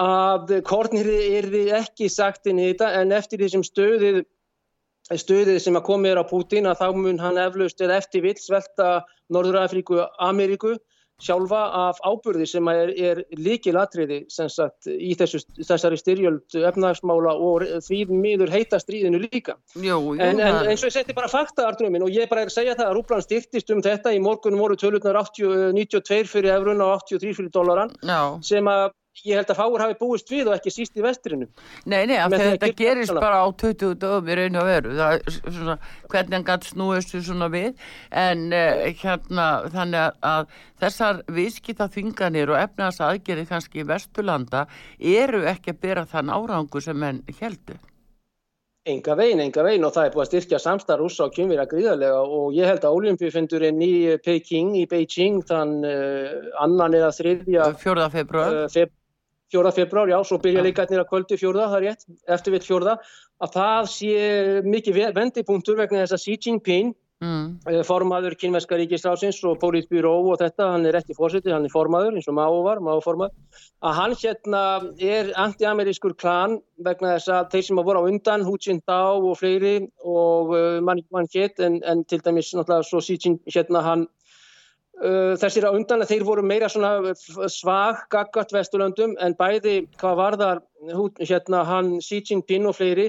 að 0.05 0.53
kornir 0.69 1.11
er 1.11 1.49
ekki 1.81 2.07
sagt 2.12 2.47
inn 2.47 2.62
í 2.62 2.69
þetta 2.71 2.93
en 3.01 3.16
eftir 3.16 3.43
því 3.43 3.49
sem 3.57 3.66
stöðið 3.66 4.21
stöðið 5.18 5.59
sem 5.64 5.79
að 5.79 5.87
komið 5.88 6.12
er 6.12 6.23
á 6.23 6.31
Pútin 6.31 6.70
að 6.70 6.83
þá 6.83 6.87
mun 6.94 7.18
hann 7.18 7.40
eflaust 7.42 7.81
eða 7.83 7.99
eftir 7.99 8.23
vill 8.23 8.38
svelta 8.38 9.01
Norður-Afríku, 9.35 10.05
Ameríku 10.23 10.77
sjálfa 11.20 11.61
af 11.77 12.01
ábyrði 12.05 12.46
sem 12.49 12.68
er, 12.73 12.92
er 12.96 13.20
líkil 13.37 13.77
atriði 13.81 14.23
sagt, 14.33 14.88
í 14.88 15.12
þessu, 15.18 15.42
þessari 15.59 15.99
styrjöld 16.01 16.57
efnagsmála 16.70 17.35
og 17.37 17.66
því 17.85 18.01
miður 18.12 18.53
heita 18.55 18.81
stríðinu 18.81 19.20
líka. 19.27 19.57
Jó, 19.77 19.99
jú, 19.99 20.16
en, 20.16 20.40
en 20.40 20.70
eins 20.70 20.85
og 20.85 20.90
ég 20.90 20.96
seti 20.96 21.16
bara 21.16 21.31
fakta 21.33 21.68
Artur 21.68 21.90
minn 21.92 22.07
og 22.07 22.14
ég 22.14 22.31
bara 22.31 22.46
er 22.46 22.53
að 22.53 22.57
segja 22.57 22.77
það 22.79 22.88
að 22.88 22.96
Rúbland 22.99 23.27
styrtist 23.27 23.75
um 23.75 23.85
þetta 23.85 24.14
í 24.16 24.23
morgunum 24.25 24.64
voru 24.64 24.79
tölurnar 24.81 25.20
80, 25.20 25.75
92 25.77 26.31
fyrir 26.31 26.57
eurun 26.57 26.85
og 26.87 26.96
83 27.05 27.37
fyrir 27.37 27.53
dólaran 27.55 27.92
sem 28.46 28.70
að 28.70 28.90
ég 29.25 29.37
held 29.37 29.51
að 29.51 29.59
fáur 29.59 29.83
hafi 29.83 29.96
búist 29.99 30.31
við 30.31 30.49
og 30.49 30.55
ekki 30.57 30.73
síst 30.73 30.96
í 30.96 31.03
vestrinu 31.05 31.49
Nei, 31.85 32.05
nei, 32.09 32.16
af 32.16 32.31
því 32.31 32.38
að 32.38 32.53
þetta 32.55 32.70
gerist 32.79 33.14
bara 33.16 33.42
á 33.42 33.49
20 33.51 33.99
dögum 34.01 34.31
í 34.31 34.37
raun 34.38 34.61
og 34.61 34.68
veru. 34.68 34.94
Það 34.96 35.29
svona, 35.40 35.77
hvernig 36.12 36.37
hann 36.38 36.46
gæti 36.46 36.70
snúist 36.70 37.14
svona 37.27 37.51
við. 37.53 37.85
En 38.23 38.46
uh, 38.55 38.87
hérna 39.03 39.46
þannig 39.75 40.18
að, 40.31 40.57
þessar 40.81 41.23
viðskita 41.37 41.90
þinganir 41.92 42.55
og 42.55 42.61
efnaðs 42.62 43.03
aðgerið 43.05 43.51
kannski 43.51 43.83
í 43.83 43.88
vesturlanda 43.88 44.66
eru 44.99 45.44
ekki 45.51 45.75
að 45.75 45.81
bera 45.85 46.09
þann 46.09 46.33
árangu 46.33 46.83
sem 46.85 47.07
henn 47.07 47.25
heldur 47.40 47.81
Enga 48.88 49.12
vegin, 49.12 49.42
enga 49.44 49.61
vegin 49.61 49.85
og 49.85 49.90
það 49.92 50.07
er 50.07 50.12
búið 50.14 50.23
að 50.23 50.29
styrkja 50.31 50.59
samstarf 50.62 51.03
rúsa 51.03 51.27
og 51.27 51.35
kynvira 51.35 51.66
gríðarlega. 51.68 52.23
Og 52.25 52.55
ég 52.57 52.64
held 52.70 52.87
að 52.88 52.94
Ólimpíufindurinn 52.96 53.83
í 53.85 53.93
Peking, 54.24 54.72
í 54.80 54.87
Beijing 54.89 55.43
þann 55.45 55.74
uh, 55.84 56.49
annan 56.64 56.97
eða 56.97 57.11
þriðja 57.18 57.68
4. 57.82 58.09
februar 58.14 58.57
uh, 58.62 58.64
feb 58.72 58.95
fjóra 59.51 59.72
februar, 59.74 60.09
já, 60.11 60.18
svo 60.24 60.38
byrja 60.42 60.64
líkatnir 60.64 61.03
að 61.03 61.11
kvöldi 61.11 61.38
fjóða, 61.40 61.68
það 61.72 61.78
er 61.78 61.86
rétt, 61.88 62.09
eftir 62.38 62.57
við 62.57 62.66
fjóða, 62.68 62.96
að 63.42 63.55
það 63.59 63.92
sé 63.92 64.16
mikið 64.66 64.98
vendipunktur 65.16 65.78
vegna 65.80 66.05
þess 66.05 66.16
að 66.18 66.24
Xi 66.24 66.36
Jinping, 66.46 66.92
mm. 67.24 67.46
Eh, 67.70 67.80
formaður 67.86 68.36
kynveska 68.40 68.78
ríkistráðsins 68.80 69.40
og 69.48 69.59
Pólítbyró 69.61 70.12
og 70.32 70.38
þetta, 70.40 70.70
hann 70.74 70.86
er 70.88 71.01
ekki 71.01 71.16
fórsetið, 71.18 71.53
hann 71.57 71.66
er 71.68 71.74
formaður 71.74 72.16
eins 72.18 72.28
og 72.30 72.36
Máu 72.38 72.62
var, 72.66 72.80
Máu 72.84 73.03
formaður, 73.05 73.34
að 73.84 73.98
hann 73.98 74.16
hérna 74.22 74.62
er 75.11 75.32
anti-amerískur 75.44 76.16
klan 76.20 76.61
vegna 76.86 77.16
þess 77.16 77.34
að 77.36 77.51
þeir 77.55 77.66
sem 77.68 77.82
að 77.82 77.90
voru 77.90 78.05
á 78.05 78.09
undan, 78.12 78.46
Hu 78.46 78.57
Jintao 78.57 79.20
og 79.32 79.36
fleiri 79.40 79.76
og 80.05 80.55
uh, 80.55 80.78
mann 80.84 81.05
man 81.12 81.28
hétt, 81.34 81.61
en, 81.61 81.80
en 81.84 82.05
til 82.05 82.22
dæmis 82.24 82.55
náttúrulega 82.55 82.88
svo 82.88 83.03
Xi 83.05 83.18
Jinping 83.18 83.57
hérna 83.57 83.84
hann 83.84 84.09
þessir 85.01 85.64
að 85.64 85.76
undan 85.78 86.03
að 86.05 86.11
þeir 86.12 86.24
voru 86.28 86.42
meira 86.44 86.68
svona 86.68 87.14
svag, 87.48 88.03
gaggart 88.12 88.53
vesturlöndum 88.53 89.14
en 89.24 89.36
bæði 89.38 89.86
hvað 90.01 90.16
var 90.18 90.36
þar 90.40 90.61
hérna 91.22 91.62
hann 91.64 91.94
Xi 92.05 92.20
Jinping 92.20 92.68
og 92.68 92.76
fleiri 92.76 93.07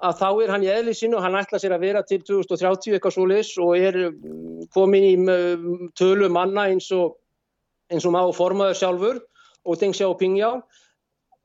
að 0.00 0.16
þá 0.16 0.28
er 0.42 0.52
hann 0.54 0.64
í 0.64 0.70
eðli 0.72 0.94
sinu 0.96 1.18
og 1.18 1.24
hann 1.26 1.38
ætla 1.38 1.60
sér 1.60 1.74
að 1.76 1.84
vera 1.84 2.02
til 2.08 2.20
2030 2.24 2.96
eitthvað 2.96 3.14
svo 3.14 3.26
lis 3.28 3.50
og 3.60 3.74
er 3.76 3.98
mm, 4.08 4.68
komin 4.74 5.06
í 5.06 5.16
mm, 5.20 5.90
tölu 5.98 6.30
manna 6.32 6.66
eins 6.72 6.88
og 6.96 7.18
eins 7.92 8.06
og 8.08 8.14
má 8.14 8.22
formaður 8.34 8.78
sjálfur 8.80 9.20
og 9.66 9.80
Deng 9.80 9.94
Xiaoping 9.94 10.38
já 10.40 10.50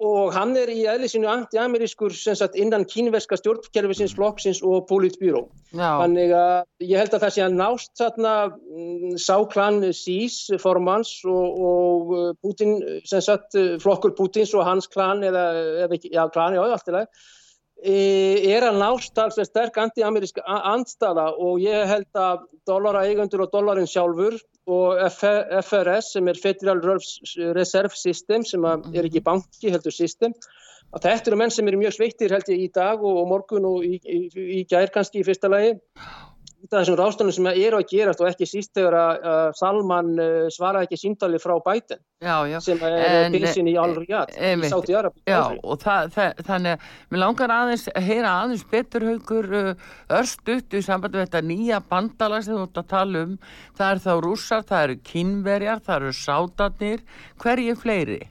og 0.03 0.33
hann 0.35 0.51
er 0.59 0.67
í 0.73 0.81
eðlisinu 0.91 1.27
anti-amerískur 1.31 2.11
innan 2.59 2.83
kínverska 2.83 3.37
stjórnkerfisins, 3.39 4.15
flokksins 4.17 4.59
og 4.65 4.87
politbyró. 4.89 5.45
Þannig 5.71 6.33
að 6.35 6.65
ég 6.83 6.99
held 6.99 7.15
að 7.15 7.23
það 7.23 7.35
sé 7.35 7.45
að 7.45 7.55
nást 7.61 7.93
þarna 8.01 8.33
mm, 8.49 9.15
sáklan 9.15 9.79
Sís 9.95 10.39
formans 10.59 11.13
og, 11.23 11.63
og 11.69 12.13
uh, 12.15 12.27
Putin, 12.43 12.75
sagt, 13.07 13.55
flokkur 13.83 14.15
Putins 14.17 14.51
og 14.53 14.67
hans 14.67 14.91
klan 14.91 15.23
eða, 15.23 15.47
eða 15.85 16.01
já, 16.03 16.25
klan, 16.33 16.59
já, 16.59 16.65
allt 16.67 16.91
í 16.91 16.99
lagi 16.99 17.25
er 17.85 18.63
að 18.63 18.77
nást 18.79 19.19
alls 19.19 19.35
sterk 19.49 19.75
anti-ameríska 19.77 20.41
andstaða. 20.45 21.27
Og 21.37 21.59
ég 21.59 21.85
held 21.87 22.07
að 22.17 22.45
dollara 22.65 23.03
eigundur 23.05 23.45
og 23.45 23.51
dollarin 23.51 23.89
sjálfur 23.89 24.39
og 24.65 24.97
FRS 25.13 26.13
sem 26.15 26.27
er 26.27 26.39
Federal 26.41 26.81
Reserve 27.55 27.93
System 27.93 28.45
sem 28.45 28.63
er 28.65 29.05
ekki 29.05 29.21
banki 29.25 29.73
heldur 29.73 29.93
system. 29.93 30.33
Að 30.95 31.09
þetta 31.09 31.31
eru 31.31 31.39
menn 31.41 31.53
sem 31.53 31.67
eru 31.67 31.81
mjög 31.81 31.97
sveittir 31.97 32.33
held 32.33 32.49
ég 32.49 32.65
í 32.65 32.71
dag 32.73 33.01
og, 33.03 33.19
og 33.21 33.27
morgun 33.29 33.67
og 33.67 33.85
í, 33.85 33.97
í, 33.99 34.19
í 34.59 34.63
gær 34.69 34.93
kannski 34.93 35.21
í 35.21 35.27
fyrsta 35.27 35.51
lagi 35.51 35.75
þessum 36.71 36.97
rástanum 36.99 37.33
sem 37.35 37.47
eru 37.51 37.79
að 37.79 37.89
gerast 37.91 38.21
og 38.23 38.29
ekki 38.29 38.47
síst 38.49 38.73
þegar 38.77 38.97
að 38.99 39.53
Salman 39.59 40.11
uh, 40.17 40.45
svara 40.53 40.83
ekki 40.85 40.99
síndali 40.99 41.39
frá 41.41 41.55
bæten 41.65 42.01
sem 42.63 42.81
er 42.85 43.29
pilsin 43.33 43.69
í 43.69 43.75
Al-Riyad 43.79 44.33
í 44.35 44.71
Sáti 44.71 44.95
Arabi 44.97 45.21
Já 45.29 45.41
og 45.55 45.81
það, 45.83 46.11
það, 46.15 46.43
þannig 46.49 46.75
að 46.75 46.89
við 47.13 47.23
langar 47.23 47.55
aðeins 47.55 47.87
að 47.91 48.09
heyra 48.09 48.35
aðeins 48.43 48.67
betur 48.71 49.07
haugur 49.09 49.49
uh, 49.61 49.89
örstutt 50.19 50.77
í 50.77 50.83
sambandi 50.85 51.21
við 51.21 51.27
þetta 51.27 51.43
nýja 51.49 51.81
bandala 51.89 52.41
sem 52.45 52.57
þú 52.57 52.67
ætti 52.67 52.83
að 52.83 52.93
tala 52.93 53.25
um. 53.25 53.35
Það 53.77 53.91
er 53.91 54.05
þá 54.05 54.13
rússar, 54.25 54.69
það 54.69 54.87
eru 54.87 55.01
kynverjar 55.11 55.83
það 55.85 55.99
eru 56.01 56.15
sátarnir, 56.21 57.05
hverju 57.43 57.77
fleiri? 57.81 58.21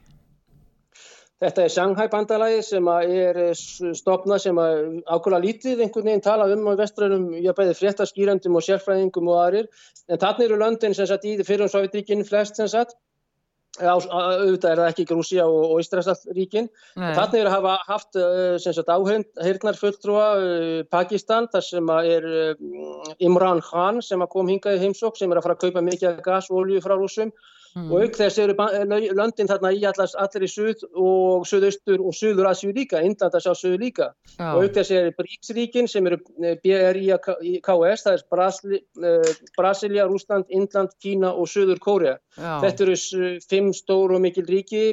Þetta 1.43 1.65
er 1.65 1.73
Shanghai-bandalagi 1.75 2.61
sem 2.63 2.89
er 2.95 3.39
eh, 3.49 3.63
stopnað 3.99 4.43
sem 4.45 4.59
ákveðlega 4.59 5.43
lítið 5.43 5.81
einhvern 5.83 6.07
veginn 6.07 6.23
tala 6.23 6.47
um 6.55 6.69
á 6.71 6.79
vestrænum, 6.79 7.33
ég 7.43 7.57
bæði 7.59 7.75
fréttaskýrandum 7.81 8.55
og 8.55 8.63
sérfræðingum 8.63 9.31
og 9.33 9.41
aðrir. 9.43 9.67
En 10.07 10.21
þarna 10.23 10.47
eru 10.47 10.61
löndin 10.61 10.95
sem 10.95 11.09
sagt 11.11 11.27
í 11.27 11.35
fyrir 11.43 11.67
um 11.67 11.73
Sovjetríkinn 11.73 12.23
flest 12.29 12.61
sem 12.61 12.71
sagt. 12.71 12.95
Auðvitað 13.75 14.69
er 14.71 14.79
það 14.79 14.89
ekki 14.93 15.07
Grúsia 15.09 15.49
og, 15.51 15.73
og 15.75 15.81
Ísraelsríkinn. 15.83 16.69
Þarna 16.95 17.41
eru 17.41 17.55
hafa 17.57 17.75
haft 17.89 18.21
eh, 18.21 18.55
sem 18.63 18.77
sagt 18.77 18.93
áhengnar 18.95 19.81
fulltrúa 19.81 20.29
eh, 20.39 20.85
Pakistan 20.87 21.51
þar 21.51 21.67
sem 21.67 21.91
er 21.99 22.29
Imran 23.19 23.65
Khan 23.67 23.99
sem 24.07 24.23
kom 24.31 24.55
hingað 24.55 24.79
í 24.79 24.87
heimsók 24.87 25.19
sem 25.19 25.35
er 25.35 25.43
að 25.43 25.49
fara 25.49 25.59
að 25.59 25.67
kaupa 25.67 25.83
mikið 25.91 26.23
gas 26.23 26.53
og 26.53 26.63
olju 26.63 26.85
frá 26.87 26.95
rúsum 26.95 27.35
Mm. 27.75 27.89
Og 27.91 28.05
auk 28.05 28.15
þess 28.15 28.39
eru 28.39 28.55
löndin 29.19 29.49
þarna 29.51 29.73
í 29.75 29.81
allars, 29.89 30.13
allir 30.15 30.45
í 30.47 30.51
suð 30.51 30.85
og 30.95 31.47
suðaustur 31.51 32.05
og 32.07 32.15
suður 32.15 32.47
Asjú 32.53 32.71
líka, 32.77 33.01
Indlanda 33.03 33.41
sá 33.43 33.51
suður 33.51 33.83
líka. 33.83 34.07
Já. 34.37 34.53
Og 34.53 34.69
auk 34.69 34.77
þess 34.77 34.95
eru 34.95 35.15
Bríksríkin 35.19 35.91
sem 35.91 36.07
eru 36.07 36.21
eh, 36.39 36.55
BRIKS, 36.63 38.05
það 38.07 38.13
er 38.13 38.25
Brasili, 38.31 38.81
uh, 39.03 39.33
Brasilia, 39.59 40.07
Rúsland, 40.07 40.47
Indland, 40.55 40.95
Kína 41.03 41.35
og 41.35 41.51
Suður 41.51 41.83
Kórea. 41.83 42.17
Þetta 42.39 42.87
eru 42.87 42.97
fimm 43.51 43.75
stór 43.75 44.15
og 44.15 44.23
mikil 44.23 44.47
ríki 44.47 44.87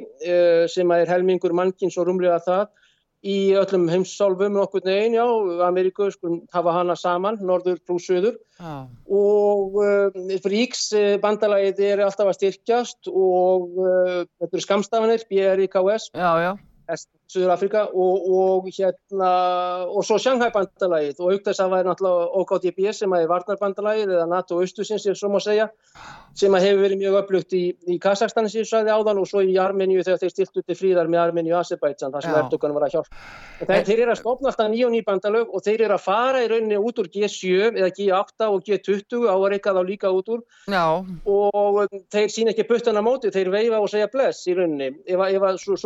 sem 0.70 0.92
er 0.94 1.10
helmingur 1.10 1.54
mannkins 1.58 1.98
og 2.02 2.10
rumlega 2.10 2.42
það 2.46 2.66
í 3.22 3.54
öllum 3.60 3.86
heimsálfum 3.92 4.58
okkur 4.64 4.86
neginn, 4.88 5.18
já, 5.20 5.26
Ameríku 5.68 6.10
skulum 6.14 6.42
hafa 6.54 6.74
hana 6.80 6.96
saman, 6.98 7.38
norður 7.46 7.78
pluss 7.86 8.10
söður 8.10 8.40
ah. 8.60 8.88
og 9.06 9.78
uh, 9.84 10.36
Ríks 10.50 10.90
bandalagið 11.22 11.84
er 11.92 12.04
alltaf 12.08 12.32
að 12.32 12.40
styrkjast 12.40 13.12
og 13.12 13.78
uh, 13.78 14.20
þetta 14.42 14.52
eru 14.52 14.66
skamstafanir, 14.66 15.26
BRIKS 15.30 16.12
Já, 16.18 16.32
já 16.42 16.52
Suður 17.32 17.54
Afrika 17.54 17.86
og, 17.88 18.26
og 18.28 18.66
hérna 18.76 19.32
og 19.88 20.04
svo 20.04 20.18
Shanghai-bandalagið 20.20 21.22
og 21.22 21.36
aukþess 21.36 21.62
að 21.62 21.64
það 21.64 21.76
væri 21.76 21.88
náttúrulega 21.88 22.42
OKTB 22.42 22.82
sem 22.98 23.14
er 23.16 23.30
varnarbandalagið 23.32 24.12
eða 24.18 24.26
NATO 24.28 24.60
austusins, 24.60 25.06
ég 25.08 25.16
svo 25.16 25.32
má 25.32 25.40
segja 25.44 25.70
sem 26.36 26.54
hefur 26.56 26.82
verið 26.84 27.00
mjög 27.00 27.18
upplugt 27.22 27.56
í, 27.56 27.62
í 27.92 27.98
Kazakstan 28.04 28.50
sem 28.52 28.62
ég 28.62 28.68
sagði 28.70 28.94
áðan 28.96 29.22
og 29.22 29.28
svo 29.28 29.44
í 29.44 29.56
Armeníu 29.60 30.04
þegar 30.04 30.22
þeir 30.22 30.34
stilt 30.34 30.60
út 30.62 30.72
í 30.72 30.78
fríðar 30.80 31.10
með 31.12 31.24
Armeníu 31.26 31.56
og 31.56 31.62
Azerbaijan 31.62 32.14
þar 32.14 32.26
sem 32.26 32.38
Erdogan 32.40 32.76
var 32.76 32.86
að 32.88 32.96
hjálpa. 32.96 33.22
Þeir, 33.62 33.84
þeir 33.88 34.04
eru 34.06 34.14
að 34.14 34.20
stopna 34.22 34.52
alltaf 34.52 34.70
nýja 34.72 34.88
og 34.88 34.94
nýja 34.96 35.08
bandalög 35.08 35.56
og 35.56 35.66
þeir 35.66 35.86
eru 35.88 35.98
að 35.98 36.06
fara 36.06 36.44
í 36.44 36.50
rauninni 36.52 36.80
út 36.80 37.02
úr 37.04 37.10
G7 37.12 37.80
eða 37.80 37.92
G8 37.98 38.48
og 38.48 38.64
G20 38.68 39.28
á 39.28 39.36
að 39.36 39.48
reyka 39.56 39.76
þá 39.76 39.82
líka 39.88 40.14
út 40.16 40.32
úr 40.36 40.44
Já. 40.72 40.86
og 41.36 41.82
þeir 42.12 42.32
sína 42.32 42.56
ekki 42.56 42.68
puttana 42.70 43.04
móti, 43.04 43.32
þeir 43.34 43.52
veifa 43.54 43.82
og 43.84 43.92
segja 43.92 44.10
bless 44.12 44.48
í 44.48 44.56
rauninni 44.56 44.94
ef 45.12 45.20
að 45.20 45.60
svo, 45.62 45.78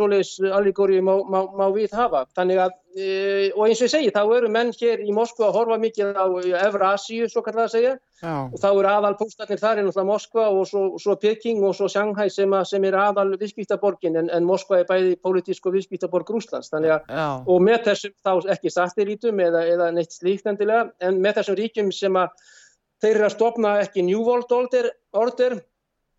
má, 1.36 1.52
má, 1.60 1.66
við 1.74 1.94
hafa. 1.96 2.24
Þannig 2.36 2.60
að 2.64 2.74
e, 2.96 3.06
og 3.52 3.66
eins 3.66 3.80
og 3.80 3.86
ég 3.86 3.92
segi, 3.92 4.10
þá 4.14 4.22
eru 4.38 4.50
menn 4.52 4.72
hér 4.76 5.02
í 5.04 5.14
Moskva 5.14 5.50
að 5.50 5.58
horfa 5.58 5.78
mikið 5.82 6.16
á 6.16 6.26
Evrasíu, 6.64 7.28
svo 7.30 7.42
kallar 7.44 7.66
það 7.66 7.68
að 7.68 7.74
segja 7.74 7.94
Já. 8.22 8.34
og 8.48 8.56
þá 8.62 8.68
eru 8.70 8.90
aðal 8.90 9.12
póstarnir 9.20 9.60
þar 9.60 9.80
er 9.80 9.86
náttúrulega 9.86 10.08
Moskva 10.08 10.46
og 10.48 10.68
svo, 10.70 10.82
svo 11.02 11.16
Peking 11.20 11.64
og 11.68 11.76
svo 11.76 11.88
Shanghai 11.92 12.30
sem, 12.32 12.52
að, 12.56 12.64
sem 12.70 12.86
er 12.88 12.96
aðal 12.96 13.36
viðskiptaborgin 13.36 14.16
en, 14.22 14.30
en 14.32 14.48
Moskva 14.48 14.80
er 14.80 14.88
bæði 14.88 15.16
politísk 15.20 15.68
og 15.68 15.76
viðskiptaborg 15.76 16.32
Rúslands 16.32 16.72
og 16.72 17.56
með 17.64 17.90
þessum 17.90 18.16
þá 18.24 18.52
ekki 18.56 18.72
sattirítum 18.72 19.42
eða, 19.44 19.66
eða 19.68 19.90
neitt 19.92 20.16
slíkt 20.16 20.48
endilega 20.48 20.88
en 21.04 21.20
með 21.20 21.42
þessum 21.42 21.60
ríkjum 21.60 21.92
sem 21.92 22.16
að 22.16 22.32
þeir 23.04 23.14
eru 23.14 23.28
að 23.28 23.34
stopna 23.36 23.78
ekki 23.84 24.06
New 24.06 24.24
World 24.24 24.52
Order, 24.56 24.88
order 25.12 25.60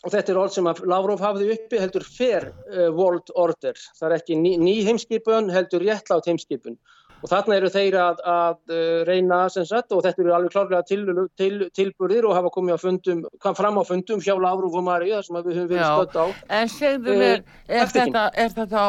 og 0.06 0.14
þetta 0.14 0.34
er 0.34 0.42
orð 0.44 0.54
sem 0.58 0.70
að 0.70 0.84
Lavrov 0.90 1.24
hafði 1.24 1.50
uppi 1.56 1.82
heldur 1.82 2.06
fair 2.06 2.52
uh, 2.52 2.90
world 2.94 3.34
order. 3.36 3.80
Það 3.98 4.10
er 4.10 4.20
ekki 4.20 4.38
ný, 4.38 4.54
ný 4.62 4.78
heimskipun 4.88 5.50
heldur 5.54 5.86
réttlátt 5.86 6.30
heimskipun. 6.30 6.78
Og 7.18 7.32
þarna 7.32 7.56
eru 7.58 7.70
þeir 7.74 7.96
að, 7.98 8.20
að 8.30 8.76
uh, 8.76 9.00
reyna 9.08 9.40
sagt, 9.50 9.90
og 9.96 10.04
þetta 10.06 10.22
eru 10.22 10.36
alveg 10.38 10.54
klárlega 10.54 10.84
til, 10.86 11.02
til, 11.40 11.56
tilburðir 11.74 12.28
og 12.30 12.38
hafa 12.38 12.52
komið 12.54 12.78
fundum, 12.84 13.24
fram 13.58 13.82
á 13.82 13.84
fundum 13.88 14.22
hjá 14.22 14.36
Lavrov 14.38 14.78
og 14.78 14.86
þar 14.86 15.26
sem 15.26 15.40
við 15.40 15.58
höfum 15.64 15.72
verið 15.72 15.88
stödd 15.88 16.22
á. 16.22 16.26
En 16.60 16.72
segðu 16.76 17.18
mér, 17.18 17.42
er, 17.66 17.82
er, 17.82 17.92
þetta, 17.96 18.28
er, 18.38 18.54
þetta, 18.60 18.86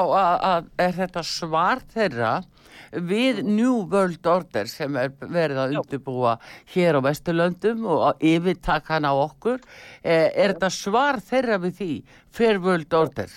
að, 0.53 0.71
er 0.85 0.97
þetta 1.01 1.25
svar 1.25 1.85
þeirra 1.95 2.35
við 2.93 3.43
New 3.47 3.85
World 3.91 4.27
Order 4.27 4.71
sem 4.71 4.97
er 5.01 5.13
verið 5.21 5.63
að 5.65 5.77
undirbúa 5.83 6.39
hér 6.75 6.99
á 6.99 7.07
Vesturlöndum 7.09 7.87
og 7.89 8.09
að 8.13 8.27
yfirtaka 8.33 8.97
hann 8.97 9.09
á 9.09 9.15
okkur 9.15 9.61
eh, 10.03 10.29
er 10.33 10.57
þetta 10.57 10.73
svar 10.73 11.23
þeirra 11.23 11.61
við 11.63 11.79
því 11.83 11.93
Fair 12.31 12.61
World 12.63 12.95
Order? 12.95 13.33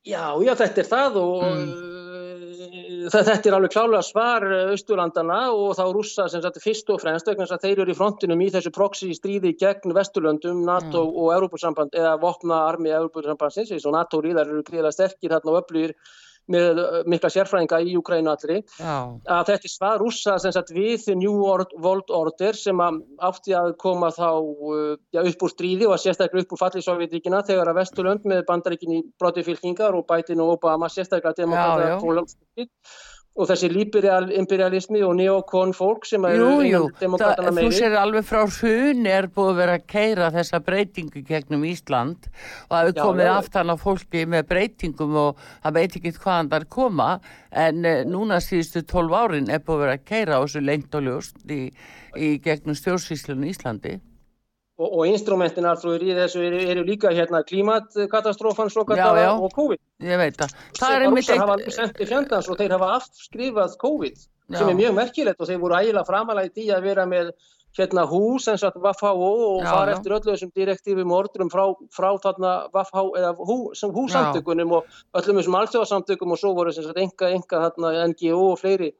Já, 0.00 0.32
já, 0.40 0.54
þetta 0.56 0.80
er 0.80 0.86
það 0.88 1.16
og 1.20 1.42
mm. 1.44 3.08
þetta 3.12 3.50
er 3.50 3.56
alveg 3.58 3.72
klálega 3.74 4.00
svar 4.06 4.46
Östurlandana 4.72 5.40
og 5.52 5.74
þá 5.76 5.82
rússa 5.92 6.24
sem 6.32 6.40
sagt 6.40 6.56
fyrst 6.64 6.88
og 6.94 7.02
fremst 7.02 7.28
vegna 7.28 7.44
að 7.44 7.66
þeir 7.66 7.82
eru 7.84 7.92
í 7.92 7.98
frontinum 7.98 8.40
í 8.40 8.48
þessu 8.54 8.72
proxy 8.72 9.10
stríði 9.12 9.52
gegn 9.60 9.92
Vesturlöndum, 9.96 10.64
NATO 10.64 11.04
mm. 11.04 11.20
og 11.20 11.34
Európa-samband 11.36 12.00
eða 12.00 12.14
vopna 12.22 12.62
armi 12.70 12.94
Európa-sambandsins, 12.96 13.74
eins 13.76 13.84
og 13.84 13.92
NATO-ríðar 13.98 14.48
eru 14.48 14.64
gríðilega 14.64 14.96
sterkir 14.96 15.36
þarna 15.36 15.52
og 15.52 15.60
öflugir 15.60 15.94
með 16.50 16.80
uh, 16.82 16.96
mikla 17.10 17.30
sérfræðinga 17.32 17.80
í 17.84 17.96
Ukrænu 17.98 18.32
allri. 18.32 18.60
Já. 18.78 18.96
að 19.36 19.50
þetta 19.50 19.68
er 19.68 19.74
svað 19.74 19.98
rúsa 20.02 20.36
sagt, 20.42 20.72
við 20.74 21.10
New 21.20 21.36
World 21.40 22.10
Order 22.14 22.58
sem 22.58 22.80
átti 22.80 23.54
að 23.56 23.74
koma 23.82 24.10
þá 24.14 24.28
uh, 24.40 24.96
ja, 25.14 25.24
upp 25.24 25.46
úr 25.46 25.54
stríði 25.54 25.88
og 25.88 25.96
að 25.96 26.04
sérstaklega 26.06 26.46
upp 26.46 26.56
úr 26.56 26.62
fallið 26.64 26.86
Sovjetíkina 26.88 27.44
þegar 27.46 27.72
að 27.72 27.80
Vesturlönd 27.82 28.26
með 28.30 28.44
bandaríkinni 28.48 29.04
brotifylkingar 29.20 29.96
og 29.98 30.06
bætin 30.10 30.42
og 30.42 30.56
Obama 30.58 30.90
sérstaklega 30.92 31.42
demokrata 31.42 31.94
og 33.38 33.46
þessi 33.46 33.68
líberialismi 33.70 35.00
og 35.06 35.14
neokon 35.20 35.72
fólk 35.76 36.06
sem 36.08 36.24
er 36.26 36.40
demokratana 36.98 37.52
meiri. 37.54 37.68
Þú 37.68 37.76
sér 37.78 37.94
alveg 38.00 38.26
frá 38.26 38.42
hrun 38.42 39.06
er 39.06 39.28
búið 39.30 39.52
að 39.52 39.60
vera 39.62 39.76
að 39.78 39.86
keira 39.92 40.30
þessa 40.34 40.60
breytingu 40.66 41.22
gegnum 41.28 41.64
Ísland 41.70 42.26
og 42.26 42.74
það 42.74 42.82
hefur 42.82 42.98
komið 43.00 43.32
aftan 43.36 43.72
á 43.72 43.76
fólki 43.80 44.26
með 44.26 44.50
breytingum 44.50 45.16
og 45.22 45.46
það 45.62 45.78
veit 45.78 45.96
ekki 46.00 46.14
hvaðan 46.18 46.50
það 46.50 46.58
er 46.58 46.68
koma 46.76 47.08
en 47.64 47.86
eh, 47.86 48.04
núna 48.08 48.42
síðustu 48.42 48.84
tólf 48.90 49.14
árin 49.14 49.50
er 49.50 49.62
búið 49.62 49.78
að 49.78 49.86
vera 49.86 49.98
að 50.00 50.06
keira 50.10 50.42
þessu 50.42 50.66
lengt 50.66 50.98
og 50.98 51.06
ljóst 51.06 51.42
í, 51.46 51.62
í 52.18 52.36
gegnum 52.42 52.78
stjórnsýslunum 52.78 53.50
Íslandi 53.54 54.00
og, 54.80 54.88
og 54.88 55.10
instrumentin 55.10 55.68
alltaf 55.68 56.00
í 56.00 56.16
þessu 56.16 56.42
eru, 56.46 56.60
eru 56.72 56.84
líka 56.86 57.12
hérna 57.14 57.42
klimatkatastrofan 57.46 58.72
og 58.72 59.54
COVID. 59.54 59.80
Ég 60.08 60.20
veit 60.20 60.40
það. 60.40 60.56
Það 60.80 60.96
er 60.96 61.06
hafa 62.76 62.92
afskrifað 62.96 63.78
COVID 63.84 64.18
já. 64.18 64.58
sem 64.58 64.68
er 64.72 64.78
mjög 64.80 64.98
merkilegt 64.98 65.40
og 65.40 65.50
þeir 65.50 65.62
voru 65.62 65.80
ægilega 65.80 66.06
framalægt 66.08 66.60
í 66.60 66.70
að 66.72 66.86
vera 66.88 67.06
með 67.08 67.34
hérna 67.78 68.06
hús 68.10 68.48
eins 68.50 68.64
og 68.66 68.80
Vafhá 68.82 69.12
og 69.14 69.62
fara 69.62 69.94
eftir 69.94 70.16
öllu 70.16 70.32
þessum 70.32 70.50
direktífum 70.56 71.12
og 71.12 71.24
ordurum 71.24 71.50
frá, 71.52 71.64
frá 71.94 72.08
þarna 72.24 72.54
Vafhá 72.74 73.04
eða 73.20 73.30
hú, 73.38 73.58
húsamtökunum 73.70 74.74
og 74.80 74.98
öllum 75.20 75.38
þessum 75.38 75.58
alþjóðasamtökum 75.60 76.34
og 76.34 76.40
svo 76.40 76.54
voru 76.56 76.74
sem 76.74 76.88
sagt 76.88 76.98
enga, 76.98 77.30
enga 77.30 77.62
þarna 77.68 78.08
NGO 78.10 78.42
og 78.54 78.58
fleiri 78.58 78.90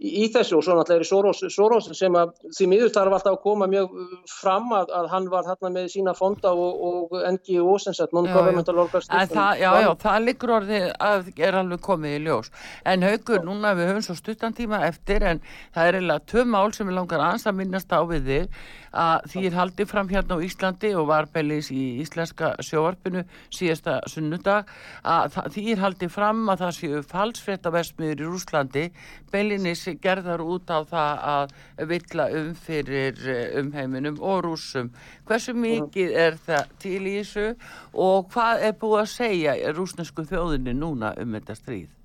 í, 0.00 0.10
í 0.24 0.28
þessu 0.32 0.58
og 0.58 0.64
svo 0.64 0.76
náttúrulega 0.78 1.04
er 1.04 1.08
Soros, 1.08 1.42
Soros 1.54 1.88
sem 1.96 2.16
að 2.18 2.32
því 2.56 2.68
miður 2.72 2.92
þarf 2.94 3.16
alltaf 3.18 3.36
að 3.36 3.42
koma 3.44 3.68
mjög 3.70 3.94
uh, 3.94 4.16
fram 4.30 4.72
að, 4.76 4.92
að 4.96 5.08
hann 5.14 5.28
var 5.32 5.46
þarna 5.48 5.72
með 5.76 5.88
sína 5.94 6.14
fonda 6.16 6.52
og, 6.56 6.82
og 6.90 7.14
NGO 7.36 7.76
sem 7.82 7.96
sagt 7.96 8.16
non-governmental 8.16 8.76
En 8.76 8.82
organization 8.84 9.60
já, 9.60 9.70
já, 9.84 9.90
það 10.04 10.26
liggur 10.26 10.54
orðið 10.58 10.88
að 11.10 11.32
er 11.36 11.60
alveg 11.60 11.84
komið 11.84 12.16
í 12.16 12.20
ljós. 12.26 12.52
En 12.88 13.06
haugur, 13.06 13.44
núna 13.46 13.74
við 13.78 13.92
höfum 13.92 14.06
svo 14.08 14.18
stuttan 14.18 14.56
tíma 14.56 14.82
eftir 14.88 15.24
en 15.26 15.42
það 15.74 15.86
er 15.90 16.00
eiginlega 16.00 16.28
tvö 16.32 16.46
mál 16.48 16.70
sem 16.76 16.88
við 16.88 17.00
langar 17.00 17.24
aðeins 17.24 17.48
að 17.50 17.58
minnast 17.60 17.92
á 17.92 18.00
við 18.08 18.30
þig 18.30 18.62
að 18.96 19.26
því 19.30 19.44
er 19.46 19.56
haldið 19.58 19.90
fram 19.90 20.08
hérna 20.10 20.38
á 20.38 20.44
Íslandi 20.44 20.90
og 20.98 21.08
var 21.10 21.28
beilis 21.32 21.70
í 21.70 22.00
íslenska 22.02 22.52
sjóvarpinu 22.64 23.22
síðasta 23.54 24.00
sunnudag 24.10 24.70
að 25.06 25.38
því 25.54 25.64
er 25.74 25.82
haldið 25.84 26.12
fram 26.14 26.42
að 26.50 26.64
það 26.64 26.74
séu 26.78 27.02
falsfréttaversmiður 27.12 28.24
í 28.24 28.30
Rúslandi 28.30 28.84
beilinnis 29.30 29.86
gerðar 30.02 30.42
út 30.42 30.70
á 30.70 30.82
það 30.90 31.22
að 31.34 31.54
villa 31.92 32.28
um 32.40 32.50
fyrir 32.58 33.22
eh, 33.28 33.60
umheiminum 33.60 34.18
og 34.20 34.44
rússum. 34.46 34.90
Hversu 35.28 35.54
mikið 35.54 36.16
er 36.26 36.40
það 36.46 36.74
til 36.82 36.98
í 37.04 37.16
þessu 37.20 37.46
og 37.94 38.28
hvað 38.34 38.66
er 38.68 38.76
búið 38.82 39.00
að 39.04 39.14
segja 39.14 39.56
rúsnesku 39.76 40.26
þjóðinni 40.26 40.76
núna 40.76 41.14
um 41.20 41.38
þetta 41.38 41.58
stríð? 41.58 41.99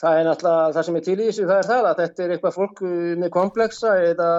Það 0.00 0.16
er 0.18 0.24
náttúrulega 0.26 0.70
það 0.74 0.86
sem 0.86 0.96
er 0.98 1.02
til 1.06 1.14
í 1.14 1.24
þessu, 1.28 1.44
það 1.46 1.58
er 1.60 1.66
það 1.68 1.88
að 1.88 1.98
þetta 2.00 2.22
er 2.24 2.32
eitthvað 2.34 2.56
fólk 2.56 2.80
uh, 2.82 2.94
með 3.22 3.30
kompleksa 3.36 3.92
eða 4.08 4.30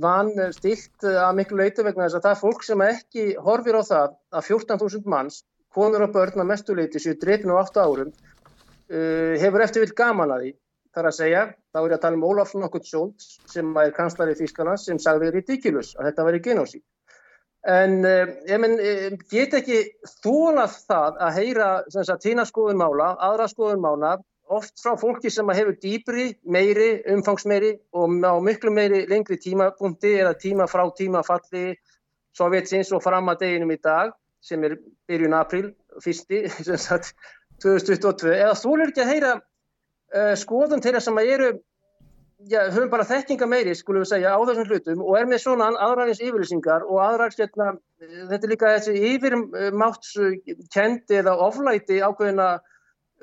van 0.00 0.30
stilt 0.56 1.06
að 1.12 1.34
miklu 1.36 1.58
leiti 1.60 1.84
vegna 1.84 2.06
þess 2.06 2.18
að 2.18 2.24
það 2.26 2.36
er 2.36 2.40
fólk 2.40 2.64
sem 2.64 2.84
ekki 2.86 3.26
horfir 3.48 3.76
á 3.76 3.82
það 3.84 4.14
að 4.32 4.48
14.000 4.48 5.12
manns, 5.12 5.42
konur 5.76 6.06
og 6.06 6.14
börn 6.14 6.40
að 6.40 6.48
mestu 6.48 6.76
leiti 6.78 7.02
sér 7.04 7.18
drifin 7.20 7.52
á 7.52 7.60
8 7.60 7.84
árum, 7.84 8.14
uh, 8.16 9.34
hefur 9.44 9.66
eftir 9.66 9.84
vil 9.84 9.98
gaman 10.00 10.32
að 10.32 10.46
því. 10.46 10.54
Það 10.92 11.02
er 11.02 11.08
að 11.08 11.18
segja, 11.18 11.44
þá 11.72 11.78
er 11.80 11.86
ég 11.86 11.94
að 11.96 12.02
tala 12.06 12.18
um 12.18 12.26
Ólafsson 12.28 12.66
okkur 12.66 12.88
Sjóld 12.88 13.28
sem 13.52 13.76
er 13.80 13.94
kanslari 13.96 14.34
Þýskalands 14.36 14.88
sem 14.88 14.98
sagði 15.00 15.30
ridiculous 15.36 15.94
að 15.98 16.10
þetta 16.10 16.26
væri 16.28 16.42
genósít. 16.48 16.84
En 17.68 18.00
uh, 18.08 18.26
ég 18.48 18.60
menn, 18.64 18.80
uh, 18.80 19.20
get 19.28 19.52
ekki 19.60 19.84
þólað 20.24 20.80
það 20.88 21.24
að 21.28 21.40
heyra 21.42 21.72
tína 22.24 22.48
skoðun 22.48 22.80
mála, 22.80 23.12
aðra 23.20 23.52
skoðun 23.52 23.84
mála, 23.84 24.16
oft 24.52 24.76
frá 24.82 24.94
fólki 25.00 25.30
sem 25.32 25.48
hefur 25.54 25.78
dýpri, 25.82 26.26
meiri, 26.44 26.90
umfangsmeiri 27.14 27.72
og 27.96 28.18
á 28.22 28.34
miklu 28.44 28.72
meiri 28.74 29.06
lengri 29.10 29.38
tímapunkti 29.40 30.18
eða 30.20 30.36
tíma 30.38 30.68
frá 30.70 30.84
tímafalli 30.98 31.72
Sovjetsins 32.36 32.92
og 32.96 33.02
fram 33.04 33.28
að 33.28 33.42
deginum 33.44 33.74
í 33.74 33.78
dag 33.82 34.12
sem 34.42 34.62
er 34.66 34.78
byrjun 35.08 35.36
april, 35.36 35.68
fyrsti, 36.02 36.46
sem 36.66 36.78
sagt 36.80 37.12
2022, 37.62 38.32
eða 38.34 38.54
þólir 38.58 38.90
ekki 38.90 39.04
að 39.04 39.12
heyra 39.12 39.34
uh, 39.36 40.32
skoðun 40.40 40.82
þeirra 40.82 41.02
sem 41.04 41.20
eru 41.22 41.52
já, 42.50 42.64
höfum 42.72 42.90
bara 42.90 43.06
þekkinga 43.06 43.46
meiri, 43.46 43.74
skulum 43.78 44.02
við 44.02 44.10
segja, 44.14 44.34
á 44.34 44.40
þessum 44.48 44.68
hlutum 44.68 45.04
og 45.04 45.18
er 45.18 45.26
með 45.30 45.42
svona 45.44 45.66
aðrarins 45.86 46.22
yfirlýsingar 46.22 46.82
og 46.88 46.96
aðrar, 47.04 47.32
hérna, 47.38 47.66
þetta 48.00 48.40
er 48.40 48.52
líka 48.52 48.74
þessi 48.76 48.92
yfirmátskend 49.12 51.16
eða 51.20 51.32
oflæti 51.46 51.96
ákveðina, 52.02 52.48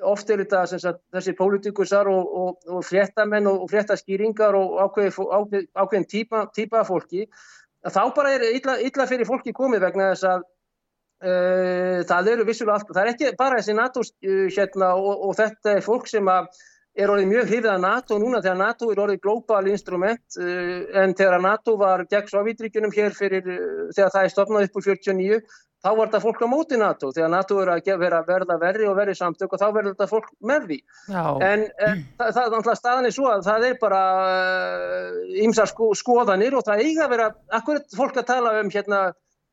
oft 0.05 0.29
er 0.29 0.43
þetta 0.43 0.65
sagt, 0.71 1.01
þessi 1.15 1.33
pólitíkusar 1.37 2.09
og, 2.11 2.35
og, 2.41 2.69
og 2.69 2.85
fréttamenn 2.87 3.49
og, 3.49 3.65
og 3.65 3.71
fréttaskýringar 3.71 4.57
og 4.57 4.77
ákveð, 4.85 5.19
ákveð, 5.19 5.67
ákveðin 5.75 6.07
típa, 6.09 6.45
típa 6.55 6.83
fólki, 6.87 7.27
þá 7.87 8.01
bara 8.15 8.33
er 8.35 8.47
illa, 8.49 8.79
illa 8.83 9.07
fyrir 9.09 9.27
fólki 9.27 9.53
komið 9.55 9.85
vegna 9.87 10.09
þess 10.13 10.27
að 10.29 10.41
uh, 10.43 12.01
það 12.09 12.33
eru 12.33 12.49
vissulega 12.49 12.79
allt, 12.79 12.91
það 12.95 13.05
er 13.05 13.13
ekki 13.13 13.31
bara 13.39 13.61
þessi 13.61 13.77
NATO 13.77 14.03
uh, 14.03 14.43
hérna 14.55 14.91
og 14.99 15.31
þetta 15.39 15.77
er 15.77 15.85
fólk 15.85 16.11
sem 16.11 16.27
að 16.31 16.51
er 16.99 17.11
orðið 17.13 17.29
mjög 17.29 17.47
hrifið 17.47 17.71
að 17.71 17.83
NATO 17.85 18.17
núna 18.19 18.41
þegar 18.43 18.59
NATO 18.59 18.89
er 18.91 19.01
orðið 19.05 19.21
global 19.23 19.71
instrument 19.71 20.39
uh, 20.41 20.77
en 21.03 21.15
þegar 21.15 21.43
NATO 21.45 21.77
var 21.79 22.03
gegn 22.11 22.31
Sovjetríkunum 22.33 22.95
hér 22.95 23.15
fyrir 23.15 23.47
þegar 23.95 24.13
það 24.15 24.23
er 24.23 24.35
stopnað 24.35 24.69
upp 24.69 24.79
úr 24.79 24.87
49 24.89 25.41
þá 25.79 25.89
var 25.95 26.09
þetta 26.09 26.21
fólk 26.25 26.41
á 26.43 26.47
móti 26.51 26.79
NATO 26.79 27.11
þegar 27.15 27.31
NATO 27.31 27.61
er 27.63 27.71
að 27.75 27.93
vera, 28.01 28.19
verða 28.27 28.59
verri 28.59 28.89
og 28.89 28.97
verri 28.99 29.15
samtök 29.15 29.53
og 29.55 29.61
þá 29.61 29.67
verður 29.69 29.93
þetta 29.93 30.09
fólk 30.11 30.27
með 30.51 30.67
því 30.71 30.79
Já. 31.13 31.23
en 31.51 31.65
uh, 31.69 31.95
það, 32.19 32.33
það, 32.35 32.57
það 32.67 32.81
staðan 32.81 33.09
er 33.09 33.15
svo 33.15 33.31
að 33.31 33.47
það 33.47 33.69
er 33.69 33.79
bara 33.85 34.03
ymsar 35.45 35.71
sko, 35.71 35.93
skoðanir 35.97 36.57
og 36.59 36.67
það 36.67 36.85
eiga 36.85 37.07
að 37.07 37.15
vera 37.15 37.31
akkurat 37.61 37.97
fólk 37.97 38.19
að 38.19 38.29
tala 38.33 38.59
um 38.59 38.71
hérna 38.73 39.01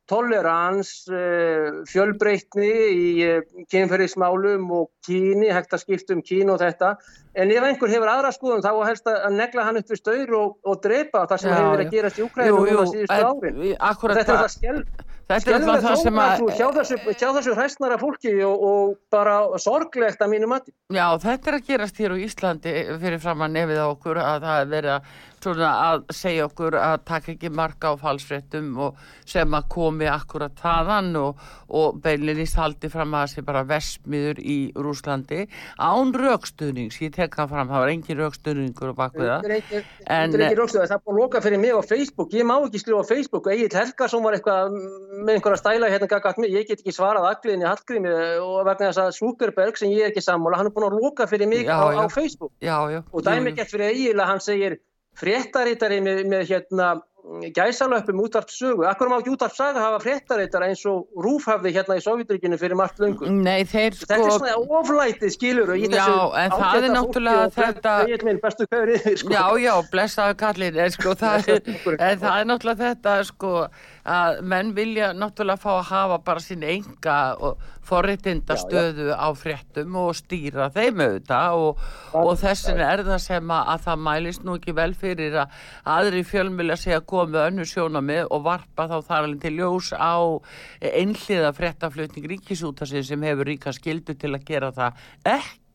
tolerans, 0.07 0.91
uh, 1.11 1.83
fjölbreytni 1.91 2.69
í 2.95 3.07
uh, 3.27 3.41
kynferðismálum 3.73 4.69
og 4.71 4.91
kyni, 5.07 5.49
hægt 5.51 5.75
að 5.75 5.83
skipta 5.83 6.15
um 6.15 6.23
kyn 6.23 6.53
og 6.55 6.61
þetta. 6.63 6.93
En 7.35 7.51
ef 7.51 7.67
einhver 7.67 7.91
hefur 7.91 8.13
aðra 8.13 8.31
skoðum 8.35 8.63
þá 8.63 8.71
helst 8.87 9.11
að 9.11 9.35
negla 9.35 9.67
hann 9.67 9.81
upp 9.81 9.91
við 9.91 9.99
staur 9.99 10.37
og, 10.39 10.55
og 10.63 10.79
drepa 10.85 11.25
það 11.27 11.43
sem 11.43 11.51
Já, 11.51 11.57
hefur 11.57 11.75
verið 11.75 11.89
að 11.89 11.97
gerast 11.97 12.21
í 12.21 12.27
Ukraínu 12.29 12.63
núna 12.63 12.87
síðustu 12.93 13.19
en- 13.19 13.27
árin. 13.27 13.61
Þetta 13.67 14.15
er 14.15 14.31
það, 14.31 14.41
það 14.45 14.55
skell, 14.55 14.81
þetta 15.31 15.51
er 15.51 15.57
alltaf 15.57 15.85
það 15.87 16.01
sem 16.03 16.21
að, 16.23 16.43
hjá 16.57 16.67
þessu, 16.77 16.99
þessu 17.21 17.55
hræstnara 17.57 17.99
fólki 18.01 18.35
og, 18.47 18.67
og 18.71 18.93
bara 19.13 19.39
sorglegt 19.63 20.23
að 20.23 20.33
mínu 20.35 20.51
mati. 20.51 20.75
já 20.95 21.07
þetta 21.23 21.51
er 21.51 21.59
að 21.59 21.71
gerast 21.71 22.03
hér 22.03 22.15
á 22.15 22.23
Íslandi 22.27 22.75
fyrir 23.03 23.23
fram 23.23 23.43
að 23.47 23.57
nefið 23.59 23.83
á 23.83 23.87
okkur 23.89 24.23
að 24.23 24.47
það 24.47 24.61
er 24.61 24.71
verið 24.75 24.95
að, 24.95 25.11
svona, 25.47 25.71
að 25.91 26.05
segja 26.15 26.47
okkur 26.49 26.77
að 26.81 26.97
taka 27.09 27.33
ekki 27.35 27.51
marka 27.55 27.93
á 27.93 27.95
falsfréttum 28.01 28.73
og 28.89 29.01
sem 29.29 29.57
að 29.57 29.69
komi 29.73 30.09
akkurat 30.11 30.55
þaðan 30.61 31.13
og, 31.21 31.43
og 31.71 32.01
beinlinist 32.03 32.59
haldi 32.59 32.91
fram 32.93 33.15
að 33.15 33.25
það 33.25 33.33
sé 33.33 33.45
bara 33.47 33.65
versmiður 33.69 34.41
í 34.43 34.59
Rúslandi 34.77 35.47
án 35.79 36.13
raukstuðnings, 36.17 36.99
ég 37.03 37.15
tek 37.15 37.37
það 37.37 37.53
fram, 37.55 37.71
það 37.71 37.85
var 37.85 37.93
engin 37.93 38.21
raukstuðningur 38.21 38.93
á 38.93 38.95
bakvið 39.01 39.31
það. 39.31 39.47
Er 39.47 39.55
ekki, 39.57 39.83
ekki 40.07 40.59
rökstuð, 40.61 40.87
það 40.91 41.05
búin 41.05 41.17
að 41.17 41.23
loka 41.23 41.43
fyrir 41.45 41.63
mig 41.63 41.77
á 41.77 41.83
Facebook, 41.87 42.35
ég 42.37 42.49
má 42.49 42.55
ekki 42.59 42.83
skrifa 42.83 43.05
á 43.05 43.11
Facebook, 43.11 43.51
Egil 43.53 43.71
Helgason 43.77 44.25
var 44.25 44.39
eitthvað 44.39 44.77
með 44.77 45.33
einhverja 45.37 45.63
stæla 45.63 45.93
hérna 45.93 46.11
gaggat 46.11 46.41
mig, 46.43 46.55
ég 46.55 46.69
get 46.69 46.83
ekki 46.83 46.95
svarað 46.97 47.29
agliðinni 47.31 47.69
Hallgrími 47.69 48.15
og 48.43 48.59
vegna 48.67 48.91
þess 48.91 49.03
að 49.05 49.15
Súkerberg 49.21 49.81
sem 49.81 49.93
ég 49.95 50.07
er 50.07 50.13
ekki 50.13 50.25
sammála, 50.25 50.61
hann 50.61 50.71
er 50.71 50.77
búin 50.77 50.89
að 50.89 50.99
loka 51.01 51.29
fyrir 51.31 51.51
mig 51.51 51.67
Já, 51.67 51.77
á, 51.77 51.87
já. 51.93 52.03
á 52.03 52.05
Facebook. 52.13 52.53
Já, 52.65 52.77
og 53.13 53.27
dæmi 53.27 53.55
gett 53.57 53.73
fyrir 53.73 53.93
Egil 53.93 54.19
að 54.21 54.31
hann 54.33 54.45
segir 54.45 54.79
fréttaritari 55.17 56.01
með, 56.05 56.25
með 56.31 56.49
hérna 56.53 56.95
gæsalöpum 57.57 58.21
útvarpssögu, 58.23 58.85
akkur 58.87 59.09
má 59.11 59.17
ekki 59.19 59.33
útvarpssaga 59.35 59.81
hafa 59.83 59.99
fréttaritara 60.05 60.69
eins 60.71 60.85
og 60.87 61.09
Rúf 61.25 61.49
hafði 61.51 61.73
hérna 61.75 61.97
í 61.99 62.03
Sovjetrykjunu 62.05 62.59
fyrir 62.61 62.79
margt 62.79 63.01
löngu. 63.03 63.27
Nei, 63.27 63.65
þeir 63.67 63.97
Þetta 63.99 64.15
er 64.15 64.23
sko... 64.23 64.37
svona 64.37 64.79
oflætið 64.79 65.33
skilur 65.35 65.73
og 65.75 65.81
í 65.81 65.89
Já, 65.89 65.97
þessu 65.97 66.29
en 66.45 66.55
það 66.55 66.77
er 66.79 66.87
ágæta 66.87 67.03
fólki 67.03 67.35
og 67.35 67.57
þetta- 67.59 67.97
Egil 68.07 68.29
minn, 68.29 68.41
bestu 68.45 68.69
hverju 68.71 68.97
yfir 69.01 69.19
sko. 69.25 69.35
Já, 69.35 69.45
já, 69.65 69.73
blessaðu 69.91 70.39
kallin, 70.45 70.81
en 70.87 70.95
sko 70.95 71.17
það 71.25 71.51
er, 71.57 71.75
en 71.97 72.23
það 72.23 72.39
er 72.39 72.49
náttúrulega 72.53 72.83
þetta 72.85 73.17
sko 73.33 73.53
að 74.07 74.43
menn 74.47 74.73
vilja 74.77 75.11
náttúrulega 75.17 75.61
fá 75.61 75.73
að 75.77 75.89
hafa 75.91 76.19
bara 76.27 76.43
sín 76.43 76.63
enga 76.67 77.17
og 77.43 77.65
forréttinda 77.87 78.57
stöðu 78.59 79.13
á 79.15 79.29
fréttum 79.39 79.95
og 80.01 80.15
stýra 80.19 80.69
þeim 80.75 81.03
auðvitað 81.05 81.59
og, 81.63 81.83
og 82.19 82.33
þessin 82.41 82.81
er 82.83 83.05
það 83.07 83.21
sem 83.23 83.53
að, 83.55 83.69
að 83.75 83.85
það 83.87 84.03
mælist 84.09 84.47
nú 84.47 84.57
ekki 84.59 84.77
vel 84.77 84.89
fyrir 84.99 85.39
að 85.43 85.61
aðri 85.97 86.25
fjölmjöla 86.27 86.79
sé 86.81 86.97
að 86.97 87.07
koma 87.13 87.45
önnu 87.51 87.67
sjónamið 87.69 88.31
og 88.31 88.47
varpa 88.47 88.89
þá 88.91 88.97
þar 89.11 89.21
alveg 89.21 89.45
til 89.45 89.55
ljós 89.61 89.93
á 89.95 90.17
einhliða 90.81 91.53
fréttaflutning 91.57 92.27
ríkisútasins 92.35 93.13
sem 93.13 93.29
hefur 93.29 93.51
ríka 93.51 93.75
skildu 93.75 94.19
til 94.19 94.35
að 94.35 94.51
gera 94.51 94.73
það. 94.75 95.07
Ekki 95.37 95.66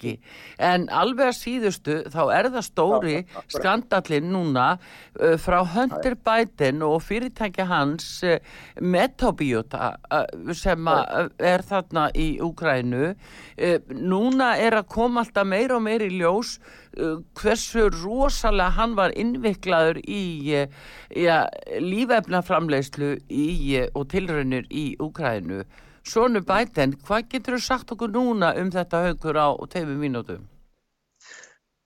en 0.62 0.88
alveg 0.94 1.32
að 1.32 1.38
síðustu 1.38 1.98
þá 2.12 2.22
er 2.36 2.50
það 2.54 2.66
stóri 2.68 3.16
skandallin 3.52 4.30
núna 4.34 4.68
uh, 4.76 5.36
frá 5.42 5.60
Hunter 5.74 6.16
Biden 6.16 6.82
og 6.86 7.02
fyrirtækja 7.06 7.68
hans 7.70 8.08
uh, 8.28 8.38
Metabiota 8.82 9.96
uh, 10.12 10.54
sem 10.58 10.88
uh, 10.88 11.28
er 11.38 11.66
þarna 11.68 12.10
í 12.18 12.40
Úgrænu 12.44 13.12
uh, 13.12 13.78
núna 13.96 14.56
er 14.62 14.78
að 14.80 14.90
koma 14.96 15.26
alltaf 15.26 15.48
meira 15.48 15.78
og 15.78 15.86
meira 15.86 16.08
í 16.08 16.18
ljós 16.20 16.58
uh, 16.98 17.22
hversu 17.38 17.90
rosalega 18.02 18.76
hann 18.78 18.98
var 19.00 19.16
innviklaður 19.18 20.02
í 20.06 20.24
ja, 20.52 21.46
uh, 21.46 21.88
og 23.96 24.04
tilraunir 24.12 24.68
í 24.70 24.86
Úgrænu 25.02 25.64
Sónu 26.08 26.42
Bæten, 26.42 26.96
hvað 27.06 27.28
getur 27.36 27.60
þú 27.60 27.62
sagt 27.66 27.92
okkur 27.94 28.10
núna 28.16 28.56
um 28.58 28.72
þetta 28.74 29.06
haugur 29.06 29.38
á 29.38 29.48
teimu 29.70 30.00
mínútum? 30.02 30.48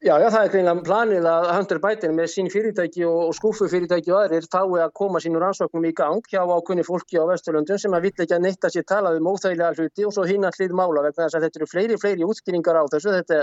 Já, 0.06 0.20
já, 0.22 0.28
það 0.30 0.44
er 0.46 0.50
greinlega 0.54 0.82
planið 0.86 1.26
að 1.26 1.46
Hunter 1.50 1.80
Biden 1.82 2.12
með 2.14 2.28
sín 2.30 2.50
fyrirtæki 2.54 3.06
og, 3.08 3.22
og 3.26 3.36
skúfufyrirtæki 3.40 4.12
og 4.12 4.20
aðrir 4.20 4.46
fái 4.54 4.82
að 4.84 4.92
koma 5.00 5.22
sínur 5.24 5.42
rannsóknum 5.42 5.88
í 5.90 5.94
gang 5.98 6.28
hjá 6.30 6.44
ákunni 6.44 6.84
fólki 6.86 7.18
á 7.18 7.26
Vesturlundum 7.26 7.80
sem 7.82 7.96
að 7.98 8.06
vill 8.06 8.12
ekki 8.26 8.36
að 8.36 8.44
neitt 8.44 8.68
að 8.68 8.76
sér 8.76 8.86
talað 8.92 9.18
um 9.18 9.30
óþægilega 9.32 9.72
hluti 9.80 10.06
og 10.06 10.14
svo 10.14 10.28
hinn 10.30 10.46
að 10.46 10.60
hlið 10.60 10.76
mála 10.78 11.06
vegna 11.08 11.26
þess 11.26 11.40
að 11.40 11.48
þetta 11.48 11.62
eru 11.62 11.70
fleiri, 11.72 11.98
fleiri 12.04 12.28
útskýringar 12.28 12.78
á 12.78 12.84
þessu. 12.94 13.16
Þetta, 13.16 13.40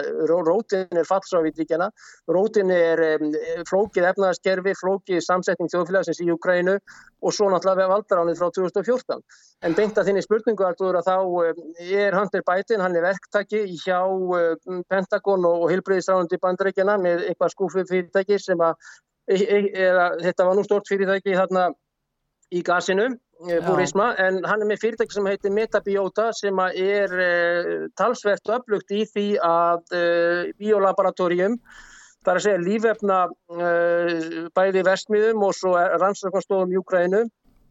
rótin 0.52 1.02
er 1.02 1.08
fallsávitríkjana, 1.08 1.88
rótin 2.36 2.70
er 2.76 3.02
um, 3.08 3.34
flókið 3.72 4.06
efnaðaskerfi, 4.12 4.76
flókið 4.84 5.24
samsetning 5.26 5.72
þjóðfélagsins 5.72 6.22
í 6.22 6.30
Ukrænu 6.36 6.76
og 6.78 7.34
svo 7.34 7.50
náttúrulega 7.50 7.90
valdaránið 7.96 8.38
frá 8.38 8.54
2014. 8.60 9.18
En 9.62 9.76
beint 9.78 9.98
að 9.98 10.08
þinni 10.08 10.22
spurningu 10.24 10.64
að 10.66 10.80
þá 11.06 11.16
er 11.86 12.16
Hunter 12.16 12.42
Biden, 12.46 12.82
hann 12.82 12.96
er 12.98 13.04
verktaki 13.06 13.62
hjá 13.78 14.00
Pentagon 14.90 15.46
og 15.46 15.68
Hilbriðisránandi 15.70 16.40
bandarækjana 16.42 16.96
með 16.98 17.28
eitthvað 17.28 17.52
skúfi 17.54 17.84
fyrirtæki 17.86 18.40
sem 18.42 18.58
að, 18.58 18.74
e, 19.30 19.38
e, 19.38 19.60
eða, 19.86 20.08
þetta 20.24 20.48
var 20.48 20.58
nú 20.58 20.64
stort 20.66 20.90
fyrirtæki 20.90 21.36
hérna 21.38 21.68
í 22.52 22.62
gasinu, 22.66 23.12
Burisma, 23.42 24.12
en 24.22 24.36
hann 24.46 24.62
er 24.62 24.68
með 24.70 24.82
fyrirtæki 24.84 25.16
sem 25.16 25.26
heitir 25.26 25.54
Metabiota 25.54 26.28
sem 26.36 26.58
er 26.68 27.14
uh, 27.16 27.70
talsvert 27.98 28.50
upplugt 28.54 28.92
í 28.94 29.02
því 29.10 29.24
að 29.42 29.96
uh, 29.98 30.50
biolaboratorium, 30.60 31.56
það 32.22 32.32
er 32.32 32.38
að 32.38 32.44
segja 32.44 32.62
lífefna 32.62 33.18
uh, 33.30 34.46
bæði 34.54 34.84
vestmiðum 34.86 35.42
og 35.46 35.56
svo 35.58 35.74
rannsóknarstofum 35.74 36.74
í 36.74 36.78
Ukraínu, 36.82 37.24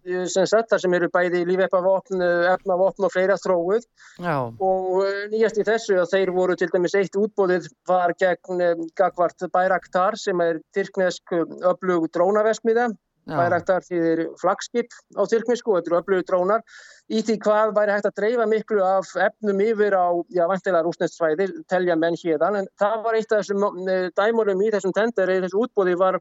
sem 0.04 0.48
sagt, 0.50 0.72
þar 0.72 0.82
sem 0.82 0.96
eru 0.98 1.10
bæði 1.14 1.44
lífefnavopn, 1.46 2.24
efnavopn 2.56 3.06
og 3.06 3.14
fleira 3.14 3.38
þróuð 3.42 3.86
Já. 4.24 4.36
og 4.50 4.88
nýjast 5.34 5.62
í 5.62 5.66
þessu 5.68 6.00
að 6.02 6.16
þeir 6.16 6.34
voru 6.36 6.58
til 6.58 6.70
dæmis 6.74 6.98
eitt 6.98 7.18
útbóðið 7.20 7.70
var 7.90 8.16
gegn 8.18 8.66
Gagvart 8.98 9.46
Bæraktar 9.54 10.18
sem 10.18 10.42
er 10.42 10.62
Tyrknesk 10.74 11.36
öflug 11.36 12.10
drónavesmiða 12.16 12.90
Bæraktar 13.30 13.84
þýðir 13.86 14.22
flagskip 14.42 14.96
á 15.14 15.22
Tyrknesku 15.30 15.72
og 15.72 15.80
þetta 15.80 15.92
eru 15.92 16.00
öflugu 16.00 16.26
drónar. 16.28 16.64
Í 17.12 17.22
því 17.28 17.36
hvað 17.44 17.74
væri 17.76 17.96
hægt 17.96 18.08
að 18.10 18.16
dreifa 18.18 18.48
miklu 18.50 18.82
af 18.86 19.12
efnum 19.28 19.62
yfir 19.62 19.94
á, 19.94 20.08
já, 20.34 20.46
vantilega 20.50 20.86
rúsnestsvæði, 20.88 21.48
telja 21.70 21.98
menn 22.00 22.18
hérdan, 22.18 22.62
en 22.62 22.70
það 22.82 22.98
var 23.06 23.20
eitt 23.20 23.36
af 23.36 23.44
þessum 23.44 23.84
dæmurum 24.18 24.64
í 24.64 24.72
þessum 24.74 24.96
tender, 24.96 25.30
í 25.30 25.44
þessu 25.46 25.66
útbóði 25.66 25.98
var 26.00 26.20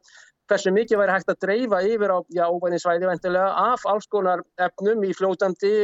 hversu 0.51 0.73
mikið 0.75 0.99
væri 0.99 1.15
hægt 1.15 1.31
að 1.31 1.43
dreifa 1.45 1.81
yfir 1.87 2.13
á 2.13 2.19
óvæðinsvæði 2.51 3.07
vendilega 3.07 3.51
af 3.71 3.85
alls 3.89 4.09
konar 4.11 4.43
efnum 4.59 5.05
í 5.07 5.13
fljótandi 5.15 5.75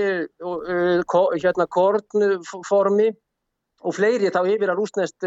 uh, 0.42 1.36
hérna 1.38 1.68
kornformi 1.70 3.12
og 3.86 3.94
fleiri 3.94 4.32
þá 4.34 4.40
yfir 4.50 4.72
að 4.72 4.80
rúsnest 4.80 5.26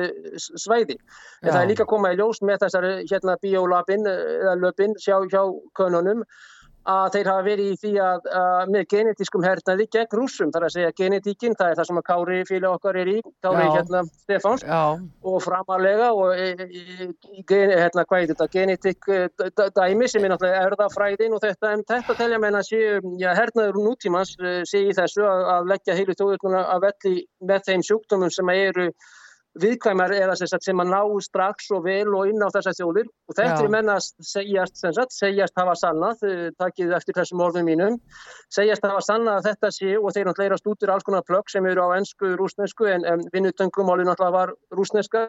svæði. 0.60 1.00
En 1.42 1.50
Já. 1.50 1.54
það 1.54 1.62
er 1.62 1.70
líka 1.72 1.90
komað 1.90 2.16
í 2.16 2.20
ljós 2.20 2.42
með 2.44 2.64
þessari 2.66 2.94
hérna 3.10 3.38
biolabin 3.42 4.08
eða 4.12 4.56
löpin 4.60 4.98
sjá 5.00 5.18
hjá 5.32 5.44
könunum 5.80 6.26
að 6.88 7.08
þeir 7.16 7.28
hafa 7.30 7.44
verið 7.46 7.70
í 7.70 7.78
því 7.82 7.92
að, 8.04 8.28
að 8.40 8.72
með 8.74 8.86
genetískum 8.94 9.44
hernaði 9.44 9.86
gegn 9.92 10.16
rúsum, 10.16 10.52
þar 10.54 10.66
að 10.68 10.74
segja 10.76 10.94
genetíkin, 10.96 11.56
það 11.60 11.72
er 11.72 11.80
það 11.80 11.90
sem 11.90 12.00
að 12.00 12.06
Kári 12.10 12.40
fíla 12.48 12.72
okkar 12.72 13.00
er 13.02 13.12
í, 13.12 13.18
Kári 13.44 13.66
Já. 13.66 13.72
hérna 13.76 14.02
Stefáns 14.24 14.66
Já. 14.66 14.82
og 15.32 15.38
framalega 15.44 16.10
og 16.16 16.34
e, 16.34 16.48
e, 16.70 17.60
hérna 17.76 18.06
hvað 18.08 18.24
er 18.24 18.32
þetta, 18.34 18.50
genetík 18.56 19.12
e, 19.12 19.22
dæmi 19.76 20.10
sem 20.10 20.26
er 20.26 20.34
náttúrulega 20.34 20.66
erðafræðin 20.70 21.38
og 21.38 21.44
þetta, 21.44 21.74
en 21.76 21.86
þetta 21.94 22.18
telja 22.24 22.42
meina 22.42 22.64
séu, 22.66 23.00
já, 23.22 23.32
hernaður 23.38 23.82
nútímans 23.84 24.36
sé 24.70 24.86
í 24.88 24.96
þessu 24.96 25.28
að, 25.28 25.48
að 25.56 25.74
leggja 25.74 25.98
heilu 26.00 26.18
tóðurkuna 26.18 26.66
að 26.76 26.88
velli 26.90 27.26
með 27.52 27.66
þeim 27.70 27.88
sjúkdómum 27.92 28.34
sem 28.34 28.56
eru 28.56 28.90
viðkvæmar 29.62 30.14
eða 30.18 30.36
sagt, 30.40 30.66
sem 30.66 30.82
að 30.82 30.92
ná 30.94 31.02
strax 31.26 31.70
og 31.76 31.84
vel 31.86 32.08
og 32.16 32.32
inn 32.32 32.44
á 32.44 32.48
þessar 32.54 32.78
þjóðir. 32.78 33.10
Og 33.30 33.38
þetta 33.38 33.58
er 33.64 33.72
menna 33.74 33.98
að 34.00 34.28
segjast, 34.30 34.82
sagt, 34.82 35.16
segjast 35.16 35.60
hafa 35.60 35.76
sannað, 35.80 36.24
takkið 36.60 36.96
eftir 36.98 37.18
þessum 37.20 37.44
orðum 37.46 37.70
mínum, 37.70 38.00
segjast 38.54 38.88
hafa 38.88 39.04
sannað 39.06 39.40
að 39.40 39.50
þetta 39.52 39.74
sé 39.76 39.96
og 39.98 40.14
þeir 40.16 40.30
náttúrulega 40.30 40.62
stútir 40.62 40.94
alls 40.94 41.08
konar 41.08 41.26
plögg 41.28 41.52
sem 41.52 41.68
eru 41.70 41.86
á 41.86 41.90
ennsku, 41.98 42.34
rúsnesku 42.40 42.90
en, 42.90 43.08
en 43.08 43.26
vinnutöngumáli 43.34 44.08
náttúrulega 44.08 44.38
var 44.38 44.56
rúsneska 44.76 45.28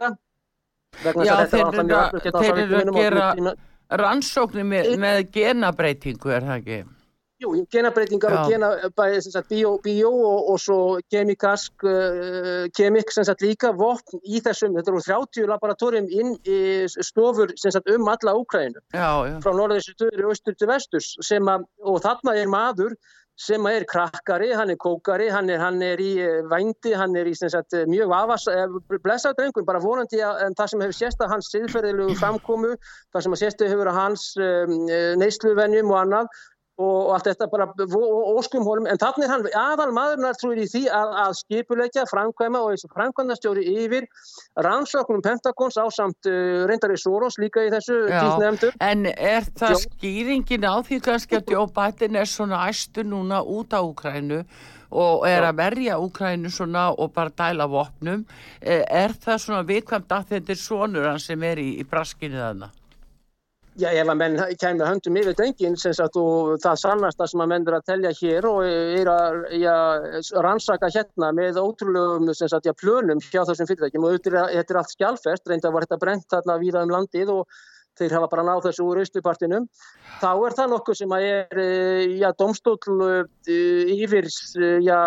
Já, 1.00 1.36
þeir 1.46 2.58
eru 2.64 2.80
að 2.80 2.96
gera 2.98 3.28
rannsóknir 4.00 4.66
með, 4.66 4.94
með 5.00 5.20
genabreitingu 5.34 6.32
er 6.34 6.46
það 6.46 6.58
ekki? 6.60 6.80
Jú, 7.40 7.54
genabreitingar 7.72 8.34
Já. 8.34 8.38
og 8.40 8.50
gena, 8.52 8.68
bæði 8.96 9.20
sem 9.24 9.32
sagt 9.32 9.48
bio, 9.48 9.70
bio 9.80 10.10
og, 10.12 10.48
og 10.52 10.58
svo 10.60 10.80
kemikask, 11.12 11.86
uh, 11.88 12.66
kemik 12.76 13.12
sem 13.14 13.24
sagt 13.24 13.40
líka 13.44 13.70
vopn 13.76 14.20
í 14.28 14.42
þessum, 14.44 14.76
þetta 14.76 14.92
eru 14.92 15.00
30 15.06 15.48
laboratórium 15.48 16.10
inn 16.12 16.34
í 16.44 16.58
stofur 16.90 17.54
sem 17.60 17.72
sagt 17.72 17.88
um 17.94 18.10
alla 18.12 18.36
Úkrænu. 18.36 18.84
Frá 18.92 19.56
norðisir 19.56 19.96
stöður 19.96 20.26
og 20.26 20.34
austur 20.34 20.58
til 20.60 20.68
vesturs 20.68 21.14
sem 21.24 21.48
að, 21.48 21.64
og 21.80 22.02
þarna 22.04 22.36
er 22.42 22.52
maður 22.52 22.98
sem 23.40 23.64
er 23.70 23.86
krakkari, 23.88 24.50
hann 24.52 24.68
er 24.74 24.76
kókari, 24.76 25.30
hann 25.32 25.48
er, 25.48 25.62
hann 25.64 25.80
er 25.80 26.00
í 26.04 26.10
uh, 26.20 26.42
vændi, 26.50 26.92
hann 26.92 27.16
er 27.16 27.30
í 27.30 27.32
sagt, 27.40 27.72
mjög 27.88 28.12
afas, 28.12 28.44
uh, 28.52 28.76
blessað 29.00 29.38
drengur, 29.38 29.64
bara 29.64 29.80
vonandi 29.80 30.20
að 30.20 30.58
það 30.58 30.72
sem 30.74 30.84
hefur 30.84 30.98
sést 30.98 31.24
að 31.24 31.32
hans 31.38 31.48
siðferðilegu 31.54 32.20
framkomu, 32.20 32.76
það 33.14 33.24
sem 33.24 33.38
að 33.38 33.44
sést 33.46 33.64
að 33.64 33.72
hefur 33.72 33.94
að 33.94 34.00
hans 34.02 34.30
um, 34.36 34.76
neysluvenjum 35.24 35.94
og 35.94 36.02
annað, 36.02 36.42
og 36.80 37.12
allt 37.14 37.28
þetta 37.28 37.48
bara 37.52 37.66
óskum 38.32 38.64
honum 38.64 38.88
en 38.88 39.00
þannig 39.00 39.26
er 39.26 39.32
hann 39.34 39.46
aðal 39.60 39.90
maðurnar 39.96 40.38
trúir 40.40 40.62
í 40.62 40.66
því 40.70 40.82
að, 40.96 41.12
að 41.24 41.36
skipuleikja, 41.42 42.06
framkvæma 42.08 42.62
og 42.64 42.72
þessu 42.74 42.90
framkvæmnastjóri 42.94 43.66
yfir 43.84 44.08
rannsóknum 44.64 45.22
Pentagons 45.24 45.76
á 45.76 45.84
samt 45.92 46.30
uh, 46.30 46.64
reyndari 46.70 46.96
Soros 47.00 47.38
líka 47.42 47.66
í 47.66 47.72
þessu 47.74 48.00
tíðnefndur. 48.08 48.74
En 48.80 49.06
er 49.12 49.46
það 49.60 49.76
Jó. 49.76 49.82
skýringin 49.86 50.66
á 50.66 50.74
því 50.86 51.00
kannski 51.04 51.40
að 51.40 51.54
Joe 51.54 51.68
Biden 51.76 52.20
er 52.20 52.28
svona 52.30 52.64
æstu 52.70 53.04
núna 53.04 53.42
út 53.44 53.76
á 53.76 53.80
Ukrænu 53.84 54.42
og 54.90 55.28
er 55.28 55.44
Já. 55.44 55.50
að 55.52 55.60
verja 55.60 56.00
Ukrænu 56.02 56.50
svona 56.50 56.88
og 56.96 57.12
bara 57.14 57.30
dæla 57.36 57.68
vopnum 57.70 58.24
e, 58.58 58.80
er 58.82 59.14
það 59.14 59.44
svona 59.44 59.62
vikvæmt 59.68 60.16
að 60.16 60.34
þetta 60.34 60.56
er 60.56 60.60
sonur 60.64 61.10
hann 61.12 61.22
sem 61.22 61.42
er 61.46 61.60
í, 61.62 61.72
í 61.82 61.86
braskinu 61.86 62.40
þarna? 62.40 62.72
Já, 63.78 63.86
ef 63.94 64.08
að 64.10 64.16
menn 64.18 64.36
kemur 64.58 64.88
höndum 64.88 65.16
yfir 65.20 65.36
dengin 65.38 65.76
sagt, 65.78 66.16
og 66.18 66.56
það 66.62 66.78
sannasta 66.82 67.26
sem 67.30 67.42
að 67.44 67.50
menn 67.52 67.68
er 67.68 67.76
að 67.78 67.84
telja 67.86 68.10
hér 68.18 68.48
og 68.48 68.64
er 68.66 69.10
að 69.12 69.36
já, 69.62 69.74
rannsaka 70.42 70.90
hérna 70.90 71.30
með 71.36 71.60
ótrúlegum 71.62 72.32
sagt, 72.34 72.66
já, 72.66 72.74
plönum 72.74 73.22
hjá 73.22 73.44
þessum 73.46 73.70
fyrirtækjum. 73.70 74.08
Og 74.08 74.18
þetta 74.26 74.60
er 74.74 74.80
allt 74.80 74.94
skjálfest, 74.96 75.46
reynda 75.46 75.70
var 75.70 75.86
þetta 75.86 76.00
brent 76.02 76.26
þarna 76.34 76.58
víða 76.58 76.82
um 76.82 76.94
landið 76.96 77.30
og 77.36 77.60
þeir 78.00 78.16
hafa 78.16 78.30
bara 78.32 78.46
náð 78.48 78.64
þessu 78.68 78.86
úr 78.88 79.02
austupartinum, 79.02 79.68
þá 80.20 80.30
er 80.32 80.56
það 80.58 80.72
nokkuð 80.74 80.98
sem 81.00 81.14
að 81.16 81.26
er, 81.28 81.60
eh, 81.64 82.16
já, 82.20 82.28
domstól 82.40 82.78
eh, 83.06 83.94
yfir, 83.96 84.28
eh, 84.60 84.78
já, 84.86 85.00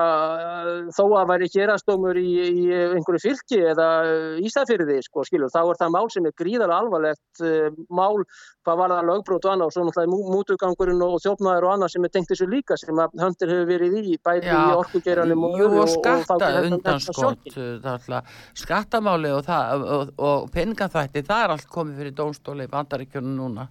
þó 0.94 1.04
að 1.20 1.30
væri 1.34 1.52
hérastómur 1.56 2.20
í, 2.22 2.30
í 2.64 2.66
einhverju 2.94 3.24
fylki 3.24 3.62
eða 3.74 3.90
Ísafyrði, 4.44 5.00
sko, 5.06 5.26
skilur, 5.28 5.52
þá 5.54 5.62
er 5.64 5.82
það 5.82 5.96
mál 5.98 6.10
sem 6.14 6.30
er 6.30 6.38
gríðarlega 6.38 6.82
alvarlegt 6.84 7.44
mál, 7.90 8.24
hvað 8.64 8.80
var 8.80 8.94
það 8.94 9.10
lögbrót 9.10 9.46
og 9.48 9.54
annað 9.54 9.70
og 9.70 9.76
svo 9.76 9.86
náttúrulega 9.88 10.34
mútugangurinn 10.34 11.04
og 11.04 11.18
þjófnaður 11.24 11.68
og 11.68 11.74
annað 11.74 11.94
sem 11.94 12.08
er 12.08 12.14
tengt 12.14 12.32
þessu 12.32 12.48
líka 12.50 12.78
sem 12.80 13.00
að 13.04 13.18
höndir 13.20 13.54
hefur 13.54 13.70
verið 13.70 13.98
í, 14.00 14.18
bæði 14.24 14.50
já, 14.50 14.56
í 14.56 14.78
orkugeranum 14.80 15.48
og 15.48 15.54
og, 15.68 15.78
og, 15.84 15.90
skatta 15.92 16.50
undanskott, 16.68 17.50
skattamáli 18.58 19.32
og, 19.34 19.50
og, 19.50 20.14
og 20.18 20.48
peningaþvætti, 20.54 21.24
það 21.28 21.46
er 21.46 21.56
allt 21.56 21.70
komið 21.72 22.02
fyrir 22.02 22.16
dómstóli 22.18 22.68
bandaríkjunum 22.84 23.38
núna. 23.40 23.70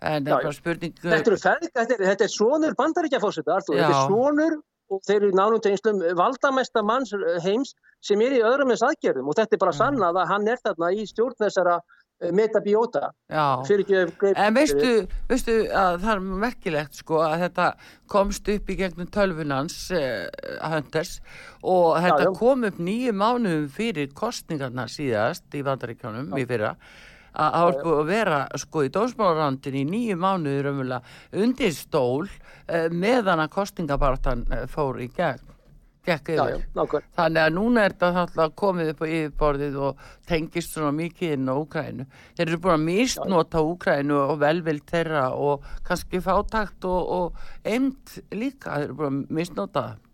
En 0.00 0.24
það 0.24 0.32
er 0.32 0.48
bara 0.48 0.56
spurning 0.56 0.96
Þetta, 0.96 1.32
er, 1.34 1.38
þetta, 1.44 1.94
er, 1.94 2.04
þetta 2.10 2.26
er 2.26 2.32
svonur 2.32 2.76
bandaríkjafósita 2.78 3.60
þetta 3.60 3.88
er 3.88 3.96
svonur 4.08 4.58
og 4.90 5.00
þeir 5.06 5.20
eru 5.20 5.36
nánum 5.36 5.62
tegnslum 5.62 6.02
valdamesta 6.18 6.82
manns 6.82 7.12
heims 7.44 7.74
sem 8.04 8.20
er 8.24 8.38
í 8.38 8.44
öðrum 8.44 8.72
eins 8.72 8.84
aðgerðum. 8.84 9.28
Og 9.30 9.38
þetta 9.38 9.56
er 9.56 9.64
bara 9.64 9.76
sannað 9.76 10.20
að 10.22 10.30
hann 10.32 10.48
er 10.50 10.62
þarna 10.64 10.92
í 10.96 11.04
stjórn 11.08 11.36
þessara 11.44 11.76
eh, 11.78 12.32
metabiota 12.36 13.10
en 13.28 14.56
veistu, 14.56 14.94
veistu 15.28 15.58
að 15.68 16.00
það 16.06 16.14
er 16.14 16.24
merkilegt 16.46 17.02
sko 17.02 17.20
að 17.26 17.36
þetta 17.44 17.68
komst 18.10 18.50
upp 18.56 18.72
í 18.72 18.78
gegnum 18.80 19.12
tölfunans 19.12 19.78
uh, 19.94 20.26
hönders 20.72 21.18
og 21.60 22.00
þetta 22.00 22.24
já, 22.24 22.30
já. 22.30 22.34
kom 22.40 22.66
upp 22.70 22.80
nýju 22.80 23.14
mánuðum 23.20 23.70
fyrir 23.76 24.10
kostningarna 24.16 24.88
síðast 24.90 25.46
í 25.54 25.62
vandaríkjónum 25.66 26.34
í 26.40 26.48
fyrra 26.48 26.74
að 27.32 27.54
það 27.54 27.68
var 27.68 27.78
búið 27.84 28.00
að 28.00 28.10
vera 28.10 28.40
sko 28.64 28.84
í 28.86 28.92
dómsmálarandin 28.96 29.78
í 29.80 29.84
nýju 29.90 30.18
mánuður 30.20 30.70
undir 31.44 31.72
stól 31.76 32.26
uh, 32.26 32.88
meðan 32.90 33.44
að 33.44 33.54
kostingabartan 33.54 34.46
uh, 34.50 34.66
fór 34.70 35.00
í 35.04 35.10
gegn 35.14 35.50
Já, 36.08 36.16
já, 36.24 36.56
þannig 37.12 37.38
að 37.42 37.50
núna 37.52 37.82
er 37.84 37.94
þetta 38.00 38.46
komið 38.56 38.94
upp 38.94 39.02
á 39.04 39.06
yfirborðið 39.06 39.74
og 39.84 39.98
tengist 40.26 40.72
svona 40.72 40.94
mikið 40.96 41.34
inn 41.36 41.50
á 41.52 41.54
Úkrænu 41.60 42.06
þeir 42.38 42.46
eru 42.46 42.58
búin 42.64 42.72
að 42.78 42.86
misnota 42.86 43.60
Úkrænu 43.60 44.16
og 44.16 44.40
velvild 44.40 44.86
þeirra 44.88 45.26
og 45.36 45.66
kannski 45.84 46.22
fátakt 46.24 46.88
og, 46.88 47.12
og 47.18 47.68
eimt 47.68 48.16
líka. 48.32 48.78
Þeir 48.78 48.86
eru 48.88 48.96
búin 48.96 49.20
að 49.20 49.36
misnota 49.42 49.84
það 49.90 50.09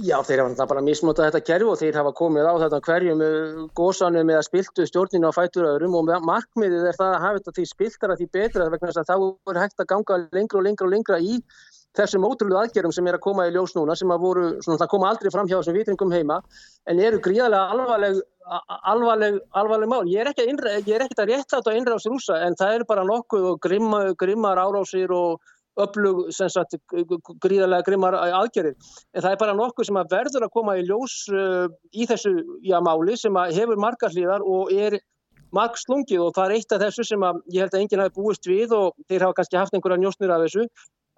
Já, 0.00 0.14
þeir 0.24 0.40
hafa 0.40 0.64
bara 0.70 0.80
mismótað 0.80 1.26
þetta 1.26 1.44
kerfi 1.44 1.66
og 1.68 1.74
þeir 1.76 1.96
hafa 2.00 2.10
komið 2.16 2.46
á 2.48 2.54
þetta 2.62 2.78
hverjum 2.86 3.24
góðsánum 3.76 4.24
með 4.24 4.38
að 4.38 4.46
spiltu 4.46 4.86
stjórninu 4.88 5.28
á 5.28 5.36
fæturöðurum 5.36 5.98
og 5.98 6.08
markmiðið 6.24 6.86
er 6.88 6.96
það 6.96 7.10
að 7.12 7.24
hafa 7.26 7.42
þetta 7.42 7.54
því 7.58 7.64
spiltara 7.68 8.16
því 8.16 8.26
betra 8.32 8.70
vegna 8.72 8.88
þess 8.88 9.02
að 9.02 9.10
þá 9.10 9.52
er 9.52 9.60
hægt 9.60 9.84
að 9.84 9.90
ganga 9.92 10.18
lengra 10.32 10.62
og 10.62 10.64
lengra 10.64 10.88
og 10.88 10.94
lengra 10.94 11.20
í 11.20 11.36
þessum 11.92 12.24
ótrúlega 12.24 12.64
aðgerðum 12.64 12.96
sem 12.96 13.10
er 13.10 13.18
að 13.18 13.24
koma 13.26 13.44
í 13.50 13.52
ljós 13.52 13.76
núna 13.76 13.96
sem 14.00 14.12
að 14.14 14.24
voru, 14.24 14.48
svona 14.64 14.80
það 14.80 14.92
koma 14.94 15.12
aldrei 15.12 15.32
fram 15.34 15.50
hjá 15.50 15.58
þessum 15.58 15.76
vitringum 15.76 16.14
heima 16.16 16.40
en 16.88 17.02
eru 17.04 17.20
gríðarlega 17.20 17.76
alvarleg, 17.76 18.20
alvarleg, 18.94 19.40
alvarleg 19.60 19.92
mál. 19.92 20.08
Ég 20.08 20.24
er 20.24 20.32
ekki 20.32 20.46
að, 20.46 20.52
innra, 20.54 20.76
ég 20.78 20.94
er 20.96 21.04
ekki 21.04 21.20
að 21.20 21.34
rétta 21.34 21.58
þetta 21.58 21.74
að 21.74 21.80
innráðs 21.82 22.08
rúsa 22.08 22.40
en 22.46 22.56
það 22.56 22.78
eru 22.78 22.88
bara 22.88 23.04
nokkuð 23.04 23.50
og 23.50 23.60
grimma, 23.68 24.06
grimmar 24.16 24.62
árásir 24.62 25.12
og 25.12 25.51
öflug, 25.80 26.26
sagt, 26.36 26.76
gríðarlega 27.42 27.86
grimmar 27.86 28.16
aðgerðir. 28.18 28.76
En 29.14 29.24
það 29.24 29.30
er 29.30 29.40
bara 29.40 29.56
nokkuð 29.56 29.88
sem 29.88 30.00
að 30.00 30.12
verður 30.12 30.46
að 30.46 30.54
koma 30.56 30.76
í 30.76 30.84
ljós 30.88 31.16
uh, 31.32 31.66
í 31.92 32.06
þessu 32.10 32.34
já, 32.60 32.78
máli 32.84 33.16
sem 33.16 33.38
að 33.40 33.56
hefur 33.60 33.80
margar 33.80 34.12
hlýðar 34.12 34.44
og 34.44 34.72
er 34.72 34.98
marg 35.52 35.76
slungið 35.76 36.24
og 36.24 36.34
það 36.36 36.48
er 36.48 36.56
eitt 36.56 36.74
af 36.74 36.82
þessu 36.86 37.06
sem 37.06 37.24
að 37.26 37.40
ég 37.52 37.64
held 37.64 37.76
að 37.76 37.84
enginn 37.84 38.02
hafi 38.02 38.16
búist 38.16 38.48
við 38.48 38.72
og 38.76 38.92
þeir 39.08 39.26
hafa 39.26 39.38
kannski 39.40 39.60
haft 39.60 39.76
einhverja 39.76 40.00
njóstnir 40.00 40.32
af 40.32 40.44
þessu 40.46 40.66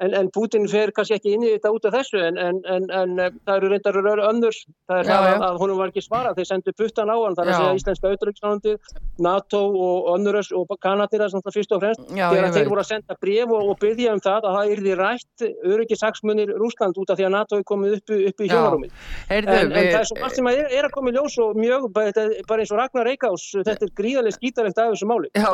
En, 0.02 0.10
en 0.18 0.28
Putin 0.34 0.64
fer 0.66 0.90
kannski 0.90 1.14
ekki 1.14 1.36
inn 1.36 1.44
í 1.46 1.52
þetta 1.52 1.70
út 1.70 1.84
af 1.86 1.92
þessu 1.94 2.18
en, 2.18 2.38
en, 2.40 2.56
en 2.66 3.12
eh, 3.22 3.34
það 3.46 3.58
eru 3.60 3.68
reyndar 3.70 3.98
önnur, 4.02 4.56
það 4.90 4.96
er 4.98 5.06
já, 5.06 5.12
það 5.14 5.26
já. 5.28 5.34
að 5.46 5.58
honum 5.62 5.78
var 5.78 5.92
ekki 5.92 6.02
svarað, 6.02 6.38
þeir 6.40 6.48
sendu 6.48 6.72
puttan 6.74 7.12
á 7.14 7.16
hann, 7.16 7.36
það 7.38 7.44
er 7.44 7.50
að 7.52 7.60
segja 7.60 7.76
íslenska 7.78 8.10
auðvitaðslandið, 8.10 8.96
NATO 9.22 9.60
og 9.86 10.08
önnurös 10.16 10.50
og 10.58 10.74
Kanadira 10.82 11.28
sem 11.30 11.44
það 11.44 11.58
fyrst 11.58 11.74
og 11.76 11.82
fremst, 11.84 12.02
þegar 12.10 12.56
þeir 12.56 12.70
voru 12.72 12.82
að 12.82 12.88
senda 12.88 13.16
bref 13.22 13.54
og, 13.54 13.70
og 13.70 13.78
byggja 13.84 14.16
um 14.16 14.22
það 14.24 14.48
að 14.50 14.58
það 14.58 14.72
yrði 14.74 14.96
rætt 14.98 15.46
öryggisaksmunir 15.74 16.54
Rúsland 16.58 16.98
út 16.98 17.14
af 17.14 17.20
því 17.20 17.28
að 17.28 17.34
NATO 17.36 17.60
er 17.60 17.64
komið 17.70 17.96
upp, 18.00 18.14
upp 18.32 18.42
í 18.42 18.50
hjónarúmið. 18.50 18.98
En 19.30 19.46
það 19.46 19.78
er 19.84 20.10
svo 20.10 20.18
margt 20.18 20.40
sem 20.40 20.50
er, 20.50 20.64
er 20.74 20.88
að 20.88 20.94
koma 20.98 21.12
í 21.12 21.16
ljós 21.20 21.38
og 21.44 21.54
mjög, 21.62 21.86
bara, 21.94 22.26
bara 22.50 22.66
eins 22.66 22.74
og 22.74 22.82
Ragnar 22.82 23.06
Reykjás, 23.12 23.46
þetta 23.62 23.86
er 23.86 23.94
gríðarlega 24.02 24.38
skítalegt 24.40 24.82
af 24.82 24.90
þessu 24.96 25.06
máli. 25.10 25.30
Já, 25.38 25.46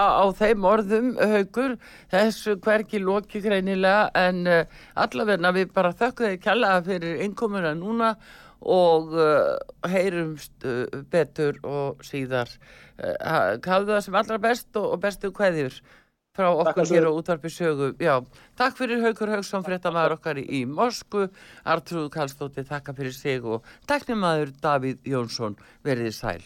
á, 0.00 0.24
þeim 0.36 0.66
orðum 0.66 1.10
haugur 1.20 1.76
þessu 2.12 2.56
hverki 2.64 3.00
loki 3.02 3.42
greinilega 3.44 4.10
en 4.16 4.46
uh, 4.48 4.62
allavegna 4.94 5.52
við 5.56 5.74
bara 5.76 5.92
þökkum 5.96 6.30
þeir 6.30 6.44
kjallaða 6.46 6.86
fyrir 6.88 7.24
innkomuna 7.26 7.74
núna 7.78 8.14
og 8.60 9.14
uh, 9.16 9.56
heyrumst 9.88 10.66
uh, 10.68 10.86
betur 11.12 11.60
og 11.64 12.04
síðar. 12.04 12.52
Hafðu 13.00 13.94
það 13.94 14.02
sem 14.04 14.16
allra 14.20 14.36
best 14.42 14.76
og, 14.76 14.90
og 14.92 14.98
bestu 15.00 15.30
hverjur 15.32 15.78
frá 16.36 16.50
okkur 16.52 16.86
hér 16.92 17.08
á 17.08 17.12
útvarpi 17.12 17.50
sögu. 17.52 17.90
Já, 18.00 18.20
takk 18.60 18.76
fyrir 18.78 19.02
Haugur 19.04 19.32
Haugsson 19.34 19.64
fréttamaður 19.66 20.18
okkar 20.18 20.40
í, 20.42 20.62
Mosku 20.68 21.26
Artrúð 21.64 22.10
Kallstóttir, 22.14 22.68
takk 22.68 22.92
fyrir 22.96 23.16
sig 23.16 23.44
og 23.44 23.66
takknum 23.90 24.24
aður 24.28 24.54
Davíð 24.62 25.10
Jónsson 25.10 25.58
verið 25.86 26.14
sæl 26.16 26.42